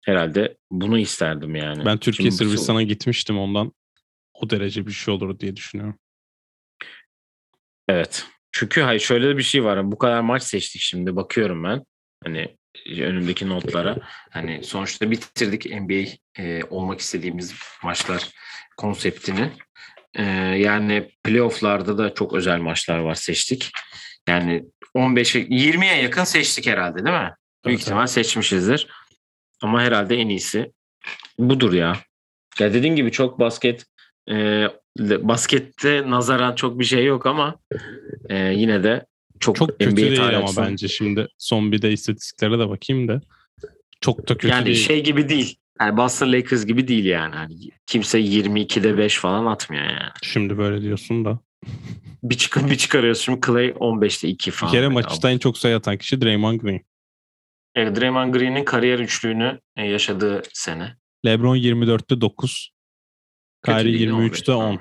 Herhalde 0.04 0.56
bunu 0.70 0.98
isterdim 0.98 1.56
yani. 1.56 1.84
Ben 1.84 1.98
Türkiye 1.98 2.30
Sırbistan'a 2.30 2.82
gitmiştim 2.82 3.38
ondan 3.38 3.72
o 4.34 4.50
derece 4.50 4.86
bir 4.86 4.92
şey 4.92 5.14
olur 5.14 5.38
diye 5.38 5.56
düşünüyorum. 5.56 5.98
Evet. 7.88 8.26
Çünkü 8.52 8.80
hayır 8.80 9.00
şöyle 9.00 9.36
bir 9.36 9.42
şey 9.42 9.64
var. 9.64 9.92
Bu 9.92 9.98
kadar 9.98 10.20
maç 10.20 10.42
seçtik 10.42 10.82
şimdi 10.82 11.16
bakıyorum 11.16 11.64
ben. 11.64 11.84
Hani 12.24 12.56
önümdeki 12.88 13.48
notlara. 13.48 13.96
Hani 14.30 14.64
sonuçta 14.64 15.10
bitirdik 15.10 15.66
NBA 15.70 16.04
e, 16.42 16.64
olmak 16.64 17.00
istediğimiz 17.00 17.54
maçlar 17.84 18.30
konseptini. 18.76 19.52
E, 20.14 20.22
yani 20.58 21.10
playofflarda 21.24 21.98
da 21.98 22.14
çok 22.14 22.34
özel 22.34 22.58
maçlar 22.58 22.98
var 22.98 23.14
seçtik. 23.14 23.70
Yani 24.28 24.64
15'e 24.96 25.42
20'ye 25.42 26.02
yakın 26.02 26.24
seçtik 26.24 26.66
herhalde 26.66 27.04
değil 27.04 27.16
mi? 27.16 27.34
Büyük 27.64 27.78
evet, 27.78 27.80
ihtimal 27.80 28.06
seçmişizdir. 28.06 28.88
Ama 29.62 29.82
herhalde 29.82 30.16
en 30.16 30.28
iyisi 30.28 30.72
budur 31.38 31.72
ya. 31.72 31.96
Ya 32.58 32.74
dediğim 32.74 32.96
gibi 32.96 33.12
çok 33.12 33.38
basket 33.38 33.84
e, 34.30 34.66
baskette 34.98 36.10
nazaran 36.10 36.54
çok 36.54 36.78
bir 36.78 36.84
şey 36.84 37.04
yok 37.04 37.26
ama 37.26 37.54
e, 38.28 38.36
yine 38.38 38.82
de 38.82 39.06
çok, 39.40 39.56
çok 39.56 39.68
kötü 39.68 39.92
NBA 39.92 39.96
değil 39.96 40.38
ama 40.38 40.50
bence 40.56 40.88
şimdi 40.88 41.28
son 41.38 41.72
bir 41.72 41.82
de 41.82 41.92
istatistiklere 41.92 42.58
de 42.58 42.68
bakayım 42.68 43.08
da 43.08 43.20
çok 44.00 44.28
da 44.28 44.34
kötü 44.34 44.48
yani 44.48 44.66
değil. 44.66 44.76
Yani 44.76 44.86
şey 44.86 45.04
gibi 45.04 45.28
değil. 45.28 45.56
Yani 45.80 45.96
Boston 45.96 46.32
Lakers 46.32 46.66
gibi 46.66 46.88
değil 46.88 47.04
yani. 47.04 47.34
Hani 47.34 47.54
kimse 47.86 48.20
22'de 48.20 48.98
5 48.98 49.18
falan 49.18 49.46
atmıyor 49.46 49.84
yani. 49.84 50.10
Şimdi 50.22 50.58
böyle 50.58 50.82
diyorsun 50.82 51.24
da. 51.24 51.38
bir 52.22 52.34
çıkar 52.34 52.70
bir 52.70 52.76
çıkarıyorsun. 52.76 53.24
Şimdi 53.24 53.46
Clay 53.46 53.68
15'te 53.68 54.28
2 54.28 54.50
falan. 54.50 54.72
Bir 54.72 54.78
kere 54.78 54.88
maçta 54.88 55.30
en 55.30 55.38
çok 55.38 55.58
sayı 55.58 55.76
atan 55.76 55.96
kişi 55.96 56.22
Draymond 56.22 56.60
Green. 56.60 56.80
Evet, 57.74 58.00
Draymond 58.00 58.34
Green'in 58.34 58.64
kariyer 58.64 58.98
üçlüğünü 58.98 59.60
e, 59.76 59.86
yaşadığı 59.86 60.42
sene. 60.52 60.96
LeBron 61.26 61.56
24'te 61.56 62.20
9. 62.20 62.70
Kyrie 63.64 64.06
23'te 64.06 64.52
10. 64.52 64.80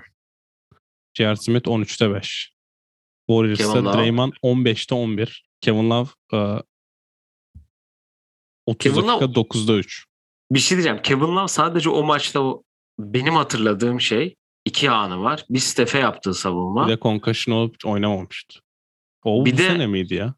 J.R. 1.14 1.36
Smith 1.36 1.68
13'te 1.68 2.14
5. 2.14 2.54
Warriors'ta 3.30 3.94
Draymond 3.94 4.34
15'te 4.44 4.96
11. 4.96 5.50
Kevin 5.62 5.90
Love 5.90 6.10
uh, 6.34 6.62
30 8.66 8.94
Kevin 8.94 9.08
dakika 9.08 9.26
Love, 9.26 9.34
9'da 9.34 9.74
3. 9.74 10.09
Bir 10.52 10.60
şey 10.60 10.78
diyeceğim. 10.78 11.02
Kevin 11.02 11.36
Love 11.36 11.48
sadece 11.48 11.90
o 11.90 12.04
maçta 12.04 12.40
o, 12.40 12.64
benim 13.00 13.34
hatırladığım 13.34 14.02
şey 14.02 14.36
iki 14.66 14.92
anı 14.92 15.22
var. 15.22 15.46
Bir 15.50 15.60
Steph'e 15.60 16.00
yaptığı 16.00 16.34
savunma. 16.34 16.88
Bir 16.88 16.92
de 16.92 17.00
concussion 17.02 17.56
olup 17.56 17.76
oynamamıştı. 17.86 18.60
O 19.24 19.46
bir 19.46 19.54
bu 19.54 19.58
de, 19.58 19.68
sene 19.68 19.88
miydi 19.88 20.14
ya? 20.14 20.34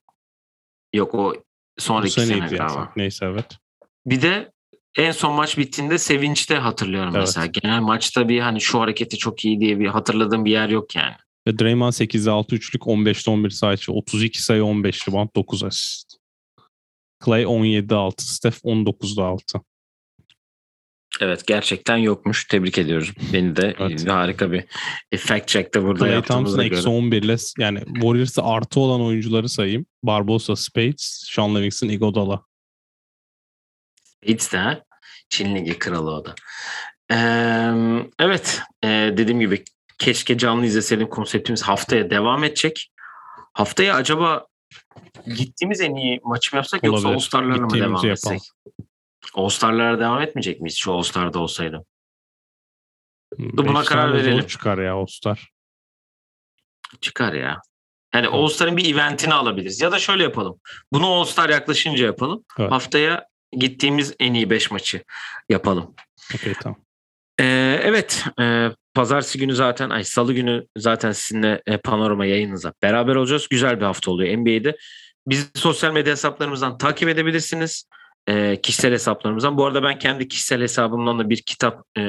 Yok 0.93 1.16
o 1.16 1.34
sonraki 1.78 2.12
sene 2.12 2.39
galiba. 2.39 2.55
Yani. 2.55 2.89
Neyse 2.95 3.26
evet. 3.26 3.57
Bir 4.05 4.22
de 4.22 4.51
en 4.97 5.12
son 5.12 5.34
maç 5.34 5.57
bittiğinde 5.57 5.97
sevinçte 5.97 6.55
hatırlıyorum 6.55 7.16
evet. 7.16 7.28
mesela. 7.28 7.45
Genel 7.45 7.82
maçta 7.82 8.30
bir 8.30 8.39
hani 8.39 8.62
şu 8.62 8.80
hareketi 8.80 9.18
çok 9.18 9.45
iyi 9.45 9.59
diye 9.59 9.80
bir 9.80 9.88
hatırladığım 9.88 10.45
bir 10.45 10.51
yer 10.51 10.70
yok 10.70 10.95
yani. 10.95 11.16
Ve 11.47 11.59
Draymond 11.59 11.93
8'de 11.93 12.32
6 12.32 12.55
üçlük 12.55 12.82
15'te 12.82 13.32
11 13.32 13.49
sayı 13.49 13.78
32 13.88 14.43
sayı 14.43 14.66
15 14.66 15.07
rebound 15.07 15.30
9 15.36 15.64
asist. 15.64 16.18
Clay 17.26 17.43
17'de 17.43 17.95
6, 17.95 18.34
Steph 18.34 18.55
19'da 18.55 19.26
6. 19.26 19.62
Evet 21.22 21.47
gerçekten 21.47 21.97
yokmuş. 21.97 22.45
Tebrik 22.45 22.78
ediyoruz. 22.78 23.13
Beni 23.34 23.55
de 23.55 23.76
evet. 23.80 24.07
harika 24.07 24.51
bir 24.51 24.65
fact 25.17 25.47
check 25.47 25.74
de 25.74 25.84
burada 25.84 25.99
Clay 25.99 26.43
göre. 26.43 26.65
eksi 26.65 26.89
11 26.89 27.24
ile 27.24 27.36
yani 27.57 27.80
Warriors'a 27.86 28.43
artı 28.43 28.80
olan 28.80 29.01
oyuncuları 29.01 29.49
sayayım. 29.49 29.86
Barbosa, 30.03 30.55
Spades, 30.55 31.24
Sean 31.32 31.55
Livingston, 31.55 31.88
Iguodala. 31.88 32.45
Spades 34.03 34.51
de 34.51 34.84
Çin 35.30 35.55
Ligi 35.55 35.80
kralı 35.80 36.11
o 36.11 36.26
da. 36.26 36.36
Ee, 37.11 38.05
evet 38.19 38.61
ee, 38.84 39.13
dediğim 39.17 39.39
gibi 39.39 39.63
keşke 39.99 40.38
canlı 40.38 40.65
izleseydim 40.65 41.09
konseptimiz 41.09 41.61
haftaya 41.61 42.09
devam 42.09 42.43
edecek. 42.43 42.91
Haftaya 43.53 43.95
acaba 43.95 44.45
gittiğimiz 45.38 45.82
en 45.82 45.95
iyi 45.95 46.19
maçı 46.24 46.55
mı 46.55 46.57
yapsak 46.57 46.84
Olabilir. 46.84 47.03
yoksa 47.03 47.09
All-Star'larla 47.09 47.61
mı 47.61 47.74
devam 47.74 48.05
etsek? 48.05 48.41
All-Star'lara 49.36 49.99
devam 49.99 50.22
etmeyecek 50.22 50.61
miyiz 50.61 50.78
şu 50.78 50.93
All-Star'da 50.93 51.39
olsaydı? 51.39 51.86
Dur 53.39 53.67
buna 53.67 53.84
karar 53.84 54.13
verelim. 54.13 54.47
çıkar 54.47 54.78
ya 54.78 54.93
All-Star. 54.93 55.51
Çıkar 57.01 57.34
ya. 57.34 57.61
Yani 58.13 58.28
All-Star'ın 58.28 58.78
bir 58.78 58.93
eventini 58.93 59.34
alabiliriz. 59.34 59.82
Ya 59.82 59.91
da 59.91 59.99
şöyle 59.99 60.24
yapalım. 60.24 60.59
Bunu 60.93 61.07
All-Star 61.07 61.49
yaklaşınca 61.49 62.05
yapalım. 62.05 62.45
Evet. 62.59 62.72
Haftaya 62.72 63.28
gittiğimiz 63.51 64.15
en 64.19 64.34
iyi 64.34 64.49
5 64.49 64.72
maçı 64.72 65.03
yapalım. 65.49 65.95
Okay, 66.36 66.53
tamam. 66.53 66.80
Ee, 67.39 67.80
evet. 67.84 68.26
E, 68.41 68.69
Pazartesi 68.93 69.39
günü 69.39 69.55
zaten, 69.55 69.89
ay 69.89 70.03
salı 70.03 70.34
günü 70.34 70.67
zaten 70.78 71.11
sizinle 71.11 71.61
e, 71.65 71.78
panorama 71.78 72.26
yayınınıza 72.26 72.74
beraber 72.82 73.15
olacağız. 73.15 73.47
Güzel 73.49 73.80
bir 73.80 73.86
hafta 73.86 74.11
oluyor 74.11 74.38
NBA'de. 74.38 74.78
Bizi 75.28 75.45
sosyal 75.55 75.93
medya 75.93 76.11
hesaplarımızdan 76.11 76.78
takip 76.78 77.09
edebilirsiniz. 77.09 77.86
E, 78.28 78.61
kişisel 78.61 78.91
hesaplarımızdan. 78.93 79.57
Bu 79.57 79.65
arada 79.65 79.84
ben 79.84 79.99
kendi 79.99 80.28
kişisel 80.28 80.61
hesabımdan 80.61 81.19
da 81.19 81.30
bir 81.30 81.41
kitap 81.41 81.84
e, 81.97 82.01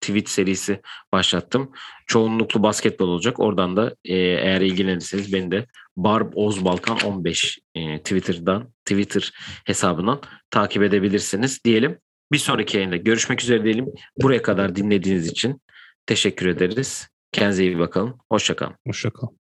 tweet 0.00 0.28
serisi 0.28 0.80
başlattım. 1.12 1.72
Çoğunluklu 2.06 2.62
basketbol 2.62 3.08
olacak. 3.08 3.40
Oradan 3.40 3.76
da 3.76 3.94
e, 4.04 4.14
eğer 4.16 4.60
ilgilenirseniz 4.60 5.32
beni 5.32 5.50
de 5.50 5.66
Barb 5.96 6.32
Ozbalkan 6.34 6.98
15 7.04 7.58
e, 7.74 7.98
Twitter'dan 7.98 8.72
Twitter 8.84 9.32
hesabından 9.64 10.20
takip 10.50 10.82
edebilirsiniz 10.82 11.64
diyelim. 11.64 11.98
Bir 12.32 12.38
sonraki 12.38 12.76
yayında 12.76 12.96
görüşmek 12.96 13.42
üzere 13.42 13.64
diyelim. 13.64 13.86
Buraya 14.22 14.42
kadar 14.42 14.76
dinlediğiniz 14.76 15.26
için 15.26 15.62
teşekkür 16.06 16.46
ederiz. 16.46 17.08
Kendinize 17.32 17.64
iyi 17.64 17.78
bakın. 17.78 18.14
Hoşçakalın. 18.30 18.74
Hoşçakalın. 18.86 19.41